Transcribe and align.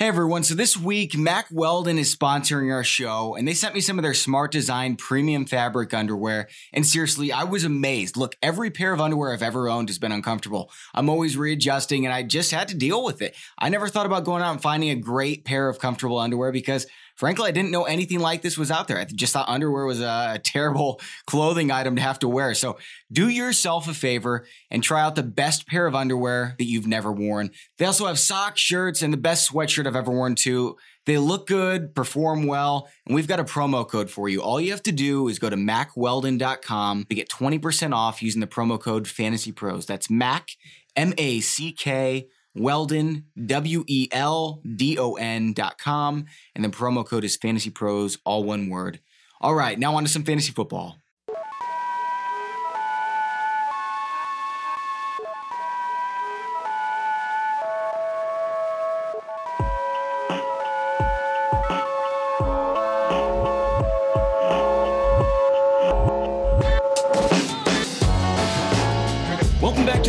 Hey 0.00 0.08
everyone, 0.08 0.44
so 0.44 0.54
this 0.54 0.78
week 0.78 1.14
Mack 1.14 1.48
Weldon 1.50 1.98
is 1.98 2.16
sponsoring 2.16 2.72
our 2.72 2.82
show 2.82 3.34
and 3.34 3.46
they 3.46 3.52
sent 3.52 3.74
me 3.74 3.82
some 3.82 3.98
of 3.98 4.02
their 4.02 4.14
smart 4.14 4.50
design 4.50 4.96
premium 4.96 5.44
fabric 5.44 5.92
underwear. 5.92 6.48
And 6.72 6.86
seriously, 6.86 7.32
I 7.32 7.44
was 7.44 7.64
amazed. 7.64 8.16
Look, 8.16 8.34
every 8.42 8.70
pair 8.70 8.94
of 8.94 9.00
underwear 9.02 9.34
I've 9.34 9.42
ever 9.42 9.68
owned 9.68 9.90
has 9.90 9.98
been 9.98 10.10
uncomfortable. 10.10 10.72
I'm 10.94 11.10
always 11.10 11.36
readjusting 11.36 12.06
and 12.06 12.14
I 12.14 12.22
just 12.22 12.50
had 12.50 12.68
to 12.68 12.74
deal 12.74 13.04
with 13.04 13.20
it. 13.20 13.36
I 13.58 13.68
never 13.68 13.88
thought 13.88 14.06
about 14.06 14.24
going 14.24 14.42
out 14.42 14.52
and 14.52 14.62
finding 14.62 14.88
a 14.88 14.96
great 14.96 15.44
pair 15.44 15.68
of 15.68 15.78
comfortable 15.78 16.18
underwear 16.18 16.50
because 16.50 16.86
frankly, 17.20 17.48
I 17.48 17.50
didn't 17.50 17.70
know 17.70 17.84
anything 17.84 18.18
like 18.18 18.40
this 18.40 18.56
was 18.56 18.70
out 18.70 18.88
there. 18.88 18.96
I 18.96 19.04
just 19.04 19.34
thought 19.34 19.46
underwear 19.46 19.84
was 19.84 20.00
a 20.00 20.40
terrible 20.42 21.02
clothing 21.26 21.70
item 21.70 21.96
to 21.96 22.02
have 22.02 22.18
to 22.20 22.28
wear. 22.28 22.54
So 22.54 22.78
do 23.12 23.28
yourself 23.28 23.86
a 23.88 23.92
favor 23.92 24.46
and 24.70 24.82
try 24.82 25.02
out 25.02 25.16
the 25.16 25.22
best 25.22 25.66
pair 25.66 25.86
of 25.86 25.94
underwear 25.94 26.54
that 26.56 26.64
you've 26.64 26.86
never 26.86 27.12
worn. 27.12 27.50
They 27.76 27.84
also 27.84 28.06
have 28.06 28.18
socks, 28.18 28.62
shirts, 28.62 29.02
and 29.02 29.12
the 29.12 29.18
best 29.18 29.52
sweatshirt 29.52 29.86
I've 29.86 29.96
ever 29.96 30.10
worn 30.10 30.34
too. 30.34 30.78
They 31.04 31.18
look 31.18 31.46
good, 31.46 31.94
perform 31.94 32.46
well, 32.46 32.88
and 33.04 33.14
we've 33.14 33.28
got 33.28 33.38
a 33.38 33.44
promo 33.44 33.86
code 33.86 34.10
for 34.10 34.30
you. 34.30 34.40
All 34.40 34.58
you 34.58 34.70
have 34.70 34.82
to 34.84 34.92
do 34.92 35.28
is 35.28 35.38
go 35.38 35.50
to 35.50 35.56
mackweldon.com 35.56 37.04
to 37.06 37.14
get 37.14 37.28
20% 37.28 37.94
off 37.94 38.22
using 38.22 38.40
the 38.40 38.46
promo 38.46 38.80
code 38.80 39.06
Fantasy 39.06 39.52
Pros. 39.52 39.84
That's 39.84 40.08
Mack, 40.08 40.48
M 40.96 41.12
A 41.18 41.40
C 41.40 41.72
K 41.72 42.28
Weldon, 42.54 43.26
W 43.46 43.84
E 43.86 44.08
L 44.12 44.62
D 44.76 44.98
O 44.98 45.14
N 45.14 45.52
dot 45.52 45.78
com. 45.78 46.26
And 46.54 46.64
the 46.64 46.68
promo 46.68 47.06
code 47.06 47.24
is 47.24 47.36
Fantasy 47.36 47.70
Pros, 47.70 48.18
all 48.24 48.44
one 48.44 48.68
word. 48.68 49.00
All 49.40 49.54
right, 49.54 49.78
now 49.78 49.94
on 49.94 50.04
to 50.04 50.08
some 50.08 50.24
fantasy 50.24 50.52
football. 50.52 50.98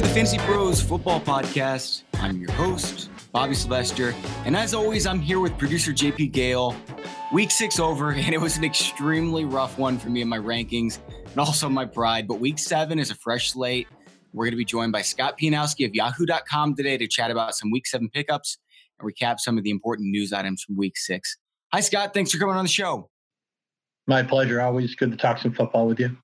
To 0.01 0.07
the 0.07 0.13
Fantasy 0.15 0.39
Pros 0.39 0.81
Football 0.81 1.21
Podcast. 1.21 2.03
I'm 2.15 2.39
your 2.39 2.51
host, 2.53 3.11
Bobby 3.31 3.53
Sylvester. 3.53 4.15
And 4.45 4.57
as 4.57 4.73
always, 4.73 5.05
I'm 5.05 5.19
here 5.19 5.39
with 5.39 5.55
producer 5.59 5.91
JP 5.91 6.31
Gale. 6.31 6.75
Week 7.31 7.51
six 7.51 7.79
over, 7.79 8.11
and 8.13 8.33
it 8.33 8.41
was 8.41 8.57
an 8.57 8.63
extremely 8.63 9.45
rough 9.45 9.77
one 9.77 9.99
for 9.99 10.09
me 10.09 10.21
in 10.21 10.27
my 10.27 10.39
rankings 10.39 10.97
and 11.25 11.37
also 11.37 11.69
my 11.69 11.85
pride. 11.85 12.27
But 12.27 12.39
week 12.39 12.57
seven 12.57 12.97
is 12.97 13.11
a 13.11 13.15
fresh 13.15 13.51
slate. 13.51 13.87
We're 14.33 14.45
going 14.45 14.53
to 14.53 14.57
be 14.57 14.65
joined 14.65 14.91
by 14.91 15.03
Scott 15.03 15.37
Pianowski 15.39 15.85
of 15.85 15.93
yahoo.com 15.93 16.75
today 16.75 16.97
to 16.97 17.07
chat 17.07 17.29
about 17.29 17.53
some 17.53 17.69
week 17.69 17.85
seven 17.85 18.09
pickups 18.09 18.57
and 18.99 19.07
recap 19.07 19.39
some 19.39 19.57
of 19.57 19.63
the 19.63 19.71
important 19.71 20.09
news 20.09 20.33
items 20.33 20.63
from 20.63 20.77
week 20.77 20.97
six. 20.97 21.37
Hi, 21.73 21.81
Scott. 21.81 22.13
Thanks 22.13 22.31
for 22.31 22.39
coming 22.39 22.55
on 22.55 22.65
the 22.65 22.71
show. 22.71 23.09
My 24.07 24.23
pleasure. 24.23 24.61
Always 24.61 24.95
good 24.95 25.11
to 25.11 25.17
talk 25.17 25.37
some 25.37 25.53
football 25.53 25.85
with 25.85 25.99
you. 25.99 26.17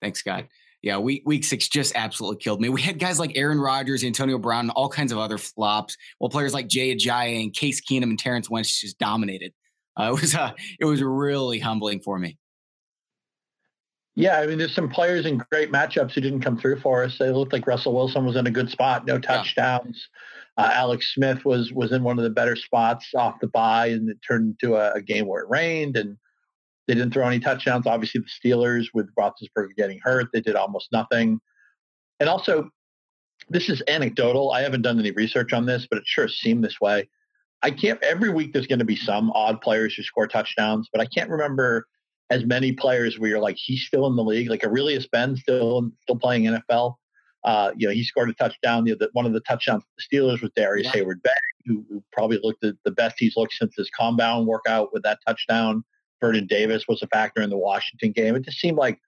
Thanks, 0.00 0.20
Scott 0.20 0.46
yeah, 0.84 0.98
week 0.98 1.22
week 1.24 1.44
six 1.44 1.66
just 1.66 1.96
absolutely 1.96 2.42
killed 2.42 2.60
me. 2.60 2.68
We 2.68 2.82
had 2.82 2.98
guys 2.98 3.18
like 3.18 3.32
Aaron 3.36 3.58
Rodgers, 3.58 4.04
Antonio 4.04 4.36
Brown, 4.36 4.66
and 4.66 4.70
all 4.72 4.90
kinds 4.90 5.12
of 5.12 5.18
other 5.18 5.38
flops. 5.38 5.96
While 6.18 6.28
players 6.28 6.52
like 6.52 6.68
Jay 6.68 6.94
Ajayi 6.94 7.42
and 7.42 7.54
Case 7.54 7.80
Keenum 7.80 8.02
and 8.02 8.18
Terrance 8.18 8.50
West 8.50 8.82
just 8.82 8.98
dominated. 8.98 9.54
Uh, 9.98 10.12
it 10.14 10.20
was 10.20 10.34
uh, 10.34 10.52
it 10.78 10.84
was 10.84 11.02
really 11.02 11.58
humbling 11.58 12.00
for 12.00 12.18
me. 12.18 12.36
Yeah, 14.14 14.38
I 14.38 14.46
mean, 14.46 14.58
there's 14.58 14.74
some 14.74 14.90
players 14.90 15.24
in 15.24 15.42
great 15.50 15.72
matchups 15.72 16.12
who 16.12 16.20
didn't 16.20 16.42
come 16.42 16.58
through 16.58 16.80
for 16.80 17.02
us. 17.02 17.16
They 17.18 17.30
looked 17.30 17.54
like 17.54 17.66
Russell 17.66 17.94
Wilson 17.94 18.26
was 18.26 18.36
in 18.36 18.46
a 18.46 18.50
good 18.50 18.68
spot, 18.68 19.06
no 19.06 19.18
touchdowns. 19.18 20.08
Yeah. 20.58 20.64
Uh, 20.66 20.70
Alex 20.70 21.14
Smith 21.14 21.46
was 21.46 21.72
was 21.72 21.92
in 21.92 22.02
one 22.02 22.18
of 22.18 22.24
the 22.24 22.30
better 22.30 22.56
spots 22.56 23.06
off 23.16 23.40
the 23.40 23.48
bye, 23.48 23.86
and 23.86 24.10
it 24.10 24.18
turned 24.26 24.58
into 24.60 24.76
a, 24.76 24.92
a 24.92 25.00
game 25.00 25.26
where 25.26 25.42
it 25.42 25.48
rained 25.48 25.96
and 25.96 26.18
they 26.86 26.94
didn't 26.94 27.12
throw 27.12 27.26
any 27.26 27.40
touchdowns. 27.40 27.86
Obviously, 27.86 28.20
the 28.20 28.48
Steelers 28.50 28.86
with 28.94 29.08
Roethlisberger 29.18 29.74
getting 29.76 30.00
hurt, 30.02 30.28
they 30.32 30.40
did 30.40 30.56
almost 30.56 30.88
nothing. 30.92 31.40
And 32.20 32.28
also, 32.28 32.70
this 33.48 33.68
is 33.68 33.82
anecdotal. 33.88 34.52
I 34.52 34.62
haven't 34.62 34.82
done 34.82 34.98
any 34.98 35.10
research 35.10 35.52
on 35.52 35.66
this, 35.66 35.86
but 35.88 35.98
it 35.98 36.04
sure 36.06 36.28
seemed 36.28 36.64
this 36.64 36.80
way. 36.80 37.08
I 37.62 37.70
can't. 37.70 38.02
Every 38.02 38.30
week 38.30 38.52
there's 38.52 38.66
going 38.66 38.78
to 38.80 38.84
be 38.84 38.96
some 38.96 39.30
odd 39.32 39.60
players 39.60 39.94
who 39.94 40.02
score 40.02 40.26
touchdowns, 40.26 40.88
but 40.92 41.00
I 41.00 41.06
can't 41.06 41.30
remember 41.30 41.86
as 42.30 42.44
many 42.44 42.72
players 42.72 43.18
where 43.18 43.30
you're 43.30 43.40
like 43.40 43.56
he's 43.56 43.84
still 43.86 44.06
in 44.06 44.16
the 44.16 44.24
league. 44.24 44.50
Like 44.50 44.62
Arrelious 44.62 45.10
Benn 45.10 45.36
still 45.36 45.90
still 46.02 46.16
playing 46.16 46.44
NFL. 46.44 46.96
Uh, 47.44 47.72
you 47.76 47.86
know, 47.86 47.92
he 47.92 48.02
scored 48.02 48.30
a 48.30 48.34
touchdown. 48.34 48.84
The, 48.84 48.94
the, 48.94 49.10
one 49.12 49.26
of 49.26 49.34
the 49.34 49.40
touchdowns 49.40 49.82
the 49.96 50.16
Steelers 50.16 50.40
was 50.40 50.50
Darrius 50.56 50.86
yeah. 50.86 51.02
Heyward 51.02 51.22
Bey, 51.22 51.30
who, 51.66 51.84
who, 51.90 52.02
probably 52.10 52.40
looked 52.42 52.64
at 52.64 52.74
the 52.84 52.90
best 52.90 53.16
he's 53.18 53.36
looked 53.36 53.52
since 53.52 53.74
his 53.76 53.90
compound 53.90 54.46
workout 54.46 54.94
with 54.94 55.02
that 55.02 55.18
touchdown. 55.26 55.84
Vernon 56.24 56.46
Davis 56.46 56.84
was 56.88 57.02
a 57.02 57.06
factor 57.08 57.42
in 57.42 57.50
the 57.50 57.58
Washington 57.58 58.12
game. 58.12 58.34
It 58.34 58.44
just 58.44 58.58
seemed 58.58 58.78
like 58.78 58.98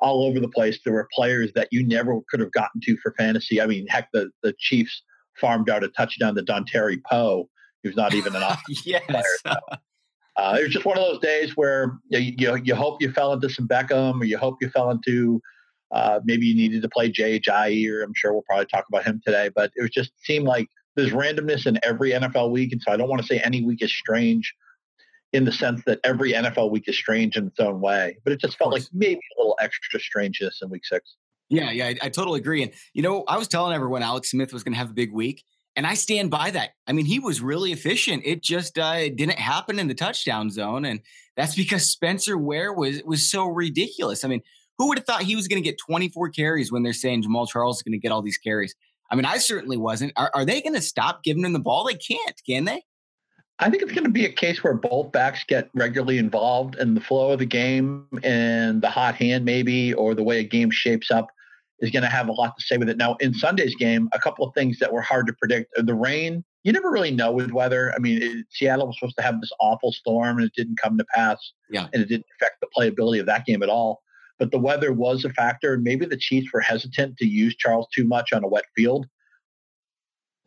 all 0.00 0.24
over 0.24 0.40
the 0.40 0.48
place 0.48 0.80
there 0.84 0.94
were 0.94 1.08
players 1.14 1.52
that 1.54 1.68
you 1.70 1.86
never 1.86 2.18
could 2.28 2.40
have 2.40 2.50
gotten 2.50 2.80
to 2.82 2.96
for 2.96 3.14
fantasy. 3.16 3.60
I 3.60 3.66
mean, 3.66 3.86
heck, 3.88 4.08
the, 4.12 4.30
the 4.42 4.54
Chiefs 4.58 5.02
farmed 5.40 5.70
out 5.70 5.84
a 5.84 5.88
touchdown 5.88 6.34
to 6.34 6.42
Dontari 6.42 7.00
Poe, 7.08 7.48
who's 7.84 7.94
not 7.94 8.12
even 8.12 8.34
an 8.34 8.42
offensive 8.48 8.86
yes. 8.86 9.04
player. 9.08 9.22
So, 9.46 9.52
uh, 10.36 10.56
it 10.58 10.64
was 10.64 10.72
just 10.72 10.84
one 10.84 10.98
of 10.98 11.04
those 11.04 11.20
days 11.20 11.56
where 11.56 11.96
you, 12.08 12.34
you, 12.36 12.56
you 12.64 12.74
hope 12.74 13.00
you 13.00 13.12
fell 13.12 13.32
into 13.32 13.48
some 13.48 13.68
Beckham 13.68 14.20
or 14.20 14.24
you 14.24 14.36
hope 14.36 14.56
you 14.60 14.68
fell 14.68 14.90
into 14.90 15.40
uh, 15.92 16.18
maybe 16.24 16.44
you 16.46 16.56
needed 16.56 16.82
to 16.82 16.88
play 16.88 17.08
Jay 17.08 17.38
Ajayi 17.38 17.88
or 17.88 18.02
I'm 18.02 18.14
sure 18.16 18.32
we'll 18.32 18.42
probably 18.42 18.66
talk 18.66 18.84
about 18.88 19.04
him 19.04 19.20
today. 19.24 19.48
But 19.54 19.70
it 19.76 19.82
was 19.82 19.92
just 19.92 20.10
seemed 20.24 20.46
like 20.46 20.66
there's 20.96 21.12
randomness 21.12 21.68
in 21.68 21.78
every 21.84 22.10
NFL 22.10 22.50
week. 22.50 22.72
And 22.72 22.82
so 22.82 22.90
I 22.90 22.96
don't 22.96 23.08
want 23.08 23.22
to 23.22 23.28
say 23.28 23.38
any 23.44 23.62
week 23.62 23.80
is 23.80 23.92
strange 23.92 24.52
in 25.34 25.44
the 25.44 25.52
sense 25.52 25.82
that 25.84 25.98
every 26.04 26.32
NFL 26.32 26.70
week 26.70 26.84
is 26.88 26.96
strange 26.96 27.36
in 27.36 27.48
its 27.48 27.58
own 27.58 27.80
way. 27.80 28.16
But 28.22 28.32
it 28.32 28.40
just 28.40 28.56
felt 28.56 28.72
like 28.72 28.84
maybe 28.92 29.20
a 29.36 29.40
little 29.40 29.56
extra 29.60 29.98
strangeness 29.98 30.60
in 30.62 30.70
week 30.70 30.86
six. 30.86 31.16
Yeah, 31.50 31.72
yeah, 31.72 31.88
I, 31.88 31.96
I 32.02 32.08
totally 32.08 32.40
agree. 32.40 32.62
And, 32.62 32.72
you 32.94 33.02
know, 33.02 33.24
I 33.26 33.36
was 33.36 33.48
telling 33.48 33.74
everyone 33.74 34.02
Alex 34.02 34.30
Smith 34.30 34.52
was 34.52 34.62
going 34.62 34.74
to 34.74 34.78
have 34.78 34.90
a 34.90 34.94
big 34.94 35.12
week. 35.12 35.44
And 35.76 35.88
I 35.88 35.94
stand 35.94 36.30
by 36.30 36.52
that. 36.52 36.70
I 36.86 36.92
mean, 36.92 37.04
he 37.04 37.18
was 37.18 37.40
really 37.40 37.72
efficient. 37.72 38.22
It 38.24 38.44
just 38.44 38.78
uh, 38.78 38.94
it 38.96 39.16
didn't 39.16 39.40
happen 39.40 39.80
in 39.80 39.88
the 39.88 39.94
touchdown 39.94 40.48
zone, 40.48 40.84
and 40.84 41.00
that's 41.36 41.56
because 41.56 41.90
Spencer 41.90 42.38
Ware 42.38 42.72
was 42.72 43.02
was 43.04 43.28
so 43.28 43.48
ridiculous. 43.48 44.22
I 44.22 44.28
mean, 44.28 44.40
who 44.78 44.86
would 44.86 44.98
have 44.98 45.04
thought 45.04 45.22
he 45.22 45.34
was 45.34 45.48
going 45.48 45.60
to 45.60 45.68
get 45.68 45.76
24 45.84 46.28
carries 46.28 46.70
when 46.70 46.84
they're 46.84 46.92
saying 46.92 47.24
Jamaal 47.24 47.48
Charles 47.48 47.78
is 47.78 47.82
going 47.82 47.92
to 47.92 47.98
get 47.98 48.12
all 48.12 48.22
these 48.22 48.38
carries? 48.38 48.76
I 49.10 49.16
mean, 49.16 49.24
I 49.24 49.38
certainly 49.38 49.76
wasn't. 49.76 50.12
Are, 50.14 50.30
are 50.32 50.44
they 50.44 50.62
going 50.62 50.74
to 50.74 50.80
stop 50.80 51.24
giving 51.24 51.44
him 51.44 51.52
the 51.52 51.58
ball? 51.58 51.84
They 51.84 51.94
can't, 51.94 52.40
can 52.46 52.66
they? 52.66 52.84
I 53.60 53.70
think 53.70 53.82
it's 53.82 53.92
going 53.92 54.04
to 54.04 54.10
be 54.10 54.24
a 54.24 54.32
case 54.32 54.64
where 54.64 54.74
both 54.74 55.12
backs 55.12 55.44
get 55.46 55.70
regularly 55.74 56.18
involved 56.18 56.76
in 56.76 56.94
the 56.94 57.00
flow 57.00 57.32
of 57.32 57.38
the 57.38 57.46
game 57.46 58.06
and 58.22 58.82
the 58.82 58.90
hot 58.90 59.14
hand, 59.14 59.44
maybe, 59.44 59.94
or 59.94 60.14
the 60.14 60.24
way 60.24 60.40
a 60.40 60.44
game 60.44 60.70
shapes 60.70 61.10
up 61.10 61.28
is 61.78 61.90
going 61.90 62.02
to 62.02 62.08
have 62.08 62.28
a 62.28 62.32
lot 62.32 62.54
to 62.58 62.64
say 62.64 62.76
with 62.76 62.88
it. 62.88 62.96
Now, 62.96 63.14
in 63.20 63.32
Sunday's 63.32 63.74
game, 63.76 64.08
a 64.12 64.18
couple 64.18 64.46
of 64.46 64.54
things 64.54 64.78
that 64.80 64.92
were 64.92 65.02
hard 65.02 65.26
to 65.28 65.32
predict. 65.34 65.72
The 65.76 65.94
rain, 65.94 66.44
you 66.64 66.72
never 66.72 66.90
really 66.90 67.12
know 67.12 67.30
with 67.30 67.52
weather. 67.52 67.92
I 67.94 68.00
mean, 68.00 68.22
it, 68.22 68.46
Seattle 68.50 68.88
was 68.88 68.98
supposed 68.98 69.16
to 69.18 69.22
have 69.22 69.40
this 69.40 69.52
awful 69.60 69.92
storm 69.92 70.38
and 70.38 70.46
it 70.46 70.52
didn't 70.56 70.78
come 70.82 70.98
to 70.98 71.04
pass. 71.14 71.52
Yeah. 71.70 71.86
And 71.92 72.02
it 72.02 72.08
didn't 72.08 72.26
affect 72.40 72.60
the 72.60 72.68
playability 72.76 73.20
of 73.20 73.26
that 73.26 73.46
game 73.46 73.62
at 73.62 73.68
all. 73.68 74.02
But 74.38 74.50
the 74.50 74.58
weather 74.58 74.92
was 74.92 75.24
a 75.24 75.30
factor. 75.30 75.74
And 75.74 75.84
maybe 75.84 76.06
the 76.06 76.16
Chiefs 76.16 76.52
were 76.52 76.60
hesitant 76.60 77.18
to 77.18 77.26
use 77.26 77.54
Charles 77.54 77.86
too 77.94 78.04
much 78.04 78.32
on 78.32 78.42
a 78.42 78.48
wet 78.48 78.64
field 78.74 79.06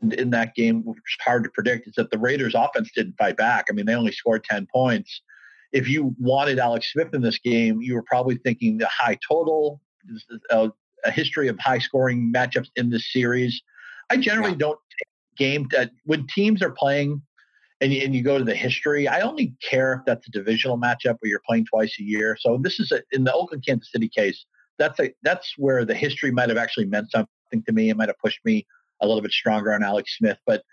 in 0.01 0.29
that 0.31 0.55
game, 0.55 0.83
which 0.83 0.97
is 0.97 1.23
hard 1.23 1.43
to 1.43 1.49
predict, 1.49 1.87
is 1.87 1.93
that 1.95 2.11
the 2.11 2.17
Raiders' 2.17 2.55
offense 2.55 2.91
didn't 2.95 3.15
fight 3.17 3.37
back. 3.37 3.65
I 3.69 3.73
mean, 3.73 3.85
they 3.85 3.95
only 3.95 4.11
scored 4.11 4.43
10 4.43 4.67
points. 4.71 5.21
If 5.73 5.89
you 5.89 6.15
wanted 6.19 6.59
Alex 6.59 6.91
Smith 6.91 7.13
in 7.13 7.21
this 7.21 7.39
game, 7.39 7.81
you 7.81 7.95
were 7.95 8.03
probably 8.03 8.37
thinking 8.37 8.77
the 8.77 8.87
high 8.87 9.17
total, 9.27 9.81
a, 10.49 10.71
a 11.03 11.11
history 11.11 11.47
of 11.47 11.59
high 11.59 11.79
scoring 11.79 12.31
matchups 12.33 12.69
in 12.75 12.89
this 12.89 13.11
series. 13.11 13.61
I 14.09 14.17
generally 14.17 14.51
yeah. 14.51 14.57
don't 14.59 14.79
game 15.37 15.67
that 15.71 15.91
when 16.05 16.25
teams 16.27 16.63
are 16.63 16.71
playing 16.71 17.21
and 17.81 17.93
you, 17.93 18.01
and 18.01 18.15
you 18.15 18.23
go 18.23 18.37
to 18.37 18.43
the 18.43 18.55
history. 18.55 19.07
I 19.07 19.21
only 19.21 19.53
care 19.67 19.93
if 19.93 20.01
that's 20.05 20.27
a 20.27 20.31
divisional 20.31 20.77
matchup 20.77 21.17
where 21.19 21.29
you're 21.29 21.41
playing 21.47 21.65
twice 21.65 21.95
a 21.99 22.03
year. 22.03 22.37
So 22.39 22.57
this 22.61 22.79
is 22.79 22.91
a, 22.91 23.01
in 23.11 23.23
the 23.23 23.33
Oakland 23.33 23.63
Kansas 23.65 23.91
City 23.91 24.09
case. 24.09 24.45
That's 24.79 24.99
a 24.99 25.13
that's 25.23 25.53
where 25.57 25.85
the 25.85 25.95
history 25.95 26.31
might 26.31 26.49
have 26.49 26.57
actually 26.57 26.85
meant 26.85 27.11
something 27.11 27.63
to 27.65 27.71
me. 27.71 27.89
It 27.89 27.97
might 27.97 28.09
have 28.09 28.17
pushed 28.19 28.39
me 28.45 28.65
a 29.01 29.07
little 29.07 29.21
bit 29.21 29.31
stronger 29.31 29.73
on 29.73 29.83
Alex 29.83 30.17
Smith. 30.17 30.37
But 30.45 30.63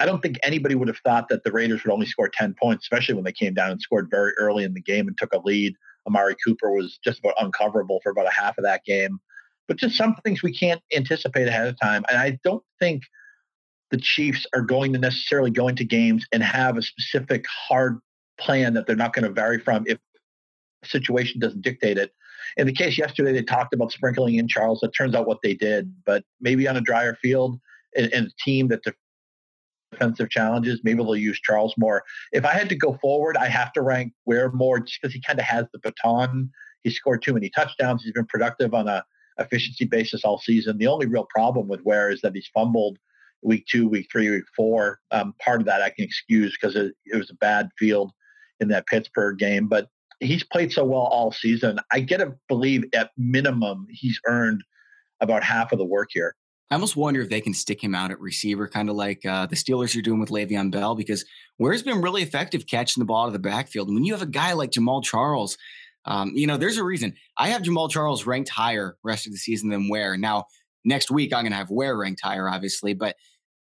I 0.00 0.06
don't 0.06 0.22
think 0.22 0.38
anybody 0.42 0.74
would 0.74 0.88
have 0.88 0.98
thought 0.98 1.28
that 1.28 1.44
the 1.44 1.52
Raiders 1.52 1.84
would 1.84 1.92
only 1.92 2.06
score 2.06 2.28
10 2.28 2.54
points, 2.60 2.84
especially 2.84 3.14
when 3.14 3.24
they 3.24 3.32
came 3.32 3.54
down 3.54 3.70
and 3.70 3.80
scored 3.80 4.08
very 4.10 4.32
early 4.38 4.64
in 4.64 4.74
the 4.74 4.80
game 4.80 5.06
and 5.08 5.16
took 5.16 5.32
a 5.32 5.40
lead. 5.44 5.74
Amari 6.06 6.36
Cooper 6.44 6.70
was 6.72 6.98
just 7.02 7.20
about 7.20 7.36
uncoverable 7.40 8.00
for 8.02 8.10
about 8.10 8.26
a 8.26 8.34
half 8.34 8.58
of 8.58 8.64
that 8.64 8.84
game. 8.84 9.20
But 9.66 9.78
just 9.78 9.96
some 9.96 10.14
things 10.24 10.42
we 10.42 10.52
can't 10.52 10.82
anticipate 10.94 11.48
ahead 11.48 11.68
of 11.68 11.80
time. 11.80 12.04
And 12.10 12.18
I 12.18 12.38
don't 12.44 12.62
think 12.78 13.04
the 13.90 13.96
Chiefs 13.96 14.46
are 14.54 14.60
going 14.60 14.92
to 14.92 14.98
necessarily 14.98 15.50
go 15.50 15.68
into 15.68 15.84
games 15.84 16.26
and 16.32 16.42
have 16.42 16.76
a 16.76 16.82
specific 16.82 17.46
hard 17.46 18.00
plan 18.38 18.74
that 18.74 18.86
they're 18.86 18.96
not 18.96 19.12
going 19.12 19.24
to 19.24 19.30
vary 19.30 19.58
from 19.58 19.84
if 19.86 19.98
situation 20.84 21.40
doesn't 21.40 21.62
dictate 21.62 21.96
it. 21.96 22.12
In 22.56 22.66
the 22.66 22.72
case 22.72 22.96
yesterday, 22.96 23.32
they 23.32 23.42
talked 23.42 23.74
about 23.74 23.92
sprinkling 23.92 24.36
in 24.36 24.48
Charles. 24.48 24.82
It 24.82 24.92
turns 24.96 25.14
out 25.14 25.26
what 25.26 25.38
they 25.42 25.54
did, 25.54 25.92
but 26.04 26.24
maybe 26.40 26.68
on 26.68 26.76
a 26.76 26.80
drier 26.80 27.16
field 27.20 27.58
and, 27.96 28.12
and 28.12 28.26
a 28.26 28.42
team 28.44 28.68
that 28.68 28.82
defensive 29.92 30.30
challenges. 30.30 30.80
Maybe 30.82 31.02
they'll 31.02 31.16
use 31.16 31.40
Charles 31.40 31.74
more. 31.78 32.02
If 32.32 32.44
I 32.44 32.52
had 32.52 32.68
to 32.68 32.76
go 32.76 32.98
forward, 33.00 33.36
I 33.36 33.48
have 33.48 33.72
to 33.74 33.82
rank 33.82 34.12
Ware 34.26 34.50
more 34.52 34.80
just 34.80 35.00
because 35.00 35.14
he 35.14 35.20
kind 35.20 35.38
of 35.38 35.44
has 35.44 35.66
the 35.72 35.78
baton. 35.78 36.50
He 36.82 36.90
scored 36.90 37.22
too 37.22 37.34
many 37.34 37.50
touchdowns. 37.50 38.02
He's 38.02 38.12
been 38.12 38.26
productive 38.26 38.74
on 38.74 38.88
a 38.88 39.04
efficiency 39.38 39.84
basis 39.84 40.24
all 40.24 40.38
season. 40.38 40.78
The 40.78 40.86
only 40.86 41.06
real 41.06 41.26
problem 41.34 41.66
with 41.66 41.82
Ware 41.82 42.10
is 42.10 42.20
that 42.20 42.34
he's 42.34 42.48
fumbled 42.54 42.98
week 43.42 43.66
two, 43.66 43.88
week 43.88 44.08
three, 44.10 44.30
week 44.30 44.44
four. 44.56 45.00
Um, 45.10 45.34
part 45.40 45.60
of 45.60 45.66
that 45.66 45.82
I 45.82 45.90
can 45.90 46.04
excuse 46.04 46.56
because 46.56 46.76
it, 46.76 46.94
it 47.06 47.16
was 47.16 47.30
a 47.30 47.34
bad 47.34 47.68
field 47.78 48.12
in 48.60 48.68
that 48.68 48.86
Pittsburgh 48.86 49.38
game, 49.38 49.66
but 49.66 49.88
he's 50.20 50.44
played 50.44 50.72
so 50.72 50.84
well 50.84 51.02
all 51.02 51.32
season. 51.32 51.78
I 51.92 52.00
get 52.00 52.18
to 52.18 52.34
believe 52.48 52.84
at 52.94 53.10
minimum 53.16 53.86
he's 53.90 54.20
earned 54.26 54.62
about 55.20 55.42
half 55.42 55.72
of 55.72 55.78
the 55.78 55.84
work 55.84 56.08
here. 56.12 56.34
I 56.70 56.74
almost 56.74 56.96
wonder 56.96 57.20
if 57.20 57.28
they 57.28 57.40
can 57.40 57.54
stick 57.54 57.82
him 57.82 57.94
out 57.94 58.10
at 58.10 58.20
receiver, 58.20 58.66
kind 58.66 58.88
of 58.88 58.96
like 58.96 59.24
uh, 59.26 59.46
the 59.46 59.56
Steelers 59.56 59.96
are 59.96 60.02
doing 60.02 60.18
with 60.18 60.30
Le'Veon 60.30 60.70
Bell, 60.70 60.94
because 60.94 61.24
Ware's 61.58 61.82
been 61.82 62.00
really 62.00 62.22
effective 62.22 62.66
catching 62.66 63.00
the 63.00 63.04
ball 63.04 63.24
out 63.24 63.26
of 63.28 63.32
the 63.34 63.38
backfield. 63.38 63.88
And 63.88 63.94
when 63.94 64.04
you 64.04 64.12
have 64.14 64.22
a 64.22 64.26
guy 64.26 64.54
like 64.54 64.70
Jamaal 64.70 65.04
Charles, 65.04 65.58
um, 66.06 66.32
you 66.34 66.46
know, 66.46 66.56
there's 66.56 66.78
a 66.78 66.84
reason 66.84 67.14
I 67.38 67.48
have 67.48 67.62
Jamaal 67.62 67.90
Charles 67.90 68.26
ranked 68.26 68.50
higher 68.50 68.96
rest 69.04 69.26
of 69.26 69.32
the 69.32 69.38
season 69.38 69.70
than 69.70 69.88
Ware. 69.88 70.16
Now, 70.16 70.46
next 70.84 71.10
week 71.10 71.32
I'm 71.32 71.42
going 71.42 71.52
to 71.52 71.58
have 71.58 71.70
Ware 71.70 71.96
ranked 71.96 72.22
higher, 72.22 72.48
obviously, 72.48 72.94
but 72.94 73.16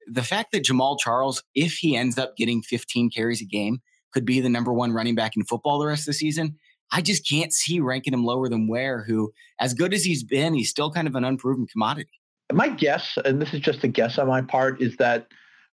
the 0.07 0.23
fact 0.23 0.53
that 0.53 0.65
Jamaal 0.65 0.99
Charles, 0.99 1.43
if 1.55 1.75
he 1.75 1.97
ends 1.97 2.19
up 2.19 2.37
getting 2.37 2.63
15 2.63 3.11
carries 3.11 3.41
a 3.41 3.45
game, 3.47 3.81
could 4.13 4.25
be 4.25 4.41
the 4.41 4.49
number 4.49 4.73
one 4.73 4.93
running 4.93 5.15
back 5.15 5.37
in 5.37 5.45
football 5.45 5.79
the 5.79 5.87
rest 5.87 6.03
of 6.03 6.07
the 6.07 6.13
season. 6.15 6.57
I 6.93 7.01
just 7.01 7.27
can't 7.29 7.53
see 7.53 7.81
ranking 7.81 8.13
him 8.13 8.25
lower 8.25 8.49
than 8.49 8.69
Ware, 8.69 9.03
who, 9.03 9.33
as 9.59 9.73
good 9.73 9.95
as 9.95 10.05
he's 10.05 10.23
been, 10.23 10.55
he's 10.55 10.69
still 10.69 10.91
kind 10.91 11.09
of 11.09 11.15
an 11.15 11.25
unproven 11.25 11.67
commodity. 11.67 12.11
My 12.53 12.69
guess, 12.69 13.17
and 13.25 13.41
this 13.41 13.55
is 13.55 13.61
just 13.61 13.83
a 13.83 13.89
guess 13.89 14.19
on 14.19 14.29
my 14.29 14.43
part, 14.43 14.83
is 14.83 14.97
that 14.99 15.27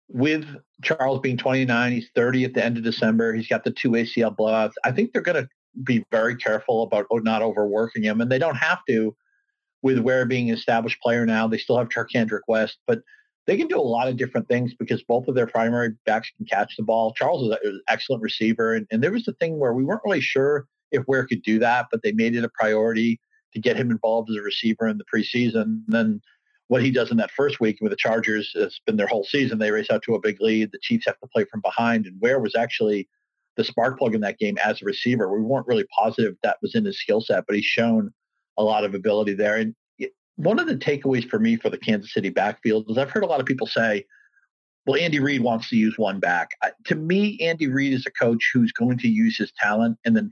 with 0.07 0.45
Charles 0.81 1.19
being 1.19 1.38
29, 1.38 1.91
he's 1.91 2.09
30 2.15 2.45
at 2.45 2.53
the 2.53 2.63
end 2.63 2.77
of 2.77 2.83
December. 2.83 3.33
He's 3.33 3.47
got 3.47 3.65
the 3.65 3.71
two 3.71 3.91
ACL 3.91 4.36
blowouts. 4.36 4.74
I 4.86 4.91
think 4.91 5.12
they're 5.12 5.21
going 5.21 5.44
to 5.44 5.50
be 5.83 6.06
very 6.09 6.36
careful 6.36 6.83
about 6.83 7.06
oh, 7.12 7.18
not 7.18 7.41
overworking 7.41 8.03
him, 8.03 8.21
and 8.21 8.31
they 8.31 8.39
don't 8.39 8.56
have 8.56 8.80
to 8.88 9.15
with 9.81 10.00
Ware 10.00 10.25
being 10.25 10.50
an 10.50 10.56
established 10.56 11.01
player 11.01 11.25
now. 11.25 11.47
They 11.47 11.57
still 11.57 11.77
have 11.77 11.89
Charcandrick 11.89 12.41
West, 12.47 12.77
but 12.88 13.01
they 13.47 13.57
can 13.57 13.68
do 13.68 13.80
a 13.80 13.81
lot 13.81 14.07
of 14.07 14.18
different 14.18 14.47
things 14.47 14.74
because 14.74 15.03
both 15.03 15.27
of 15.27 15.36
their 15.36 15.47
primary 15.47 15.91
backs 16.06 16.31
can 16.38 16.45
catch 16.45 16.75
the 16.77 16.83
ball. 16.83 17.13
Charles 17.13 17.44
is 17.44 17.57
an 17.63 17.81
excellent 17.89 18.21
receiver, 18.21 18.74
and, 18.74 18.86
and 18.91 19.03
there 19.03 19.12
was 19.12 19.27
a 19.27 19.33
thing 19.33 19.57
where 19.57 19.74
we 19.74 19.83
weren't 19.83 20.01
really 20.06 20.21
sure 20.21 20.68
if 20.91 21.03
Ware 21.07 21.25
could 21.25 21.44
do 21.44 21.59
that, 21.59 21.88
but 21.91 22.01
they 22.03 22.12
made 22.12 22.36
it 22.36 22.44
a 22.44 22.50
priority 22.50 23.19
to 23.53 23.59
get 23.59 23.77
him 23.77 23.91
involved 23.91 24.30
as 24.30 24.38
a 24.38 24.41
receiver 24.41 24.88
in 24.88 24.97
the 24.97 25.06
preseason. 25.12 25.63
And 25.63 25.83
then 25.88 26.21
what 26.68 26.83
he 26.83 26.91
does 26.91 27.09
in 27.09 27.18
that 27.18 27.31
first 27.31 27.59
week 27.59 27.77
with 27.81 27.91
the 27.91 27.97
Chargers 27.97 28.51
it's 28.56 28.80
been 28.86 28.97
their 28.97 29.07
whole 29.07 29.24
season. 29.24 29.57
They 29.57 29.71
race 29.71 29.89
out 29.89 30.03
to 30.03 30.15
a 30.15 30.19
big 30.19 30.39
lead. 30.39 30.71
The 30.71 30.80
Chiefs 30.81 31.06
have 31.07 31.19
to 31.19 31.27
play 31.27 31.45
from 31.45 31.62
behind, 31.62 32.06
and 32.06 32.19
Ware 32.21 32.39
was 32.39 32.56
actually 32.56 33.07
the 33.57 33.63
spark 33.63 33.97
plug 33.97 34.15
in 34.15 34.21
that 34.21 34.38
game 34.38 34.57
as 34.63 34.81
a 34.81 34.86
receiver. 34.86 35.31
We 35.31 35.41
weren't 35.44 35.68
really 35.68 35.86
positive 35.97 36.36
that 36.44 36.57
was 36.62 36.75
in 36.75 36.86
his 36.86 37.00
skill 37.00 37.21
set, 37.21 37.45
but 37.47 37.56
he's 37.56 37.65
shown 37.65 38.12
a 38.57 38.63
lot 38.63 38.83
of 38.83 38.94
ability 38.94 39.33
there. 39.33 39.57
And 39.57 39.75
one 40.39 40.57
of 40.57 40.68
the 40.68 40.75
takeaways 40.75 41.30
for 41.30 41.38
me 41.38 41.57
for 41.57 41.69
the 41.69 41.77
Kansas 41.77 42.13
City 42.13 42.30
backfield 42.30 42.86
is 42.89 42.97
I've 42.97 43.12
heard 43.12 43.24
a 43.24 43.27
lot 43.27 43.41
of 43.41 43.45
people 43.45 43.68
say, 43.68 44.06
well, 44.86 45.00
Andy 45.00 45.19
Reid 45.19 45.41
wants 45.41 45.68
to 45.69 45.75
use 45.75 45.97
one 45.97 46.21
back. 46.21 46.51
to 46.86 46.95
me, 46.95 47.38
Andy 47.41 47.68
Reid 47.68 47.91
is 47.91 48.06
a 48.06 48.12
coach 48.12 48.50
who's 48.53 48.71
going 48.71 48.97
to 49.00 49.09
use 49.09 49.38
his 49.38 49.51
talent 49.59 49.97
and 50.06 50.15
then 50.15 50.31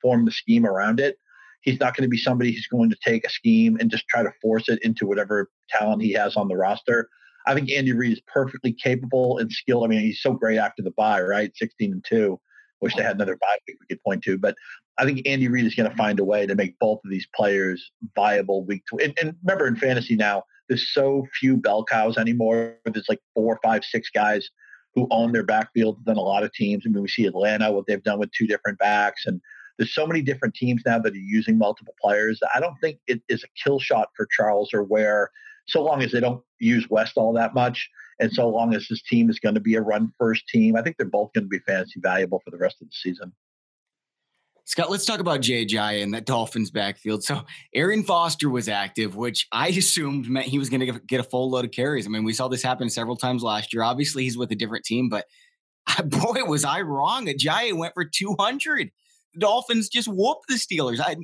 form 0.00 0.24
the 0.24 0.32
scheme 0.32 0.64
around 0.64 0.98
it. 0.98 1.18
He's 1.60 1.78
not 1.78 1.94
going 1.94 2.04
to 2.04 2.08
be 2.08 2.16
somebody 2.16 2.52
who's 2.52 2.66
going 2.66 2.88
to 2.88 2.96
take 3.04 3.26
a 3.26 3.30
scheme 3.30 3.76
and 3.78 3.90
just 3.90 4.08
try 4.08 4.22
to 4.22 4.32
force 4.40 4.70
it 4.70 4.78
into 4.82 5.06
whatever 5.06 5.50
talent 5.68 6.00
he 6.00 6.12
has 6.14 6.36
on 6.36 6.48
the 6.48 6.56
roster. 6.56 7.10
I 7.46 7.54
think 7.54 7.70
Andy 7.70 7.92
Reid 7.92 8.14
is 8.14 8.22
perfectly 8.26 8.72
capable 8.72 9.36
and 9.36 9.52
skilled. 9.52 9.84
I 9.84 9.88
mean, 9.88 10.00
he's 10.00 10.22
so 10.22 10.32
great 10.32 10.56
after 10.56 10.82
the 10.82 10.90
bye, 10.92 11.20
right? 11.20 11.54
16 11.54 11.92
and 11.92 12.04
2. 12.08 12.40
Wish 12.84 12.94
they 12.94 13.02
had 13.02 13.16
another 13.16 13.36
bye 13.40 13.58
week 13.66 13.78
we 13.80 13.86
could 13.86 14.02
point 14.02 14.22
to. 14.24 14.38
But 14.38 14.54
I 14.98 15.04
think 15.04 15.26
Andy 15.26 15.48
Reid 15.48 15.64
is 15.64 15.74
going 15.74 15.84
to 15.84 15.90
mm-hmm. 15.90 15.98
find 15.98 16.20
a 16.20 16.24
way 16.24 16.46
to 16.46 16.54
make 16.54 16.78
both 16.78 17.00
of 17.04 17.10
these 17.10 17.26
players 17.34 17.90
viable 18.14 18.64
week 18.64 18.84
to 18.90 18.98
and, 19.02 19.18
and 19.20 19.34
remember 19.42 19.66
in 19.66 19.76
fantasy 19.76 20.16
now, 20.16 20.44
there's 20.68 20.92
so 20.92 21.26
few 21.40 21.56
bell 21.56 21.84
cows 21.84 22.16
anymore. 22.16 22.76
There's 22.84 23.08
like 23.08 23.20
four, 23.34 23.58
five, 23.62 23.84
six 23.84 24.10
guys 24.10 24.48
who 24.94 25.08
own 25.10 25.32
their 25.32 25.42
backfield 25.42 26.04
than 26.04 26.16
a 26.16 26.20
lot 26.22 26.44
of 26.44 26.52
teams. 26.52 26.84
I 26.86 26.90
mean, 26.90 27.02
we 27.02 27.08
see 27.08 27.26
Atlanta, 27.26 27.72
what 27.72 27.86
they've 27.86 28.02
done 28.02 28.18
with 28.18 28.30
two 28.32 28.46
different 28.46 28.78
backs. 28.78 29.26
And 29.26 29.40
there's 29.78 29.94
so 29.94 30.06
many 30.06 30.22
different 30.22 30.54
teams 30.54 30.82
now 30.86 30.98
that 31.00 31.12
are 31.12 31.16
using 31.16 31.58
multiple 31.58 31.94
players. 32.00 32.38
I 32.54 32.60
don't 32.60 32.76
think 32.80 32.98
it 33.06 33.20
is 33.28 33.42
a 33.42 33.48
kill 33.62 33.80
shot 33.80 34.08
for 34.16 34.28
Charles 34.36 34.72
or 34.72 34.84
Ware, 34.84 35.30
so 35.66 35.82
long 35.82 36.02
as 36.02 36.12
they 36.12 36.20
don't 36.20 36.42
use 36.60 36.88
West 36.88 37.14
all 37.16 37.32
that 37.32 37.54
much. 37.54 37.90
And 38.20 38.32
so 38.32 38.48
long 38.48 38.74
as 38.74 38.86
this 38.88 39.02
team 39.02 39.30
is 39.30 39.38
going 39.38 39.54
to 39.54 39.60
be 39.60 39.74
a 39.74 39.80
run 39.80 40.12
first 40.18 40.46
team, 40.48 40.76
I 40.76 40.82
think 40.82 40.96
they're 40.96 41.06
both 41.06 41.32
going 41.32 41.44
to 41.44 41.48
be 41.48 41.58
fantasy 41.60 42.00
valuable 42.00 42.40
for 42.44 42.50
the 42.50 42.58
rest 42.58 42.76
of 42.80 42.88
the 42.88 42.94
season. 42.94 43.32
Scott, 44.66 44.90
let's 44.90 45.04
talk 45.04 45.20
about 45.20 45.42
Ajayi 45.42 46.02
and 46.02 46.14
that 46.14 46.24
Dolphins 46.24 46.70
backfield. 46.70 47.22
So 47.22 47.42
Arian 47.74 48.02
Foster 48.02 48.48
was 48.48 48.66
active, 48.66 49.14
which 49.14 49.46
I 49.52 49.68
assumed 49.68 50.28
meant 50.28 50.46
he 50.46 50.58
was 50.58 50.70
going 50.70 50.80
to 50.80 51.00
get 51.00 51.20
a 51.20 51.24
full 51.24 51.50
load 51.50 51.66
of 51.66 51.70
carries. 51.70 52.06
I 52.06 52.08
mean, 52.08 52.24
we 52.24 52.32
saw 52.32 52.48
this 52.48 52.62
happen 52.62 52.88
several 52.88 53.16
times 53.16 53.42
last 53.42 53.74
year. 53.74 53.82
Obviously, 53.82 54.22
he's 54.22 54.38
with 54.38 54.50
a 54.52 54.56
different 54.56 54.84
team, 54.84 55.10
but 55.10 55.26
boy, 56.06 56.44
was 56.46 56.64
I 56.64 56.80
wrong. 56.80 57.26
Ajayi 57.26 57.76
went 57.76 57.92
for 57.92 58.06
200. 58.06 58.90
The 59.34 59.40
Dolphins 59.40 59.88
just 59.90 60.08
whooped 60.08 60.46
the 60.48 60.54
Steelers. 60.54 60.98
I 60.98 61.16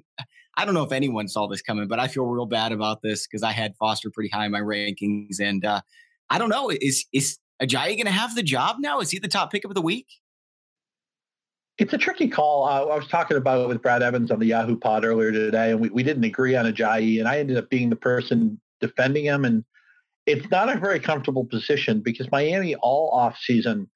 I 0.57 0.65
don't 0.67 0.75
know 0.75 0.83
if 0.83 0.93
anyone 0.93 1.29
saw 1.29 1.47
this 1.47 1.63
coming, 1.63 1.89
but 1.89 1.99
I 1.99 2.09
feel 2.09 2.27
real 2.27 2.45
bad 2.45 2.73
about 2.73 3.01
this 3.03 3.27
because 3.27 3.43
I 3.43 3.53
had 3.53 3.77
Foster 3.77 4.11
pretty 4.11 4.29
high 4.29 4.47
in 4.47 4.53
my 4.53 4.61
rankings, 4.61 5.41
and 5.41 5.65
uh, 5.65 5.81
I 6.31 6.39
don't 6.39 6.49
know. 6.49 6.71
Is 6.71 7.05
is 7.13 7.39
Ajayi 7.61 7.97
going 7.97 8.07
to 8.07 8.13
have 8.13 8.35
the 8.35 8.43
job 8.43 8.77
now? 8.79 9.01
Is 9.01 9.11
he 9.11 9.19
the 9.19 9.29
top 9.29 9.53
pick 9.53 9.65
of 9.65 9.75
the 9.75 9.83
week? 9.83 10.07
It's 11.79 11.93
a 11.93 11.99
tricky 11.99 12.29
call. 12.29 12.65
Uh, 12.65 12.85
I 12.85 12.97
was 12.97 13.09
talking 13.09 13.37
about 13.37 13.63
it 13.63 13.69
with 13.69 13.83
Brad 13.83 14.03
Evans 14.03 14.31
on 14.31 14.39
the 14.39 14.47
Yahoo 14.47 14.77
pod 14.77 15.05
earlier 15.05 15.33
today, 15.33 15.71
and 15.71 15.81
we, 15.81 15.89
we 15.89 16.03
didn't 16.03 16.25
agree 16.25 16.55
on 16.55 16.67
Ajayi, 16.67 17.19
and 17.19 17.29
I 17.29 17.39
ended 17.39 17.57
up 17.57 17.71
being 17.71 17.89
the 17.89 17.97
person 17.97 18.61
defending 18.81 19.25
him. 19.25 19.45
And 19.45 19.65
it's 20.27 20.49
not 20.51 20.69
a 20.69 20.79
very 20.79 21.01
comfortable 21.01 21.45
position 21.45 22.01
because 22.01 22.31
Miami 22.31 22.75
all 22.77 23.11
off 23.11 23.39
season 23.39 23.89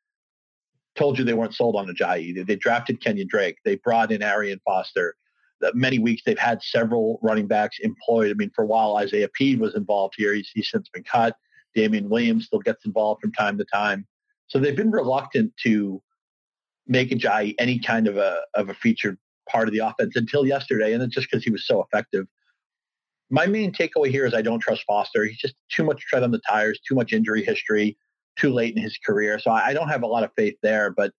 told 0.96 1.18
you 1.18 1.24
they 1.24 1.34
weren't 1.34 1.54
sold 1.54 1.76
on 1.76 1.86
Ajayi. 1.86 2.34
They, 2.34 2.42
they 2.42 2.56
drafted 2.56 3.00
Kenyan 3.00 3.28
Drake. 3.28 3.58
They 3.64 3.76
brought 3.76 4.10
in 4.10 4.22
Arian 4.22 4.60
Foster. 4.64 5.14
many 5.74 5.98
weeks 5.98 6.22
they've 6.24 6.38
had 6.38 6.62
several 6.62 7.18
running 7.22 7.46
backs 7.46 7.78
employed. 7.80 8.30
I 8.30 8.34
mean, 8.34 8.50
for 8.54 8.64
a 8.64 8.66
while 8.66 8.96
Isaiah 8.96 9.28
Pead 9.28 9.60
was 9.60 9.74
involved 9.74 10.14
here. 10.16 10.32
He's, 10.32 10.50
he's 10.54 10.70
since 10.70 10.88
been 10.88 11.04
cut. 11.04 11.36
Damien 11.74 12.08
Williams 12.08 12.46
still 12.46 12.60
gets 12.60 12.84
involved 12.84 13.20
from 13.20 13.32
time 13.32 13.58
to 13.58 13.64
time. 13.72 14.06
So 14.48 14.58
they've 14.58 14.76
been 14.76 14.90
reluctant 14.90 15.52
to 15.62 16.02
make 16.86 17.10
Ajayi 17.10 17.54
any 17.58 17.78
kind 17.78 18.06
of 18.06 18.16
a 18.16 18.40
of 18.54 18.68
a 18.68 18.74
featured 18.74 19.18
part 19.48 19.68
of 19.68 19.74
the 19.74 19.80
offense 19.80 20.16
until 20.16 20.46
yesterday, 20.46 20.92
and 20.92 21.02
it's 21.02 21.14
just 21.14 21.28
because 21.30 21.44
he 21.44 21.50
was 21.50 21.66
so 21.66 21.82
effective. 21.82 22.26
My 23.30 23.46
main 23.46 23.72
takeaway 23.72 24.10
here 24.10 24.26
is 24.26 24.34
I 24.34 24.42
don't 24.42 24.60
trust 24.60 24.84
Foster. 24.86 25.24
He's 25.24 25.38
just 25.38 25.54
too 25.74 25.84
much 25.84 26.00
tread 26.02 26.22
on 26.22 26.30
the 26.30 26.40
tires, 26.48 26.78
too 26.86 26.94
much 26.94 27.12
injury 27.12 27.42
history, 27.42 27.96
too 28.38 28.52
late 28.52 28.76
in 28.76 28.82
his 28.82 28.98
career. 28.98 29.38
So 29.38 29.50
I 29.50 29.72
don't 29.72 29.88
have 29.88 30.02
a 30.02 30.06
lot 30.06 30.24
of 30.24 30.30
faith 30.36 30.56
there. 30.62 30.90
But 30.90 31.12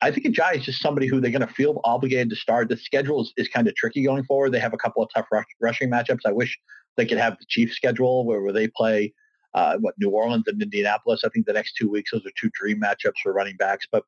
I 0.00 0.10
think 0.10 0.26
Ajayi 0.26 0.56
is 0.56 0.64
just 0.64 0.80
somebody 0.80 1.06
who 1.06 1.20
they're 1.20 1.30
going 1.30 1.46
to 1.46 1.52
feel 1.52 1.80
obligated 1.84 2.30
to 2.30 2.36
start. 2.36 2.68
The 2.70 2.76
schedule 2.76 3.22
is, 3.22 3.32
is 3.36 3.48
kind 3.48 3.68
of 3.68 3.74
tricky 3.74 4.02
going 4.02 4.24
forward. 4.24 4.50
They 4.50 4.58
have 4.58 4.72
a 4.72 4.78
couple 4.78 5.02
of 5.02 5.10
tough 5.14 5.26
rush, 5.30 5.44
rushing 5.60 5.90
matchups. 5.90 6.20
I 6.24 6.32
wish 6.32 6.58
they 6.96 7.06
could 7.06 7.18
have 7.18 7.38
the 7.38 7.46
Chiefs 7.48 7.76
schedule 7.76 8.24
where, 8.24 8.42
where 8.42 8.52
they 8.52 8.68
play 8.68 9.14
uh, 9.54 9.76
what 9.78 9.94
New 9.98 10.10
Orleans 10.10 10.44
and 10.46 10.62
Indianapolis. 10.62 11.22
I 11.24 11.28
think 11.28 11.46
the 11.46 11.52
next 11.52 11.74
two 11.74 11.90
weeks 11.90 12.10
those 12.12 12.24
are 12.26 12.32
two 12.40 12.50
dream 12.54 12.80
matchups 12.80 13.18
for 13.22 13.32
running 13.32 13.56
backs. 13.56 13.86
But 13.90 14.04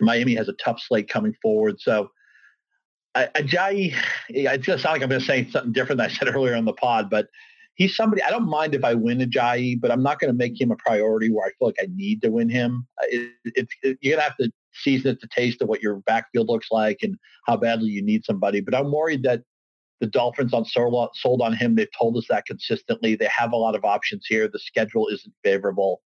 Miami 0.00 0.34
has 0.34 0.48
a 0.48 0.54
tough 0.54 0.80
slate 0.80 1.08
coming 1.08 1.34
forward. 1.42 1.80
So 1.80 2.10
Ajayi, 3.16 3.94
it's 4.28 4.66
going 4.66 4.78
to 4.78 4.82
sound 4.82 4.94
like 4.94 5.02
I'm 5.02 5.08
going 5.08 5.20
to 5.20 5.26
say 5.26 5.50
something 5.50 5.72
different 5.72 5.98
than 5.98 6.10
I 6.10 6.12
said 6.12 6.28
earlier 6.34 6.54
on 6.54 6.64
the 6.64 6.72
pod, 6.72 7.10
but 7.10 7.26
he's 7.74 7.96
somebody 7.96 8.22
I 8.22 8.30
don't 8.30 8.48
mind 8.48 8.74
if 8.74 8.84
I 8.84 8.94
win 8.94 9.18
Ajayi, 9.18 9.80
but 9.80 9.90
I'm 9.90 10.02
not 10.02 10.20
going 10.20 10.30
to 10.30 10.36
make 10.36 10.60
him 10.60 10.70
a 10.70 10.76
priority 10.76 11.30
where 11.30 11.46
I 11.46 11.50
feel 11.58 11.68
like 11.68 11.78
I 11.80 11.88
need 11.94 12.22
to 12.22 12.30
win 12.30 12.48
him. 12.48 12.86
It, 13.02 13.32
it's 13.44 13.74
it, 13.82 13.98
you're 14.00 14.16
going 14.16 14.24
to 14.24 14.28
have 14.30 14.36
to 14.38 14.52
season 14.72 15.12
it 15.12 15.20
to 15.20 15.28
taste 15.28 15.60
of 15.60 15.68
what 15.68 15.82
your 15.82 15.96
backfield 15.96 16.48
looks 16.48 16.68
like 16.70 16.98
and 17.02 17.16
how 17.46 17.56
badly 17.56 17.88
you 17.88 18.02
need 18.02 18.24
somebody. 18.24 18.60
But 18.60 18.74
I'm 18.74 18.92
worried 18.92 19.22
that 19.24 19.42
the 20.00 20.06
Dolphins 20.06 20.52
on 20.52 20.64
sold, 20.64 21.10
sold 21.14 21.42
on 21.42 21.52
him. 21.52 21.74
They've 21.74 21.88
told 21.96 22.16
us 22.16 22.26
that 22.28 22.46
consistently. 22.46 23.14
They 23.14 23.26
have 23.26 23.52
a 23.52 23.56
lot 23.56 23.74
of 23.74 23.84
options 23.84 24.26
here. 24.26 24.48
The 24.48 24.58
schedule 24.58 25.08
isn't 25.08 25.34
favorable. 25.44 26.02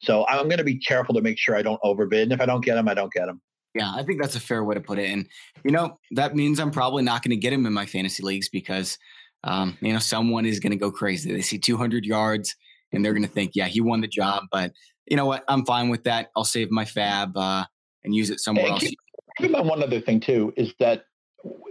So 0.00 0.26
I'm 0.28 0.46
going 0.46 0.58
to 0.58 0.64
be 0.64 0.78
careful 0.78 1.14
to 1.14 1.20
make 1.20 1.38
sure 1.38 1.56
I 1.56 1.62
don't 1.62 1.80
overbid. 1.82 2.22
And 2.22 2.32
if 2.32 2.40
I 2.40 2.46
don't 2.46 2.64
get 2.64 2.76
him, 2.76 2.88
I 2.88 2.94
don't 2.94 3.12
get 3.12 3.28
him. 3.28 3.40
Yeah, 3.74 3.92
I 3.94 4.02
think 4.02 4.20
that's 4.20 4.36
a 4.36 4.40
fair 4.40 4.64
way 4.64 4.74
to 4.74 4.80
put 4.80 4.98
it. 4.98 5.10
And, 5.10 5.26
you 5.64 5.70
know, 5.70 5.98
that 6.12 6.34
means 6.36 6.60
I'm 6.60 6.70
probably 6.70 7.02
not 7.02 7.22
going 7.22 7.30
to 7.30 7.36
get 7.36 7.52
him 7.52 7.64
in 7.66 7.72
my 7.72 7.86
fantasy 7.86 8.22
leagues 8.22 8.48
because, 8.48 8.98
um, 9.44 9.78
you 9.80 9.92
know, 9.92 9.98
someone 9.98 10.44
is 10.44 10.60
going 10.60 10.72
to 10.72 10.76
go 10.76 10.90
crazy. 10.90 11.32
They 11.32 11.40
see 11.40 11.58
200 11.58 12.04
yards 12.04 12.54
and 12.92 13.04
they're 13.04 13.14
going 13.14 13.24
to 13.24 13.28
think, 13.28 13.52
yeah, 13.54 13.66
he 13.66 13.80
won 13.80 14.00
the 14.00 14.08
job. 14.08 14.44
But 14.52 14.72
you 15.06 15.16
know 15.16 15.26
what? 15.26 15.44
I'm 15.48 15.64
fine 15.64 15.88
with 15.88 16.04
that. 16.04 16.30
I'll 16.36 16.44
save 16.44 16.70
my 16.70 16.84
fab 16.84 17.36
uh, 17.36 17.64
and 18.04 18.14
use 18.14 18.30
it 18.30 18.40
somewhere 18.40 18.66
hey, 18.66 18.70
else. 18.72 18.80
Keep, 18.80 18.98
keep 19.38 19.46
in 19.46 19.52
mind 19.52 19.68
one 19.68 19.82
other 19.82 20.00
thing, 20.00 20.20
too, 20.20 20.52
is 20.56 20.74
that 20.78 21.04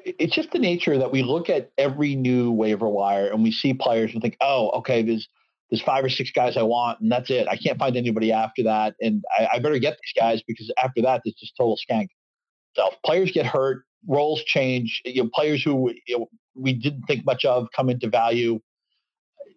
it's 0.06 0.36
just 0.36 0.52
the 0.52 0.60
nature 0.60 0.98
that 0.98 1.12
we 1.12 1.24
look 1.24 1.50
at 1.50 1.72
every 1.78 2.16
new 2.16 2.52
waiver 2.52 2.90
wire 2.90 3.28
and 3.28 3.44
we 3.44 3.52
see 3.52 3.74
players 3.74 4.12
and 4.14 4.22
think, 4.22 4.38
oh, 4.42 4.70
okay, 4.72 5.02
there's 5.02 5.28
there's 5.70 5.82
five 5.82 6.04
or 6.04 6.10
six 6.10 6.32
guys 6.32 6.58
I 6.58 6.64
want, 6.64 7.00
and 7.00 7.10
that's 7.10 7.30
it. 7.30 7.48
I 7.48 7.56
can't 7.56 7.80
find 7.80 7.96
anybody 7.96 8.32
after 8.34 8.62
that, 8.64 8.94
and 9.00 9.24
I, 9.38 9.48
I 9.54 9.60
better 9.60 9.80
get 9.80 9.94
these 9.94 10.22
guys 10.22 10.44
because 10.46 10.72
after 10.84 11.02
that, 11.04 11.22
it's 11.24 11.40
just 11.40 11.56
total 11.58 11.78
skank. 11.78 12.08
So 12.76 12.90
players 13.06 13.32
get 13.32 13.46
hurt, 13.46 13.84
roles 14.06 14.44
change. 14.44 15.02
You 15.06 15.24
know, 15.24 15.30
players 15.34 15.64
who 15.64 15.94
you 16.08 16.20
know, 16.20 16.30
we 16.56 16.74
didn't 16.74 17.04
think 17.04 17.26
much 17.26 17.46
of 17.46 17.68
come 17.74 17.90
into 17.90 18.10
value. 18.10 18.60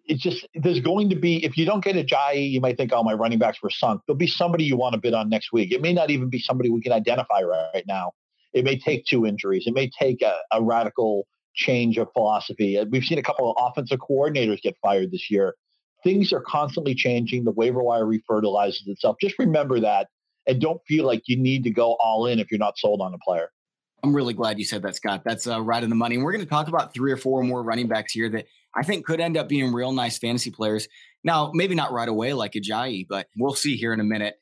It's 0.05 0.21
just 0.21 0.47
there's 0.53 0.79
going 0.79 1.09
to 1.09 1.17
be 1.17 1.43
if 1.43 1.57
you 1.57 1.65
don't 1.65 1.83
get 1.83 1.95
Ajayi, 1.95 2.49
you 2.49 2.61
might 2.61 2.77
think, 2.77 2.93
oh, 2.93 3.03
my 3.03 3.13
running 3.13 3.39
backs 3.39 3.61
were 3.61 3.69
sunk. 3.69 4.01
There'll 4.07 4.17
be 4.17 4.27
somebody 4.27 4.63
you 4.63 4.77
want 4.77 4.93
to 4.93 5.01
bid 5.01 5.13
on 5.13 5.27
next 5.29 5.51
week. 5.51 5.73
It 5.73 5.81
may 5.81 5.91
not 5.91 6.11
even 6.11 6.29
be 6.29 6.39
somebody 6.39 6.69
we 6.69 6.81
can 6.81 6.93
identify 6.93 7.41
right, 7.41 7.71
right 7.73 7.87
now. 7.87 8.13
It 8.55 8.63
may 8.63 8.79
take 8.79 9.05
two 9.05 9.25
injuries. 9.25 9.65
It 9.67 9.73
may 9.73 9.89
take 9.89 10.21
a, 10.21 10.39
a 10.51 10.63
radical 10.63 11.27
change 11.53 11.97
of 11.97 12.07
philosophy. 12.13 12.81
We've 12.89 13.03
seen 13.03 13.19
a 13.19 13.23
couple 13.23 13.51
of 13.51 13.57
offensive 13.59 13.99
coordinators 13.99 14.61
get 14.61 14.75
fired 14.81 15.11
this 15.11 15.29
year. 15.29 15.55
Things 16.03 16.31
are 16.31 16.41
constantly 16.41 16.95
changing. 16.95 17.43
The 17.43 17.51
waiver 17.51 17.83
wire 17.83 18.05
refertilizes 18.05 18.87
itself. 18.87 19.17
Just 19.21 19.37
remember 19.37 19.79
that 19.81 20.07
and 20.47 20.61
don't 20.61 20.79
feel 20.87 21.05
like 21.05 21.23
you 21.27 21.37
need 21.37 21.63
to 21.65 21.69
go 21.69 21.97
all 21.99 22.27
in 22.27 22.39
if 22.39 22.49
you're 22.49 22.59
not 22.59 22.77
sold 22.77 23.01
on 23.01 23.13
a 23.13 23.17
player. 23.19 23.49
I'm 24.03 24.15
really 24.15 24.33
glad 24.33 24.59
you 24.59 24.65
said 24.65 24.83
that, 24.83 24.95
Scott. 24.95 25.23
That's 25.25 25.47
uh, 25.47 25.61
right 25.61 25.83
in 25.83 25.89
the 25.89 25.95
money. 25.95 26.15
And 26.15 26.23
we're 26.23 26.31
going 26.31 26.43
to 26.43 26.49
talk 26.49 26.67
about 26.67 26.93
three 26.93 27.11
or 27.11 27.17
four 27.17 27.43
more 27.43 27.63
running 27.63 27.87
backs 27.87 28.13
here 28.13 28.29
that 28.29 28.45
I 28.75 28.83
think 28.83 29.05
could 29.05 29.19
end 29.19 29.35
up 29.35 29.49
being 29.49 29.73
real 29.73 29.91
nice 29.91 30.17
fantasy 30.17 30.51
players. 30.51 30.87
Now, 31.23 31.51
maybe 31.53 31.73
not 31.73 31.91
right 31.91 32.07
away 32.07 32.33
like 32.33 32.53
Ajayi, 32.53 33.07
but 33.09 33.27
we'll 33.35 33.55
see 33.55 33.75
here 33.75 33.93
in 33.93 33.99
a 33.99 34.03
minute. 34.03 34.35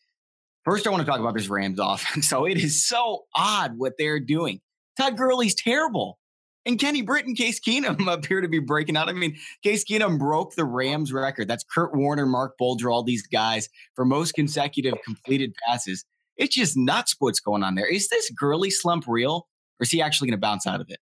First, 0.66 0.88
I 0.88 0.92
want 0.92 1.02
to 1.02 1.06
talk 1.06 1.20
about 1.20 1.34
this 1.34 1.50
Rams 1.50 1.80
offense. 1.80 2.28
So 2.34 2.46
it 2.46 2.58
is 2.58 2.88
so 2.88 3.26
odd 3.36 3.74
what 3.78 3.94
they're 3.98 4.20
doing. 4.20 4.62
Todd 4.98 5.18
Gurley's 5.18 5.56
terrible. 5.56 6.18
And 6.66 6.80
Kenny 6.80 7.02
Britt 7.02 7.26
and 7.26 7.36
Case 7.36 7.60
Keenum 7.60 8.08
appear 8.12 8.40
to 8.40 8.48
be 8.48 8.60
breaking 8.60 8.96
out. 8.96 9.10
I 9.10 9.14
mean, 9.14 9.36
Case 9.64 9.84
Keenum 9.84 10.18
broke 10.18 10.56
the 10.56 10.66
Rams 10.66 11.12
record. 11.12 11.48
That's 11.48 11.64
Kurt 11.64 11.94
Warner, 11.96 12.26
Marc 12.26 12.58
Bulger, 12.58 12.90
all 12.90 13.04
these 13.04 13.28
guys 13.28 13.68
for 13.96 14.06
most 14.06 14.34
consecutive 14.34 14.94
completed 15.04 15.54
passes. 15.68 16.06
It's 16.38 16.56
just 16.56 16.78
nuts 16.78 17.16
what's 17.20 17.40
going 17.40 17.64
on 17.64 17.76
there. 17.76 17.86
Is 17.86 18.08
this 18.08 18.32
Gurley 18.32 18.72
slump 18.72 19.06
real, 19.08 19.48
or 19.80 19.84
is 19.84 19.92
he 19.92 20.02
actually 20.02 20.30
going 20.30 20.38
to 20.38 20.42
bounce 20.42 20.66
out 20.66 20.82
of 20.82 20.90
it? 20.90 21.00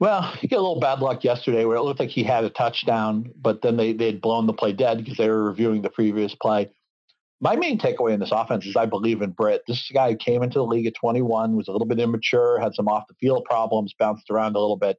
Well, 0.00 0.22
he 0.22 0.48
got 0.48 0.56
a 0.56 0.64
little 0.64 0.80
bad 0.80 1.00
luck 1.00 1.24
yesterday 1.24 1.64
where 1.64 1.76
it 1.76 1.82
looked 1.82 2.00
like 2.00 2.10
he 2.10 2.22
had 2.22 2.44
a 2.44 2.50
touchdown, 2.50 3.30
but 3.40 3.62
then 3.62 3.76
they 3.76 3.92
they'd 3.92 4.20
blown 4.20 4.46
the 4.46 4.52
play 4.52 4.72
dead 4.72 4.98
because 4.98 5.16
they 5.16 5.28
were 5.28 5.44
reviewing 5.44 5.82
the 5.82 5.90
previous 5.90 6.34
play. 6.34 6.70
My 7.40 7.54
main 7.54 7.78
takeaway 7.78 8.14
in 8.14 8.20
this 8.20 8.32
offense 8.32 8.64
is 8.64 8.76
I 8.76 8.86
believe 8.86 9.20
in 9.20 9.30
Britt. 9.30 9.62
This 9.66 9.78
is 9.78 9.90
a 9.90 9.92
guy 9.92 10.10
who 10.10 10.16
came 10.16 10.42
into 10.42 10.58
the 10.58 10.64
league 10.64 10.86
at 10.86 10.94
21, 10.94 11.54
was 11.54 11.68
a 11.68 11.72
little 11.72 11.86
bit 11.86 11.98
immature, 11.98 12.58
had 12.58 12.74
some 12.74 12.88
off 12.88 13.04
the 13.08 13.14
field 13.20 13.44
problems, 13.44 13.94
bounced 13.98 14.30
around 14.30 14.56
a 14.56 14.60
little 14.60 14.78
bit, 14.78 14.96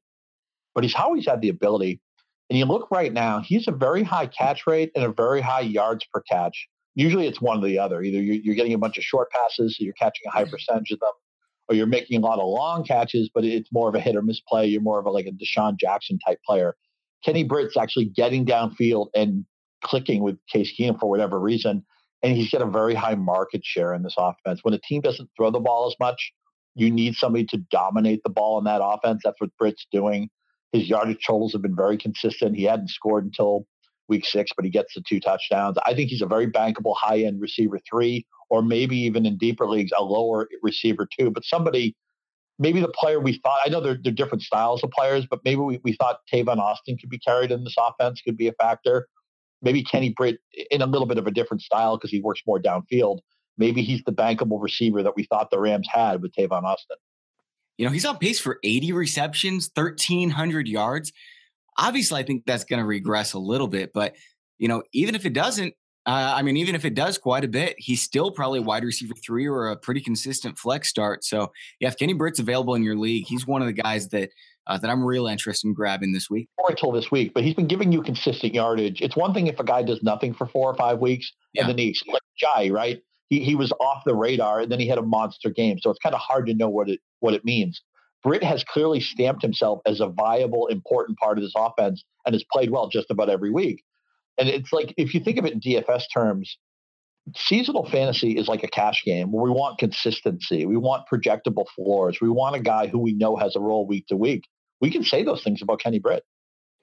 but 0.75 0.83
he's 0.83 0.93
always 0.93 1.25
had 1.25 1.41
the 1.41 1.49
ability. 1.49 1.99
And 2.49 2.59
you 2.59 2.65
look 2.65 2.91
right 2.91 3.11
now, 3.11 3.39
he's 3.39 3.67
a 3.67 3.71
very 3.71 4.03
high 4.03 4.27
catch 4.27 4.67
rate 4.67 4.91
and 4.95 5.03
a 5.03 5.11
very 5.11 5.41
high 5.41 5.61
yards 5.61 6.05
per 6.13 6.21
catch. 6.21 6.67
Usually 6.93 7.27
it's 7.27 7.41
one 7.41 7.63
or 7.63 7.67
the 7.67 7.79
other. 7.79 8.01
Either 8.03 8.19
you're 8.19 8.55
getting 8.55 8.73
a 8.73 8.77
bunch 8.77 8.97
of 8.97 9.03
short 9.03 9.29
passes, 9.31 9.77
so 9.77 9.83
you're 9.83 9.93
catching 9.93 10.23
a 10.27 10.31
high 10.31 10.45
percentage 10.45 10.91
of 10.91 10.99
them, 10.99 11.11
or 11.67 11.75
you're 11.75 11.87
making 11.87 12.17
a 12.17 12.25
lot 12.25 12.39
of 12.39 12.47
long 12.47 12.83
catches, 12.83 13.29
but 13.33 13.45
it's 13.45 13.71
more 13.71 13.89
of 13.89 13.95
a 13.95 13.99
hit 13.99 14.15
or 14.15 14.21
miss 14.21 14.41
play. 14.47 14.67
You're 14.67 14.81
more 14.81 14.99
of 14.99 15.07
a, 15.07 15.09
like 15.09 15.25
a 15.25 15.31
DeSean 15.31 15.77
Jackson 15.77 16.19
type 16.25 16.39
player. 16.45 16.75
Kenny 17.25 17.43
Britt's 17.43 17.75
actually 17.75 18.05
getting 18.05 18.45
downfield 18.45 19.07
and 19.15 19.43
clicking 19.83 20.21
with 20.21 20.37
Case 20.51 20.71
Keenum 20.79 20.99
for 20.99 21.09
whatever 21.09 21.39
reason 21.39 21.83
and 22.23 22.35
he's 22.35 22.49
got 22.49 22.61
a 22.61 22.69
very 22.69 22.95
high 22.95 23.15
market 23.15 23.61
share 23.63 23.93
in 23.93 24.03
this 24.03 24.15
offense. 24.17 24.59
When 24.63 24.73
a 24.73 24.79
team 24.79 25.01
doesn't 25.01 25.29
throw 25.37 25.51
the 25.51 25.59
ball 25.59 25.87
as 25.87 25.95
much, 25.99 26.31
you 26.75 26.91
need 26.91 27.15
somebody 27.15 27.45
to 27.45 27.57
dominate 27.71 28.21
the 28.23 28.29
ball 28.29 28.57
in 28.57 28.65
that 28.65 28.81
offense. 28.83 29.21
That's 29.23 29.39
what 29.39 29.55
Britt's 29.57 29.85
doing. 29.91 30.29
His 30.71 30.89
yardage 30.89 31.25
totals 31.25 31.53
have 31.53 31.61
been 31.61 31.75
very 31.75 31.97
consistent. 31.97 32.55
He 32.55 32.63
hadn't 32.63 32.89
scored 32.89 33.25
until 33.25 33.65
week 34.07 34.25
six, 34.25 34.51
but 34.55 34.65
he 34.65 34.71
gets 34.71 34.93
the 34.93 35.03
two 35.07 35.19
touchdowns. 35.19 35.77
I 35.85 35.93
think 35.93 36.09
he's 36.09 36.21
a 36.21 36.27
very 36.27 36.47
bankable 36.47 36.95
high 36.95 37.19
end 37.19 37.41
receiver 37.41 37.79
three, 37.89 38.25
or 38.49 38.61
maybe 38.61 38.97
even 38.97 39.25
in 39.25 39.37
deeper 39.37 39.67
leagues, 39.67 39.91
a 39.97 40.03
lower 40.03 40.47
receiver 40.61 41.07
two. 41.17 41.29
But 41.31 41.45
somebody, 41.45 41.95
maybe 42.59 42.79
the 42.79 42.89
player 42.89 43.19
we 43.19 43.39
thought, 43.43 43.59
I 43.65 43.69
know 43.69 43.81
they're, 43.81 43.97
they're 44.01 44.13
different 44.13 44.43
styles 44.43 44.83
of 44.83 44.91
players, 44.91 45.25
but 45.29 45.39
maybe 45.43 45.61
we, 45.61 45.79
we 45.83 45.93
thought 45.93 46.19
Tavon 46.31 46.57
Austin 46.57 46.97
could 46.97 47.09
be 47.09 47.19
carried 47.19 47.51
in 47.51 47.63
this 47.63 47.75
offense, 47.77 48.21
could 48.21 48.37
be 48.37 48.47
a 48.47 48.53
factor 48.53 49.07
maybe 49.61 49.83
Kenny 49.83 50.13
Britt 50.15 50.39
in 50.71 50.81
a 50.81 50.85
little 50.85 51.07
bit 51.07 51.17
of 51.17 51.27
a 51.27 51.31
different 51.31 51.61
style 51.61 51.97
because 51.97 52.11
he 52.11 52.21
works 52.21 52.41
more 52.45 52.59
downfield. 52.59 53.19
Maybe 53.57 53.81
he's 53.81 54.03
the 54.03 54.11
bankable 54.11 54.61
receiver 54.61 55.01
that 55.03 55.15
we 55.15 55.23
thought 55.23 55.49
the 55.49 55.59
Rams 55.59 55.87
had 55.91 56.21
with 56.21 56.33
Tavon 56.33 56.63
Austin. 56.63 56.97
You 57.77 57.85
know, 57.85 57.91
he's 57.91 58.05
on 58.05 58.17
pace 58.17 58.39
for 58.39 58.59
80 58.63 58.91
receptions, 58.93 59.69
1,300 59.73 60.67
yards. 60.67 61.11
Obviously, 61.77 62.19
I 62.19 62.23
think 62.23 62.43
that's 62.45 62.63
going 62.63 62.79
to 62.79 62.85
regress 62.85 63.33
a 63.33 63.39
little 63.39 63.67
bit, 63.67 63.91
but, 63.93 64.15
you 64.57 64.67
know, 64.67 64.83
even 64.93 65.13
if 65.13 65.25
it 65.25 65.33
doesn't, 65.33 65.73
uh, 66.07 66.33
I 66.35 66.41
mean, 66.41 66.57
even 66.57 66.73
if 66.73 66.85
it 66.85 66.95
does 66.95 67.17
quite 67.17 67.43
a 67.43 67.47
bit, 67.47 67.75
he's 67.77 68.01
still 68.01 68.31
probably 68.31 68.59
wide 68.61 68.83
receiver 68.83 69.13
three 69.23 69.45
or 69.47 69.67
a 69.67 69.75
pretty 69.75 70.01
consistent 70.01 70.57
flex 70.57 70.87
start. 70.87 71.23
So, 71.23 71.51
yeah, 71.79 71.89
if 71.89 71.97
Kenny 71.97 72.13
Britt's 72.13 72.39
available 72.39 72.75
in 72.75 72.83
your 72.83 72.95
league, 72.95 73.25
he's 73.27 73.45
one 73.45 73.61
of 73.61 73.67
the 73.67 73.73
guys 73.73 74.07
that 74.09 74.29
uh, 74.67 74.77
that 74.77 74.89
I'm 74.89 75.03
real 75.03 75.27
interested 75.27 75.67
in 75.67 75.73
grabbing 75.73 76.11
this 76.11 76.29
week. 76.29 76.49
Or 76.57 76.69
until 76.69 76.91
this 76.91 77.09
week, 77.09 77.33
but 77.33 77.43
he's 77.43 77.55
been 77.55 77.67
giving 77.67 77.91
you 77.91 78.01
consistent 78.01 78.53
yardage. 78.53 79.01
It's 79.01 79.15
one 79.15 79.33
thing 79.33 79.47
if 79.47 79.59
a 79.59 79.63
guy 79.63 79.81
does 79.81 80.03
nothing 80.03 80.33
for 80.33 80.45
four 80.45 80.69
or 80.69 80.75
five 80.75 80.99
weeks 80.99 81.31
yeah. 81.53 81.61
and 81.61 81.69
then 81.69 81.77
he's 81.77 82.03
like 82.07 82.21
Jai, 82.37 82.69
right? 82.69 83.01
He 83.29 83.43
he 83.43 83.55
was 83.55 83.71
off 83.79 84.03
the 84.05 84.15
radar 84.15 84.61
and 84.61 84.71
then 84.71 84.79
he 84.79 84.87
had 84.87 84.97
a 84.97 85.03
monster 85.03 85.49
game. 85.49 85.79
So 85.79 85.89
it's 85.89 85.99
kind 85.99 86.15
of 86.15 86.21
hard 86.21 86.47
to 86.47 86.53
know 86.53 86.69
what 86.69 86.89
it 86.89 86.99
what 87.19 87.33
it 87.33 87.45
means. 87.45 87.81
Britt 88.23 88.43
has 88.43 88.63
clearly 88.63 88.99
stamped 88.99 89.41
himself 89.41 89.79
as 89.85 90.01
a 90.01 90.07
viable, 90.07 90.67
important 90.67 91.17
part 91.17 91.37
of 91.37 91.43
this 91.43 91.53
offense 91.55 92.03
and 92.25 92.33
has 92.33 92.43
played 92.51 92.71
well 92.71 92.89
just 92.89 93.09
about 93.09 93.29
every 93.29 93.51
week. 93.51 93.83
And 94.37 94.49
it's 94.49 94.73
like 94.73 94.93
if 94.97 95.13
you 95.13 95.19
think 95.19 95.37
of 95.37 95.45
it 95.45 95.53
in 95.53 95.59
DFS 95.61 96.03
terms, 96.13 96.57
seasonal 97.35 97.89
fantasy 97.89 98.37
is 98.37 98.47
like 98.47 98.63
a 98.63 98.67
cash 98.67 99.03
game 99.05 99.31
where 99.31 99.43
we 99.43 99.49
want 99.49 99.79
consistency. 99.79 100.65
We 100.65 100.77
want 100.77 101.03
projectable 101.11 101.65
floors. 101.75 102.19
We 102.21 102.29
want 102.29 102.55
a 102.55 102.59
guy 102.59 102.87
who 102.87 102.99
we 102.99 103.13
know 103.13 103.35
has 103.37 103.55
a 103.55 103.59
role 103.59 103.87
week 103.87 104.07
to 104.07 104.17
week 104.17 104.43
we 104.81 104.91
can 104.91 105.03
say 105.03 105.23
those 105.23 105.43
things 105.43 105.61
about 105.61 105.79
Kenny 105.79 105.99
Britt. 105.99 106.23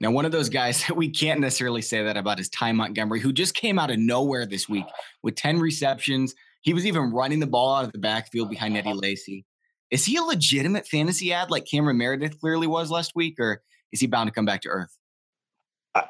Now, 0.01 0.11
one 0.11 0.25
of 0.25 0.33
those 0.33 0.49
guys 0.49 0.85
that 0.89 0.97
we 0.97 1.09
can't 1.09 1.41
necessarily 1.41 1.83
say 1.83 2.03
that 2.05 2.17
about 2.17 2.41
is 2.41 2.49
Ty 2.49 2.73
Montgomery, 2.73 3.21
who 3.21 3.33
just 3.33 3.55
came 3.55 3.79
out 3.79 3.91
of 3.91 3.99
nowhere 3.99 4.47
this 4.47 4.69
week 4.69 4.87
with 5.23 5.37
10 5.37 5.59
receptions. 5.59 6.35
He 6.63 6.75
was 6.75 6.87
even 6.87 7.13
running 7.13 7.41
the 7.41 7.47
ball 7.47 7.77
out 7.77 7.85
of 7.85 7.93
the 7.93 7.99
backfield 7.99 8.51
behind 8.51 8.77
Eddie 8.77 8.95
Lacy. 8.95 9.45
Is 9.91 10.05
he 10.05 10.17
a 10.17 10.23
legitimate 10.23 10.87
fantasy 10.89 11.33
ad 11.33 11.51
like 11.51 11.67
Cameron 11.71 11.99
Meredith 11.99 12.41
clearly 12.41 12.67
was 12.67 12.91
last 12.91 13.13
week, 13.15 13.39
or 13.39 13.63
is 13.93 14.01
he 14.01 14.07
bound 14.07 14.29
to 14.29 14.33
come 14.33 14.47
back 14.47 14.63
to 14.63 14.69
earth? 14.69 14.97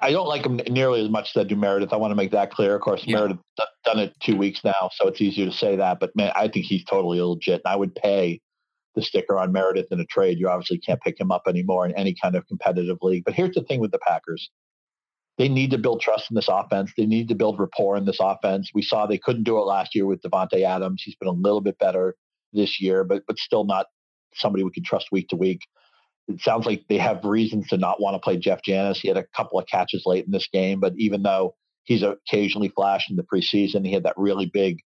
I 0.01 0.13
don't 0.13 0.29
like 0.29 0.47
him 0.47 0.59
nearly 0.71 1.05
as 1.05 1.11
much 1.11 1.33
as 1.35 1.41
I 1.41 1.45
do 1.45 1.57
Meredith. 1.57 1.93
I 1.93 1.97
want 1.97 2.11
to 2.11 2.15
make 2.15 2.31
that 2.31 2.51
clear. 2.51 2.75
Of 2.75 2.81
course, 2.81 3.03
yeah. 3.05 3.17
Meredith 3.17 3.39
done 3.85 3.99
it 3.99 4.15
two 4.21 4.35
weeks 4.35 4.61
now, 4.65 4.89
so 4.95 5.07
it's 5.09 5.21
easier 5.21 5.45
to 5.45 5.53
say 5.53 5.77
that. 5.77 6.01
But 6.01 6.17
man, 6.17 6.33
I 6.35 6.49
think 6.49 6.65
he's 6.65 6.85
totally 6.85 7.21
legit. 7.21 7.61
And 7.65 7.71
I 7.71 7.77
would 7.77 7.95
pay 7.95 8.41
the 8.95 9.03
sticker 9.03 9.39
on 9.39 9.53
Meredith 9.53 9.87
in 9.91 10.01
a 10.01 10.05
trade, 10.05 10.39
you 10.39 10.49
obviously 10.49 10.79
can't 10.79 11.01
pick 11.01 11.19
him 11.19 11.31
up 11.31 11.43
anymore 11.49 11.87
in 11.87 11.95
any 11.95 12.15
kind 12.21 12.37
of 12.37 12.47
competitive 12.47 12.99
league. 13.03 13.25
But 13.25 13.35
here's 13.35 13.55
the 13.55 13.63
thing 13.63 13.81
with 13.81 13.91
the 13.91 13.99
Packers. 13.99 14.51
They 15.37 15.49
need 15.49 15.73
to 15.73 15.79
build 15.79 16.01
trust 16.01 16.31
in 16.31 16.37
this 16.37 16.49
offense. 16.49 16.93
They 16.97 17.07
need 17.07 17.29
to 17.29 17.35
build 17.35 17.59
rapport 17.59 17.97
in 17.97 18.05
this 18.05 18.19
offense. 18.21 18.71
We 18.73 18.83
saw 18.83 19.07
they 19.07 19.19
couldn't 19.19 19.43
do 19.43 19.59
it 19.59 19.63
last 19.63 19.95
year 19.95 20.07
with 20.07 20.23
Davante 20.23 20.63
Adams. 20.63 21.03
He's 21.05 21.17
been 21.17 21.29
a 21.29 21.33
little 21.33 21.61
bit 21.61 21.79
better 21.79 22.15
this 22.53 22.81
year, 22.81 23.03
but 23.03 23.25
but 23.27 23.39
still 23.39 23.65
not 23.65 23.87
somebody 24.35 24.63
we 24.63 24.71
can 24.71 24.85
trust 24.85 25.09
week 25.11 25.29
to 25.29 25.37
week. 25.37 25.61
It 26.29 26.41
sounds 26.41 26.67
like 26.67 26.85
they 26.89 26.99
have 26.99 27.25
reasons 27.25 27.69
to 27.69 27.77
not 27.77 28.01
want 28.01 28.15
to 28.15 28.21
play 28.21 28.37
Jeff 28.37 28.63
Janis. 28.63 29.01
He 29.01 29.09
had 29.09 29.17
a 29.17 29.27
couple 29.37 29.59
of 29.59 29.67
catches 29.67 30.05
late 30.07 30.25
in 30.25 30.31
this 30.31 30.49
game, 30.53 30.81
but 30.81 30.95
even 30.97 31.23
though 31.23 31.57
he's 31.83 32.03
occasionally 32.03 32.69
flashed 32.69 33.11
in 33.11 33.17
the 33.17 33.25
preseason, 33.25 33.85
he 33.85 33.93
had 33.93 34.05
that 34.05 34.15
really 34.17 34.47
big 34.47 34.79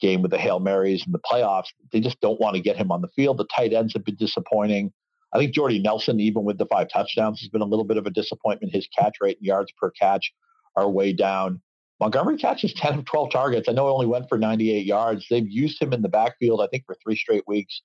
game 0.00 0.22
with 0.22 0.30
the 0.30 0.38
Hail 0.38 0.60
Marys 0.60 1.04
in 1.06 1.12
the 1.12 1.18
playoffs. 1.18 1.68
They 1.92 2.00
just 2.00 2.20
don't 2.20 2.40
want 2.40 2.56
to 2.56 2.62
get 2.62 2.76
him 2.76 2.90
on 2.90 3.02
the 3.02 3.08
field. 3.08 3.38
The 3.38 3.46
tight 3.54 3.72
ends 3.72 3.92
have 3.94 4.04
been 4.04 4.16
disappointing. 4.16 4.92
I 5.32 5.38
think 5.38 5.54
Jordy 5.54 5.78
Nelson, 5.78 6.18
even 6.20 6.44
with 6.44 6.58
the 6.58 6.66
five 6.66 6.88
touchdowns, 6.92 7.40
has 7.40 7.48
been 7.48 7.62
a 7.62 7.66
little 7.66 7.84
bit 7.84 7.96
of 7.96 8.06
a 8.06 8.10
disappointment. 8.10 8.74
His 8.74 8.88
catch 8.88 9.16
rate 9.20 9.38
and 9.38 9.46
yards 9.46 9.72
per 9.78 9.90
catch 9.90 10.32
are 10.76 10.90
way 10.90 11.12
down. 11.12 11.60
Montgomery 12.00 12.38
catches 12.38 12.72
10 12.76 13.00
of 13.00 13.04
12 13.04 13.30
targets. 13.30 13.68
I 13.68 13.72
know 13.72 13.86
he 13.86 13.92
only 13.92 14.06
went 14.06 14.28
for 14.28 14.38
98 14.38 14.84
yards. 14.84 15.26
They've 15.30 15.48
used 15.48 15.80
him 15.80 15.92
in 15.92 16.02
the 16.02 16.08
backfield, 16.08 16.60
I 16.60 16.66
think, 16.66 16.84
for 16.86 16.96
three 17.02 17.16
straight 17.16 17.44
weeks. 17.46 17.82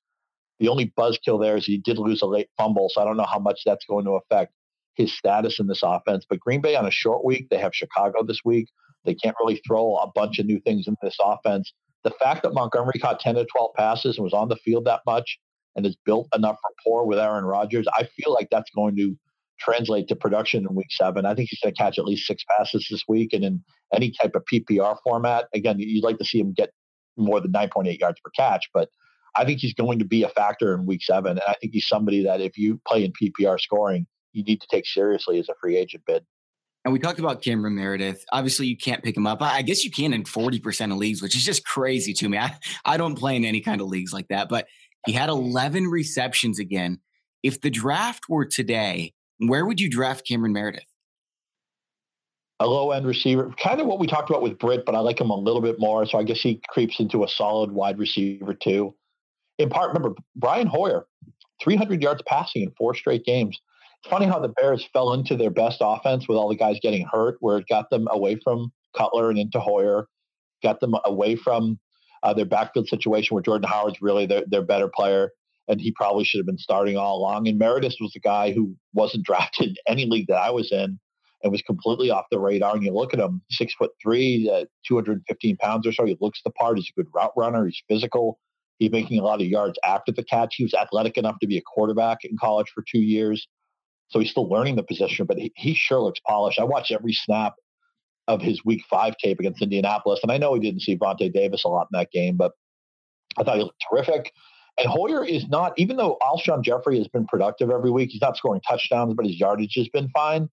The 0.60 0.70
only 0.70 0.94
buzzkill 0.98 1.42
there 1.42 1.58
is 1.58 1.66
he 1.66 1.78
did 1.78 1.98
lose 1.98 2.22
a 2.22 2.26
late 2.26 2.48
fumble, 2.58 2.90
so 2.90 3.02
I 3.02 3.06
don't 3.06 3.18
know 3.18 3.28
how 3.30 3.40
much 3.40 3.60
that's 3.66 3.86
going 3.86 4.06
to 4.06 4.12
affect 4.12 4.54
his 4.96 5.16
status 5.16 5.60
in 5.60 5.68
this 5.68 5.82
offense. 5.84 6.26
But 6.28 6.40
Green 6.40 6.62
Bay 6.62 6.78
on 6.78 6.86
a 6.86 6.92
short 6.92 7.26
week, 7.26 7.50
they 7.50 7.58
have 7.58 7.76
Chicago 7.76 8.24
this 8.24 8.40
week. 8.46 8.70
They 9.04 9.14
can't 9.14 9.36
really 9.40 9.62
throw 9.68 9.98
a 9.98 10.10
bunch 10.16 10.40
of 10.40 10.46
new 10.46 10.62
things 10.62 10.88
in 10.88 10.96
this 11.02 11.18
offense 11.22 11.74
the 12.06 12.12
fact 12.12 12.44
that 12.44 12.54
Montgomery 12.54 13.00
caught 13.00 13.20
10 13.20 13.36
to 13.36 13.46
12 13.46 13.74
passes 13.74 14.18
and 14.18 14.24
was 14.24 14.32
on 14.32 14.48
the 14.48 14.56
field 14.58 14.86
that 14.86 15.02
much 15.08 15.40
and 15.76 15.86
has 15.86 15.98
built 16.06 16.30
enough 16.36 16.58
rapport 16.64 17.06
with 17.06 17.18
Aaron 17.18 17.44
Rodgers, 17.44 17.88
I 17.98 18.04
feel 18.04 18.32
like 18.32 18.48
that's 18.52 18.70
going 18.70 18.96
to 18.98 19.18
translate 19.60 20.08
to 20.10 20.16
production 20.16 20.66
in 20.70 20.76
week 20.76 20.92
seven. 20.92 21.26
I 21.26 21.34
think 21.34 21.50
he's 21.50 21.60
going 21.60 21.74
to 21.74 21.78
catch 21.78 21.98
at 21.98 22.06
least 22.06 22.28
six 22.28 22.46
passes 22.56 22.88
this 22.90 23.04
week. 23.08 23.34
And 23.34 23.44
in 23.44 23.64
any 23.92 24.12
type 24.22 24.36
of 24.36 24.44
PPR 24.52 24.98
format, 25.04 25.48
again, 25.54 25.78
you'd 25.80 26.04
like 26.04 26.20
to 26.20 26.26
see 26.26 26.40
him 26.40 26.54
get 26.54 26.70
more 27.18 27.42
than 27.42 27.52
9.8 27.52 28.00
yards 28.00 28.20
per 28.24 28.30
catch, 28.36 28.70
but 28.72 28.90
I 29.36 29.44
think 29.44 29.60
he's 29.60 29.74
going 29.74 30.00
to 30.00 30.06
be 30.06 30.22
a 30.22 30.30
factor 30.30 30.76
in 30.76 30.86
week 30.86 31.02
seven. 31.04 31.32
And 31.32 31.42
I 31.48 31.56
think 31.60 31.74
he's 31.74 31.88
somebody 31.88 32.24
that 32.24 32.40
if 32.40 32.56
you 32.56 32.80
play 32.88 33.04
in 33.04 33.14
PPR 33.14 33.60
scoring, 33.60 34.06
you 34.32 34.44
need 34.44 34.62
to 34.62 34.68
take 34.68 34.86
seriously 34.86 35.40
as 35.40 35.50
a 35.50 35.56
free 35.60 35.76
agent 35.76 36.04
bid. 36.06 36.24
And 36.86 36.94
we 36.94 37.00
talked 37.00 37.18
about 37.18 37.42
Cameron 37.42 37.76
Meredith. 37.76 38.24
Obviously, 38.32 38.68
you 38.68 38.78
can't 38.78 39.04
pick 39.04 39.18
him 39.18 39.26
up. 39.26 39.42
I 39.42 39.64
guess 39.64 39.84
you 39.84 39.90
can 39.90 40.14
in 40.14 40.24
40% 40.24 40.92
of 40.92 40.98
leagues, 40.98 41.20
which 41.20 41.36
is 41.36 41.44
just 41.44 41.66
crazy 41.66 42.14
to 42.14 42.30
me. 42.30 42.38
I, 42.38 42.56
I 42.86 42.98
don't 42.98 43.16
play 43.18 43.36
in 43.36 43.44
any 43.44 43.60
kind 43.60 43.82
of 43.82 43.88
leagues 43.88 44.14
like 44.14 44.28
that, 44.28 44.50
but 44.50 44.68
he 45.08 45.12
had 45.12 45.30
11 45.30 45.88
receptions 45.88 46.60
again. 46.60 47.00
If 47.42 47.62
the 47.62 47.72
draft 47.72 48.30
were 48.30 48.46
today, 48.46 49.14
where 49.40 49.66
would 49.66 49.80
you 49.80 49.90
draft 49.90 50.28
Cameron 50.28 50.54
Meredith? 50.54 50.86
A 52.60 52.68
low 52.68 52.92
end 52.92 53.08
receiver, 53.08 53.52
kind 53.62 53.82
of 53.82 53.88
what 53.88 54.00
we 54.00 54.06
talked 54.06 54.30
about 54.30 54.44
with 54.44 54.60
Britt, 54.60 54.86
but 54.86 54.94
I 54.94 55.00
like 55.00 55.20
him 55.20 55.32
a 55.32 55.36
little 55.36 55.62
bit 55.62 55.80
more. 55.80 56.06
So 56.06 56.20
I 56.20 56.24
guess 56.24 56.40
he 56.40 56.62
creeps 56.70 57.00
into 57.00 57.24
a 57.24 57.28
solid 57.28 57.72
wide 57.72 57.98
receiver 57.98 58.54
too. 58.54 58.96
In 59.58 59.70
part, 59.70 59.88
remember 59.88 60.16
Brian 60.36 60.68
Hoyer, 60.68 61.08
300 61.64 62.02
yards 62.02 62.22
passing 62.28 62.62
in 62.62 62.72
four 62.78 62.94
straight 62.94 63.26
games 63.26 63.60
funny 64.10 64.26
how 64.26 64.40
the 64.40 64.50
Bears 64.50 64.88
fell 64.94 65.14
into 65.14 65.36
their 65.36 65.50
best 65.50 65.78
offense 65.82 66.28
with 66.28 66.38
all 66.38 66.50
the 66.50 66.56
guys 66.56 66.78
getting 66.82 67.06
hurt, 67.12 67.38
where 67.40 67.58
it 67.58 67.68
got 67.70 67.90
them 67.90 68.08
away 68.12 68.40
from 68.44 68.72
Cutler 68.96 69.30
and 69.30 69.40
into 69.40 69.60
Hoyer, 69.60 70.08
got 70.64 70.80
them 70.80 70.96
away 71.06 71.36
from 71.36 71.80
uh, 72.24 72.34
their 72.34 72.46
backfield 72.46 72.88
situation 72.88 73.36
where 73.36 73.44
Jordan 73.44 73.70
Howard's 73.70 74.02
really 74.02 74.26
their, 74.26 74.44
their 74.48 74.64
better 74.64 74.88
player, 74.88 75.32
and 75.68 75.80
he 75.80 75.92
probably 75.92 76.24
should 76.24 76.40
have 76.40 76.46
been 76.46 76.58
starting 76.58 76.98
all 76.98 77.18
along. 77.18 77.48
And 77.48 77.60
Meredith 77.60 77.96
was 78.02 78.12
the 78.14 78.20
guy 78.20 78.52
who 78.52 78.76
wasn't 78.94 79.26
drafted 79.26 79.70
in 79.70 79.76
any 79.88 80.06
league 80.06 80.28
that 80.28 80.38
I 80.38 80.52
was 80.52 80.72
in 80.72 81.00
and 81.44 81.52
was 81.52 81.62
completely 81.62 82.10
off 82.10 82.26
the 82.32 82.40
radar. 82.40 82.76
And 82.76 82.84
you 82.84 82.92
look 82.92 83.14
at 83.14 83.20
him, 83.20 83.42
six 83.52 83.74
foot 83.76 83.92
three, 84.02 84.50
uh, 84.52 84.66
215 84.88 85.58
pounds 85.58 85.86
or 85.86 85.92
so. 85.92 86.06
He 86.06 86.18
looks 86.20 86.42
the 86.44 86.50
part. 86.52 86.78
He's 86.78 86.90
a 86.96 87.00
good 87.00 87.12
route 87.14 87.34
runner. 87.38 87.66
He's 87.66 87.82
physical. 87.88 88.40
He's 88.80 88.92
making 88.92 89.20
a 89.20 89.24
lot 89.24 89.42
of 89.42 89.48
yards 89.48 89.78
after 89.86 90.12
the 90.12 90.24
catch. 90.24 90.56
He 90.58 90.64
was 90.64 90.74
athletic 90.74 91.18
enough 91.18 91.38
to 91.42 91.48
be 91.48 91.58
a 91.58 91.62
quarterback 91.62 92.20
in 92.24 92.36
college 92.38 92.68
for 92.74 92.84
two 92.92 93.00
years. 93.00 93.48
So 94.10 94.20
he's 94.20 94.32
still 94.32 94.48
learning 94.48 94.76
the 94.76 94.84
position, 94.84 95.26
but 95.26 95.38
he, 95.38 95.52
he 95.56 95.74
sure 95.74 96.00
looks 96.00 96.20
polished. 96.20 96.60
I 96.60 96.64
watched 96.64 96.92
every 96.92 97.14
snap 97.14 97.56
of 98.28 98.42
his 98.42 98.64
week 98.64 98.84
five 98.90 99.16
tape 99.18 99.40
against 99.40 99.62
Indianapolis, 99.62 100.20
and 100.24 100.32
I 100.32 100.38
know 100.38 100.54
he 100.54 100.60
didn't 100.60 100.82
see 100.82 100.98
Vontae 100.98 101.34
Davis 101.34 101.64
a 101.64 101.68
lot 101.68 101.88
in 101.92 102.00
that 102.00 102.12
game, 102.12 102.38
but 102.38 102.54
I 103.38 103.44
thought 103.44 103.58
he 103.58 103.64
looked 103.64 103.84
terrific. 103.90 104.32
And 104.78 104.88
Hoyer 104.88 105.24
is 105.24 105.48
not, 105.48 105.74
even 105.78 105.96
though 105.96 106.18
Alshon 106.22 106.62
Jeffery 106.62 106.98
has 106.98 107.08
been 107.08 107.26
productive 107.28 107.70
every 107.70 107.92
week, 107.92 108.10
he's 108.12 108.22
not 108.22 108.36
scoring 108.36 108.62
touchdowns, 108.68 109.14
but 109.14 109.26
his 109.26 109.40
yardage 109.40 109.74
has 109.76 109.88
been 109.90 110.10
fine. 110.10 110.50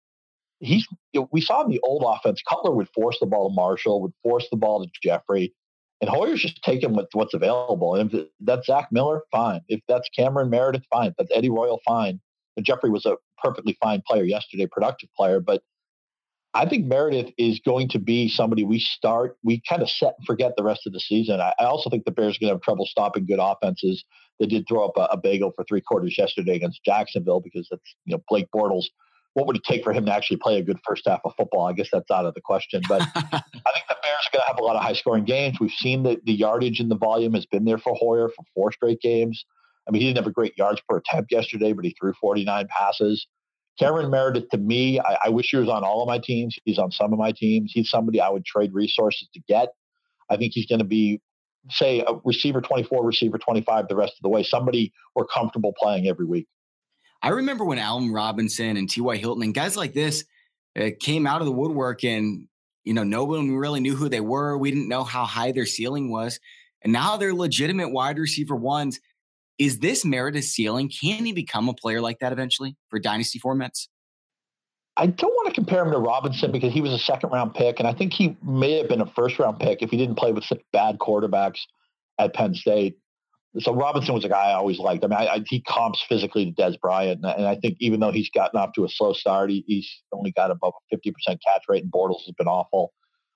He's, 0.60 0.86
we 1.32 1.40
saw 1.40 1.64
in 1.64 1.70
the 1.70 1.80
old 1.80 2.04
offense, 2.06 2.40
Cutler 2.48 2.70
would 2.70 2.88
force 2.94 3.18
the 3.18 3.26
ball 3.26 3.48
to 3.48 3.54
Marshall, 3.54 4.00
would 4.00 4.12
force 4.22 4.46
the 4.50 4.56
ball 4.56 4.84
to 4.84 4.90
Jeffery, 5.02 5.52
and 6.00 6.08
Hoyer's 6.08 6.40
just 6.40 6.62
taking 6.62 6.94
what, 6.94 7.08
what's 7.12 7.34
available. 7.34 7.94
And 7.94 8.12
if 8.12 8.28
that's 8.40 8.66
Zach 8.66 8.88
Miller, 8.92 9.22
fine. 9.32 9.60
If 9.68 9.80
that's 9.88 10.08
Cameron 10.10 10.50
Meredith, 10.50 10.84
fine. 10.92 11.08
If 11.08 11.14
that's 11.16 11.30
Eddie 11.34 11.50
Royal, 11.50 11.80
fine. 11.86 12.20
And 12.56 12.66
Jeffery 12.66 12.90
was 12.90 13.06
a 13.06 13.16
perfectly 13.42 13.76
fine 13.82 14.02
player 14.06 14.24
yesterday, 14.24 14.66
productive 14.66 15.08
player, 15.16 15.40
but 15.40 15.62
I 16.54 16.66
think 16.66 16.86
Meredith 16.86 17.32
is 17.38 17.60
going 17.60 17.88
to 17.90 17.98
be 17.98 18.28
somebody 18.28 18.62
we 18.62 18.78
start, 18.78 19.38
we 19.42 19.62
kind 19.66 19.80
of 19.80 19.88
set 19.88 20.14
and 20.18 20.26
forget 20.26 20.52
the 20.56 20.62
rest 20.62 20.86
of 20.86 20.92
the 20.92 21.00
season. 21.00 21.40
I, 21.40 21.54
I 21.58 21.64
also 21.64 21.88
think 21.88 22.04
the 22.04 22.10
Bears 22.10 22.36
are 22.36 22.40
going 22.40 22.50
to 22.50 22.54
have 22.54 22.62
trouble 22.62 22.84
stopping 22.84 23.24
good 23.24 23.38
offenses. 23.40 24.04
They 24.38 24.46
did 24.46 24.66
throw 24.68 24.84
up 24.84 24.96
a, 24.96 25.12
a, 25.12 25.16
bagel 25.16 25.52
for 25.56 25.64
three 25.64 25.80
quarters 25.80 26.16
yesterday 26.18 26.54
against 26.54 26.84
Jacksonville 26.84 27.40
because 27.40 27.68
that's, 27.70 27.94
you 28.04 28.14
know, 28.14 28.22
Blake 28.28 28.48
Bortles. 28.54 28.86
What 29.32 29.46
would 29.46 29.56
it 29.56 29.64
take 29.64 29.82
for 29.82 29.94
him 29.94 30.04
to 30.04 30.14
actually 30.14 30.36
play 30.38 30.58
a 30.58 30.62
good 30.62 30.78
first 30.86 31.04
half 31.06 31.20
of 31.24 31.32
football? 31.38 31.66
I 31.66 31.72
guess 31.72 31.88
that's 31.90 32.10
out 32.10 32.26
of 32.26 32.34
the 32.34 32.42
question. 32.42 32.82
But 32.86 33.00
I 33.14 33.20
think 33.20 33.86
the 33.88 33.96
Bears 34.02 34.26
are 34.26 34.32
going 34.32 34.42
to 34.42 34.46
have 34.46 34.58
a 34.58 34.62
lot 34.62 34.76
of 34.76 34.82
high 34.82 34.92
scoring 34.92 35.24
games. 35.24 35.58
We've 35.58 35.70
seen 35.70 36.02
that 36.02 36.22
the 36.26 36.34
yardage 36.34 36.80
and 36.80 36.90
the 36.90 36.98
volume 36.98 37.32
has 37.32 37.46
been 37.46 37.64
there 37.64 37.78
for 37.78 37.94
Hoyer 37.94 38.28
for 38.28 38.44
four 38.54 38.72
straight 38.72 39.00
games. 39.00 39.42
I 39.86 39.90
mean, 39.90 40.02
he 40.02 40.08
didn't 40.08 40.18
have 40.18 40.26
a 40.26 40.32
great 40.32 40.56
yards 40.56 40.80
per 40.88 40.98
attempt 40.98 41.32
yesterday, 41.32 41.72
but 41.72 41.84
he 41.84 41.94
threw 41.98 42.12
49 42.20 42.66
passes. 42.68 43.26
Cameron 43.78 44.10
Meredith, 44.10 44.48
to 44.50 44.58
me, 44.58 45.00
I, 45.00 45.18
I, 45.24 45.28
wish 45.30 45.48
he 45.50 45.56
was 45.56 45.68
on 45.68 45.82
all 45.82 46.02
of 46.02 46.06
my 46.06 46.18
teams. 46.18 46.56
He's 46.64 46.78
on 46.78 46.92
some 46.92 47.12
of 47.12 47.18
my 47.18 47.32
teams. 47.32 47.72
He's 47.72 47.88
somebody 47.88 48.20
I 48.20 48.28
would 48.28 48.44
trade 48.44 48.72
resources 48.74 49.28
to 49.32 49.40
get. 49.48 49.68
I 50.30 50.36
think 50.36 50.52
he's 50.52 50.66
going 50.66 50.80
to 50.80 50.84
be, 50.84 51.20
say, 51.70 52.04
a 52.06 52.14
receiver 52.24 52.60
24, 52.60 53.04
receiver 53.04 53.38
25 53.38 53.88
the 53.88 53.96
rest 53.96 54.12
of 54.12 54.22
the 54.22 54.28
way. 54.28 54.42
Somebody 54.42 54.92
we're 55.14 55.26
comfortable 55.26 55.72
playing 55.78 56.06
every 56.06 56.26
week. 56.26 56.46
I 57.22 57.28
remember 57.28 57.64
when 57.64 57.78
Allen 57.78 58.12
Robinson 58.12 58.76
and 58.76 58.90
T.Y. 58.90 59.16
Hilton 59.16 59.42
and 59.42 59.54
guys 59.54 59.76
like 59.76 59.94
this 59.94 60.24
uh, 60.78 60.90
came 61.00 61.26
out 61.26 61.40
of 61.40 61.46
the 61.46 61.52
woodwork 61.52 62.04
and, 62.04 62.48
you 62.84 62.92
know, 62.92 63.04
no 63.04 63.24
one 63.24 63.56
really 63.56 63.80
knew 63.80 63.94
who 63.94 64.08
they 64.08 64.20
were. 64.20 64.58
We 64.58 64.70
didn't 64.70 64.88
know 64.88 65.04
how 65.04 65.24
high 65.24 65.52
their 65.52 65.66
ceiling 65.66 66.10
was. 66.10 66.40
And 66.82 66.92
now 66.92 67.16
they're 67.16 67.34
legitimate 67.34 67.90
wide 67.90 68.18
receiver 68.18 68.56
ones. 68.56 69.00
Is 69.58 69.78
this 69.78 70.04
Meredith's 70.04 70.48
ceiling? 70.48 70.88
Can 70.88 71.24
he 71.24 71.32
become 71.32 71.68
a 71.68 71.74
player 71.74 72.00
like 72.00 72.18
that 72.20 72.32
eventually 72.32 72.76
for 72.88 72.98
dynasty 72.98 73.38
formats? 73.38 73.88
I 74.96 75.06
don't 75.06 75.32
want 75.32 75.48
to 75.48 75.54
compare 75.54 75.84
him 75.84 75.92
to 75.92 75.98
Robinson 75.98 76.52
because 76.52 76.72
he 76.72 76.80
was 76.80 76.92
a 76.92 76.98
second 76.98 77.30
round 77.30 77.54
pick, 77.54 77.78
and 77.78 77.88
I 77.88 77.94
think 77.94 78.12
he 78.12 78.36
may 78.42 78.76
have 78.78 78.88
been 78.88 79.00
a 79.00 79.06
first 79.06 79.38
round 79.38 79.58
pick 79.58 79.82
if 79.82 79.90
he 79.90 79.96
didn't 79.96 80.16
play 80.16 80.32
with 80.32 80.44
such 80.44 80.60
bad 80.72 80.98
quarterbacks 80.98 81.60
at 82.18 82.34
Penn 82.34 82.54
State. 82.54 82.96
So 83.58 83.74
Robinson 83.74 84.14
was 84.14 84.24
a 84.24 84.28
guy 84.28 84.50
I 84.50 84.54
always 84.54 84.78
liked. 84.78 85.04
I 85.04 85.08
mean, 85.08 85.18
I, 85.18 85.26
I, 85.26 85.44
he 85.46 85.62
comps 85.62 86.02
physically 86.08 86.50
to 86.50 86.62
Dez 86.62 86.80
Bryant, 86.80 87.20
and, 87.22 87.34
and, 87.38 87.46
I 87.46 87.56
think 87.56 87.76
even 87.80 88.00
though 88.00 88.10
he's 88.10 88.30
gotten 88.30 88.58
off 88.58 88.72
to 88.74 88.84
a 88.84 88.88
slow 88.88 89.12
start, 89.12 89.50
he, 89.50 89.64
he's 89.66 89.90
only 90.12 90.32
got 90.32 90.50
above 90.50 90.72
a 90.76 90.96
fifty 90.96 91.10
percent 91.10 91.40
catch 91.46 91.62
rate, 91.68 91.82
and 91.82 91.92
Bortles 91.92 92.24
has 92.26 92.34
been 92.36 92.48
awful. 92.48 92.92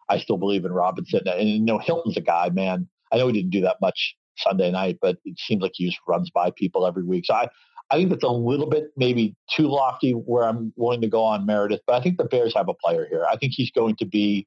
I 0.09 0.19
still 0.19 0.39
believe 0.39 0.65
in 0.65 0.73
Robinson, 0.73 1.21
and 1.27 1.49
you 1.49 1.61
know 1.61 1.79
Hilton's 1.79 2.17
a 2.17 2.23
guy, 2.23 2.51
man. 2.51 2.89
I 3.13 3.17
know 3.17 3.29
he 3.29 3.33
didn't 3.33 3.51
do 3.51 3.63
that 3.63 3.77
much 3.81 4.15
Sunday 4.39 4.71
night, 4.71 4.99
but 5.01 5.17
it 5.25 5.39
seems 5.39 5.63
like 5.63 5.73
he 5.75 5.87
just 5.87 5.99
runs 6.07 6.31
by 6.31 6.51
people 6.51 6.87
every 6.87 7.05
week. 7.05 7.27
So 7.27 7.35
I, 7.35 7.49
I 7.91 7.97
think 7.97 8.11
that's 8.11 8.25
a 8.25 8.29
little 8.29 8.69
bit 8.69 8.87
maybe 8.97 9.37
too 9.51 9.69
lofty 9.69 10.13
where 10.13 10.45
I'm 10.45 10.73
willing 10.77 11.01
to 11.03 11.09
go 11.09 11.23
on 11.25 11.47
Meredith, 11.47 11.81
but 11.87 11.95
I 11.95 12.01
think 12.03 12.19
the 12.19 12.25
Bears 12.25 12.55
have 12.55 12.69
a 12.69 12.75
player 12.75 13.07
here. 13.09 13.27
I 13.31 13.37
think 13.37 13.53
he's 13.55 13.71
going 13.71 13.97
to 13.97 14.07
be 14.07 14.47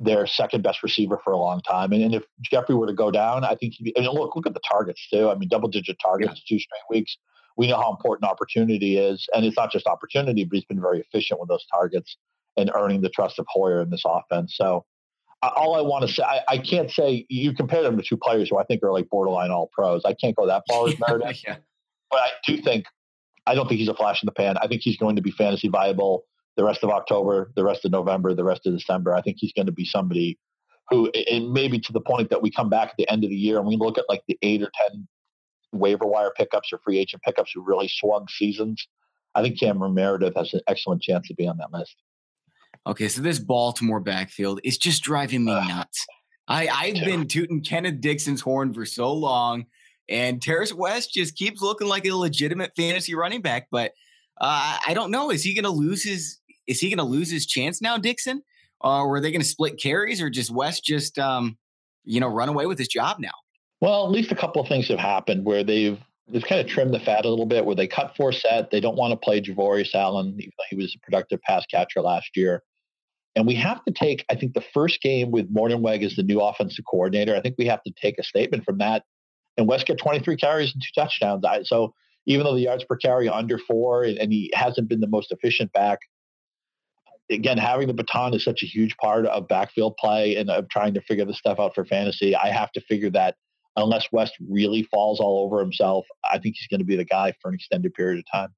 their 0.00 0.26
second 0.26 0.62
best 0.62 0.82
receiver 0.82 1.20
for 1.22 1.32
a 1.32 1.38
long 1.38 1.60
time. 1.62 1.92
And, 1.92 2.02
and 2.02 2.14
if 2.14 2.24
Jeffery 2.42 2.76
were 2.76 2.86
to 2.86 2.92
go 2.92 3.10
down, 3.10 3.44
I 3.44 3.54
think 3.54 3.74
he'd 3.74 3.84
be, 3.84 3.96
and 3.96 4.06
look, 4.06 4.36
look 4.36 4.46
at 4.46 4.54
the 4.54 4.60
targets 4.68 5.08
too. 5.12 5.28
I 5.28 5.34
mean, 5.34 5.48
double 5.48 5.68
digit 5.68 5.96
targets, 6.02 6.34
yeah. 6.34 6.56
two 6.56 6.60
straight 6.60 6.82
weeks. 6.90 7.16
We 7.56 7.66
know 7.66 7.76
how 7.76 7.90
important 7.90 8.30
opportunity 8.30 8.98
is. 8.98 9.26
And 9.34 9.44
it's 9.44 9.56
not 9.56 9.72
just 9.72 9.86
opportunity, 9.86 10.44
but 10.44 10.54
he's 10.54 10.64
been 10.64 10.80
very 10.80 11.00
efficient 11.00 11.40
with 11.40 11.48
those 11.48 11.66
targets 11.72 12.16
and 12.56 12.70
earning 12.74 13.00
the 13.00 13.08
trust 13.08 13.38
of 13.38 13.46
Hoyer 13.48 13.80
in 13.80 13.90
this 13.90 14.04
offense. 14.06 14.54
So 14.56 14.84
all 15.42 15.76
I 15.76 15.80
want 15.80 16.06
to 16.06 16.12
say, 16.12 16.22
I, 16.22 16.40
I, 16.48 16.58
can't 16.58 16.90
say 16.90 17.24
you 17.28 17.52
compare 17.52 17.82
them 17.82 17.96
to 17.96 18.02
two 18.02 18.16
players 18.16 18.48
who 18.50 18.58
I 18.58 18.64
think 18.64 18.82
are 18.82 18.92
like 18.92 19.08
borderline 19.08 19.50
all 19.50 19.70
pros. 19.72 20.02
I 20.04 20.14
can't 20.14 20.34
go 20.34 20.46
that 20.46 20.64
far 20.68 20.84
with 20.84 20.96
Meredith, 21.08 21.42
yeah. 21.46 21.56
but 22.10 22.18
I 22.18 22.30
do 22.46 22.60
think 22.60 22.86
I 23.46 23.54
don't 23.54 23.68
think 23.68 23.78
he's 23.78 23.88
a 23.88 23.94
flash 23.94 24.22
in 24.22 24.26
the 24.26 24.32
pan. 24.32 24.56
I 24.58 24.66
think 24.66 24.82
he's 24.82 24.96
going 24.96 25.16
to 25.16 25.22
be 25.22 25.30
fantasy 25.30 25.68
viable 25.68 26.24
the 26.56 26.64
rest 26.64 26.82
of 26.82 26.90
October, 26.90 27.52
the 27.54 27.64
rest 27.64 27.84
of 27.84 27.92
November, 27.92 28.34
the 28.34 28.44
rest 28.44 28.66
of 28.66 28.76
December. 28.76 29.14
I 29.14 29.22
think 29.22 29.36
he's 29.38 29.52
going 29.52 29.66
to 29.66 29.72
be 29.72 29.84
somebody 29.84 30.38
who, 30.90 31.10
and 31.30 31.52
maybe 31.52 31.78
to 31.78 31.92
the 31.92 32.00
point 32.00 32.30
that 32.30 32.42
we 32.42 32.50
come 32.50 32.68
back 32.68 32.88
at 32.88 32.94
the 32.98 33.08
end 33.08 33.22
of 33.22 33.30
the 33.30 33.36
year 33.36 33.58
and 33.58 33.66
we 33.66 33.76
look 33.76 33.96
at 33.96 34.04
like 34.08 34.22
the 34.26 34.36
eight 34.42 34.62
or 34.62 34.70
ten 34.74 35.06
waiver 35.72 36.06
wire 36.06 36.32
pickups 36.36 36.72
or 36.72 36.78
free 36.84 36.98
agent 36.98 37.22
pickups 37.22 37.52
who 37.54 37.62
really 37.62 37.88
swung 37.88 38.26
seasons. 38.28 38.86
I 39.34 39.42
think 39.42 39.60
Cameron 39.60 39.94
Meredith 39.94 40.34
has 40.34 40.52
an 40.52 40.60
excellent 40.66 41.02
chance 41.02 41.28
to 41.28 41.34
be 41.34 41.46
on 41.46 41.58
that 41.58 41.72
list. 41.72 41.94
Okay, 42.88 43.08
so 43.08 43.20
this 43.20 43.38
Baltimore 43.38 44.00
backfield 44.00 44.60
is 44.64 44.78
just 44.78 45.02
driving 45.02 45.44
me 45.44 45.52
nuts. 45.52 46.06
I, 46.48 46.68
I've 46.68 47.04
been 47.04 47.28
tooting 47.28 47.62
Kenneth 47.62 48.00
Dixon's 48.00 48.40
horn 48.40 48.72
for 48.72 48.86
so 48.86 49.12
long, 49.12 49.66
and 50.08 50.40
Terrance 50.40 50.72
West 50.72 51.12
just 51.12 51.36
keeps 51.36 51.60
looking 51.60 51.86
like 51.86 52.06
a 52.06 52.12
legitimate 52.12 52.72
fantasy 52.74 53.14
running 53.14 53.42
back. 53.42 53.68
But 53.70 53.92
uh, 54.40 54.78
I 54.86 54.94
don't 54.94 55.10
know. 55.10 55.30
Is 55.30 55.44
he 55.44 55.54
going 55.54 55.64
to 55.64 55.70
lose 55.70 56.02
his? 56.02 56.38
Is 56.66 56.80
he 56.80 56.88
going 56.88 56.98
to 56.98 57.04
lose 57.04 57.30
his 57.30 57.44
chance 57.44 57.82
now, 57.82 57.98
Dixon? 57.98 58.42
Or 58.80 59.16
are 59.16 59.20
they 59.20 59.30
going 59.30 59.42
to 59.42 59.46
split 59.46 59.78
carries, 59.78 60.22
or 60.22 60.30
just 60.30 60.50
West 60.50 60.82
just 60.82 61.18
um, 61.18 61.58
you 62.04 62.20
know 62.20 62.28
run 62.28 62.48
away 62.48 62.64
with 62.64 62.78
his 62.78 62.88
job 62.88 63.18
now? 63.20 63.32
Well, 63.82 64.06
at 64.06 64.10
least 64.10 64.32
a 64.32 64.36
couple 64.36 64.62
of 64.62 64.68
things 64.68 64.88
have 64.88 64.98
happened 64.98 65.44
where 65.44 65.62
they've 65.62 65.98
they've 66.26 66.44
kind 66.44 66.60
of 66.62 66.66
trimmed 66.66 66.94
the 66.94 67.00
fat 67.00 67.26
a 67.26 67.28
little 67.28 67.44
bit. 67.44 67.66
Where 67.66 67.76
they 67.76 67.86
cut 67.86 68.16
Forsett, 68.16 68.70
they 68.70 68.80
don't 68.80 68.96
want 68.96 69.10
to 69.10 69.16
play 69.18 69.42
Javorius 69.42 69.94
Allen, 69.94 70.28
even 70.38 70.52
though 70.56 70.64
he 70.70 70.76
was 70.76 70.94
a 70.94 70.98
productive 71.00 71.42
pass 71.42 71.66
catcher 71.66 72.00
last 72.00 72.30
year. 72.34 72.62
And 73.38 73.46
we 73.46 73.54
have 73.54 73.84
to 73.84 73.92
take, 73.92 74.24
I 74.28 74.34
think, 74.34 74.54
the 74.54 74.64
first 74.74 75.00
game 75.00 75.30
with 75.30 75.54
Mornhinweg 75.54 76.04
as 76.04 76.16
the 76.16 76.24
new 76.24 76.40
offensive 76.40 76.84
coordinator. 76.90 77.36
I 77.36 77.40
think 77.40 77.54
we 77.56 77.66
have 77.66 77.84
to 77.84 77.92
take 77.92 78.18
a 78.18 78.24
statement 78.24 78.64
from 78.64 78.78
that. 78.78 79.04
And 79.56 79.68
West 79.68 79.86
got 79.86 79.96
23 79.96 80.36
carries 80.36 80.72
and 80.72 80.82
two 80.82 81.00
touchdowns. 81.00 81.44
So 81.68 81.94
even 82.26 82.44
though 82.44 82.56
the 82.56 82.62
yards 82.62 82.82
per 82.82 82.96
carry 82.96 83.28
under 83.28 83.56
four 83.56 84.02
and 84.02 84.32
he 84.32 84.50
hasn't 84.54 84.88
been 84.88 84.98
the 84.98 85.06
most 85.06 85.30
efficient 85.30 85.72
back, 85.72 86.00
again, 87.30 87.58
having 87.58 87.86
the 87.86 87.94
baton 87.94 88.34
is 88.34 88.42
such 88.42 88.64
a 88.64 88.66
huge 88.66 88.96
part 88.96 89.24
of 89.26 89.46
backfield 89.46 89.96
play 89.98 90.34
and 90.34 90.50
of 90.50 90.68
trying 90.68 90.94
to 90.94 91.00
figure 91.00 91.24
this 91.24 91.38
stuff 91.38 91.60
out 91.60 91.76
for 91.76 91.84
fantasy. 91.84 92.34
I 92.34 92.48
have 92.48 92.72
to 92.72 92.80
figure 92.80 93.10
that 93.10 93.36
unless 93.76 94.08
West 94.10 94.34
really 94.50 94.82
falls 94.82 95.20
all 95.20 95.44
over 95.44 95.60
himself, 95.60 96.06
I 96.28 96.40
think 96.40 96.56
he's 96.58 96.66
going 96.66 96.80
to 96.80 96.84
be 96.84 96.96
the 96.96 97.04
guy 97.04 97.34
for 97.40 97.50
an 97.50 97.54
extended 97.54 97.94
period 97.94 98.18
of 98.18 98.24
time. 98.32 98.52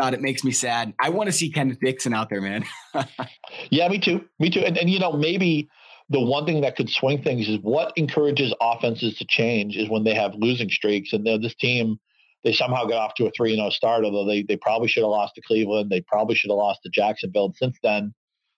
God, 0.00 0.14
it 0.14 0.20
makes 0.20 0.42
me 0.42 0.52
sad. 0.52 0.94
I 1.00 1.10
want 1.10 1.28
to 1.28 1.32
see 1.32 1.50
Kenneth 1.50 1.78
Dixon 1.80 2.14
out 2.14 2.30
there, 2.30 2.40
man. 2.40 2.64
yeah, 3.70 3.88
me 3.88 3.98
too. 3.98 4.24
Me 4.38 4.50
too. 4.50 4.60
And, 4.60 4.76
and, 4.76 4.90
you 4.90 4.98
know, 4.98 5.12
maybe 5.12 5.68
the 6.08 6.20
one 6.20 6.46
thing 6.46 6.62
that 6.62 6.76
could 6.76 6.90
swing 6.90 7.22
things 7.22 7.48
is 7.48 7.58
what 7.60 7.92
encourages 7.96 8.54
offenses 8.60 9.16
to 9.18 9.26
change 9.28 9.76
is 9.76 9.88
when 9.88 10.04
they 10.04 10.14
have 10.14 10.34
losing 10.34 10.70
streaks. 10.70 11.12
And 11.12 11.26
this 11.26 11.54
team, 11.54 11.98
they 12.44 12.52
somehow 12.52 12.84
got 12.84 12.98
off 12.98 13.14
to 13.16 13.26
a 13.26 13.30
3 13.36 13.54
0 13.54 13.70
start, 13.70 14.04
although 14.04 14.26
they, 14.26 14.42
they 14.42 14.56
probably 14.56 14.88
should 14.88 15.02
have 15.02 15.10
lost 15.10 15.34
to 15.36 15.42
Cleveland. 15.42 15.90
They 15.90 16.00
probably 16.00 16.34
should 16.34 16.50
have 16.50 16.58
lost 16.58 16.80
to 16.82 16.90
Jacksonville. 16.90 17.46
And 17.46 17.56
since 17.56 17.78
then, 17.82 18.14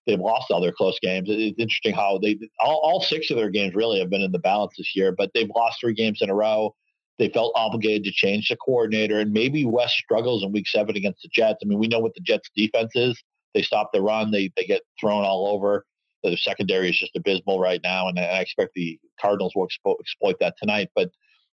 they've 0.07 0.21
lost 0.21 0.51
all 0.51 0.61
their 0.61 0.73
close 0.73 0.99
games. 1.01 1.29
It's 1.31 1.59
interesting 1.59 1.95
how 1.95 2.19
they 2.19 2.39
all, 2.61 2.81
all 2.83 3.01
six 3.01 3.31
of 3.31 3.37
their 3.37 3.51
games 3.51 3.75
really 3.75 3.99
have 3.99 4.11
been 4.11 4.23
in 4.23 4.33
the 4.33 4.39
balance 4.39 4.75
this 4.77 4.95
year, 4.95 5.13
but 5.13 5.31
they've 5.35 5.51
lost 5.55 5.81
three 5.81 5.95
games 5.95 6.23
in 6.23 6.31
a 6.31 6.35
row. 6.35 6.75
They 7.19 7.29
felt 7.29 7.53
obligated 7.55 8.05
to 8.05 8.13
change 8.13 8.49
the 8.49 8.57
coordinator, 8.57 9.21
and 9.21 9.33
maybe 9.33 9.65
West 9.65 9.95
struggles 9.95 10.43
in 10.43 10.53
Week 10.53 10.67
Seven 10.67 10.97
against 10.97 11.23
the 11.23 11.29
Jets. 11.33 11.61
I 11.63 11.67
mean, 11.67 11.79
we 11.79 11.89
know 11.89 12.01
what 12.01 12.15
the 12.15 12.21
Jets' 12.21 12.51
defense 12.57 12.93
is. 12.95 13.23
They 13.55 13.63
stop 13.63 13.91
the 13.93 14.03
run, 14.03 14.33
they 14.33 14.51
they 14.57 14.65
get 14.65 14.83
thrown 15.01 15.25
all 15.25 15.47
over. 15.49 15.85
The 16.25 16.37
secondary 16.37 16.89
is 16.89 16.99
just 16.99 17.15
abysmal 17.15 17.61
right 17.61 17.81
now, 17.85 18.09
and 18.09 18.19
I 18.19 18.41
expect 18.41 18.73
the 18.75 18.99
Cardinals 19.21 19.53
will 19.55 19.69
expo- 19.69 20.01
exploit 20.01 20.37
that 20.41 20.55
tonight. 20.59 20.89
But 20.95 21.11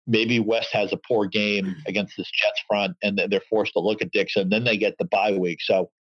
maybe 0.07 0.39
West 0.39 0.69
has 0.73 0.93
a 0.93 0.99
poor 1.09 1.27
game 1.27 1.67
mm. 1.67 1.75
against 1.87 2.17
this 2.17 2.31
Jets 2.31 2.63
front, 2.69 2.97
and 3.03 3.21
they're 3.29 3.41
forced 3.51 3.73
to 3.73 3.81
look 3.81 4.03
at 4.03 4.13
Dixon. 4.13 4.51
Then 4.51 4.65
they 4.65 4.77
get 4.77 4.97
the 4.99 5.07
bye 5.07 5.33
week, 5.33 5.59
so 5.61 5.91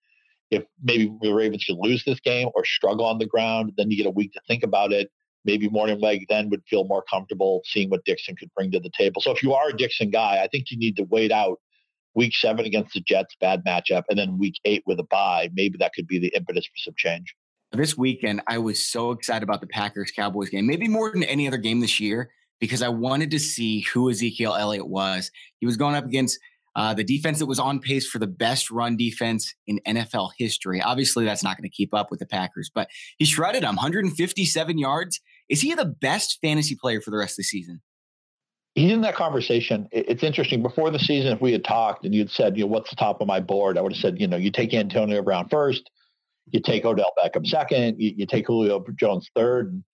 if 0.50 0.64
maybe 0.82 1.12
the 1.20 1.32
Ravens 1.32 1.64
could 1.64 1.76
lose 1.78 2.04
this 2.04 2.20
game 2.20 2.48
or 2.54 2.64
struggle 2.64 3.04
on 3.04 3.18
the 3.18 3.26
ground, 3.26 3.72
then 3.76 3.90
you 3.90 3.96
get 3.96 4.06
a 4.06 4.10
week 4.10 4.32
to 4.32 4.40
think 4.46 4.62
about 4.62 4.92
it. 4.92 5.10
Maybe 5.48 5.66
Mornhinweg 5.66 6.26
then 6.28 6.50
would 6.50 6.62
feel 6.68 6.84
more 6.84 7.02
comfortable 7.10 7.62
seeing 7.64 7.88
what 7.88 8.04
Dixon 8.04 8.36
could 8.36 8.50
bring 8.54 8.70
to 8.72 8.80
the 8.80 8.90
table. 8.90 9.22
So 9.22 9.30
if 9.30 9.42
you 9.42 9.54
are 9.54 9.70
a 9.70 9.72
Dixon 9.74 10.10
guy, 10.10 10.42
I 10.42 10.46
think 10.46 10.70
you 10.70 10.76
need 10.76 10.94
to 10.98 11.04
wait 11.04 11.32
out 11.32 11.58
week 12.14 12.34
seven 12.34 12.66
against 12.66 12.92
the 12.92 13.00
Jets, 13.00 13.34
bad 13.40 13.62
matchup, 13.66 14.02
and 14.10 14.18
then 14.18 14.36
week 14.36 14.56
eight 14.66 14.82
with 14.84 15.00
a 15.00 15.04
bye. 15.04 15.48
Maybe 15.54 15.78
that 15.78 15.94
could 15.94 16.06
be 16.06 16.18
the 16.18 16.28
impetus 16.36 16.66
for 16.66 16.76
some 16.76 16.92
change. 16.98 17.34
This 17.72 17.96
weekend, 17.96 18.42
I 18.46 18.58
was 18.58 18.86
so 18.86 19.10
excited 19.12 19.42
about 19.42 19.62
the 19.62 19.68
Packers 19.68 20.10
Cowboys 20.10 20.50
game, 20.50 20.66
maybe 20.66 20.86
more 20.86 21.10
than 21.10 21.22
any 21.22 21.48
other 21.48 21.56
game 21.56 21.80
this 21.80 21.98
year, 21.98 22.30
because 22.60 22.82
I 22.82 22.90
wanted 22.90 23.30
to 23.30 23.38
see 23.38 23.80
who 23.80 24.10
Ezekiel 24.10 24.54
Elliott 24.54 24.88
was. 24.88 25.30
He 25.60 25.66
was 25.66 25.78
going 25.78 25.94
up 25.94 26.04
against 26.04 26.38
uh, 26.76 26.94
the 26.94 27.02
defense 27.02 27.40
that 27.40 27.46
was 27.46 27.58
on 27.58 27.80
pace 27.80 28.08
for 28.08 28.20
the 28.20 28.26
best 28.26 28.70
run 28.70 28.96
defense 28.96 29.54
in 29.66 29.80
NFL 29.86 30.30
history. 30.38 30.80
Obviously, 30.80 31.24
that's 31.24 31.42
not 31.42 31.56
going 31.56 31.68
to 31.68 31.74
keep 31.74 31.92
up 31.92 32.10
with 32.10 32.20
the 32.20 32.26
Packers, 32.26 32.70
but 32.72 32.88
he 33.18 33.24
shredded 33.24 33.64
them 33.64 33.74
157 33.74 34.78
yards. 34.78 35.20
Is 35.48 35.60
he 35.62 35.74
the 35.74 35.84
best 35.84 36.38
fantasy 36.42 36.76
player 36.80 37.00
for 37.00 37.10
the 37.10 37.16
rest 37.16 37.32
of 37.32 37.38
the 37.38 37.44
season? 37.44 37.80
He's 38.74 38.92
in 38.92 39.00
that 39.00 39.16
conversation. 39.16 39.88
It's 39.90 40.22
interesting. 40.22 40.62
Before 40.62 40.90
the 40.90 40.98
season, 40.98 41.32
if 41.32 41.40
we 41.40 41.50
had 41.52 41.64
talked 41.64 42.04
and 42.04 42.14
you'd 42.14 42.30
said, 42.30 42.56
you 42.56 42.64
know, 42.64 42.68
what's 42.68 42.90
the 42.90 42.96
top 42.96 43.20
of 43.20 43.26
my 43.26 43.40
board, 43.40 43.76
I 43.76 43.80
would 43.80 43.92
have 43.92 44.00
said, 44.00 44.20
you 44.20 44.28
know, 44.28 44.36
you 44.36 44.52
take 44.52 44.72
Antonio 44.72 45.20
Brown 45.22 45.48
first, 45.48 45.90
you 46.50 46.60
take 46.60 46.84
Odell 46.84 47.12
Beckham 47.18 47.46
second, 47.46 48.00
you, 48.00 48.12
you 48.16 48.26
take 48.26 48.46
Julio 48.46 48.84
Jones 48.94 49.28
third. 49.34 49.72
And 49.72 49.84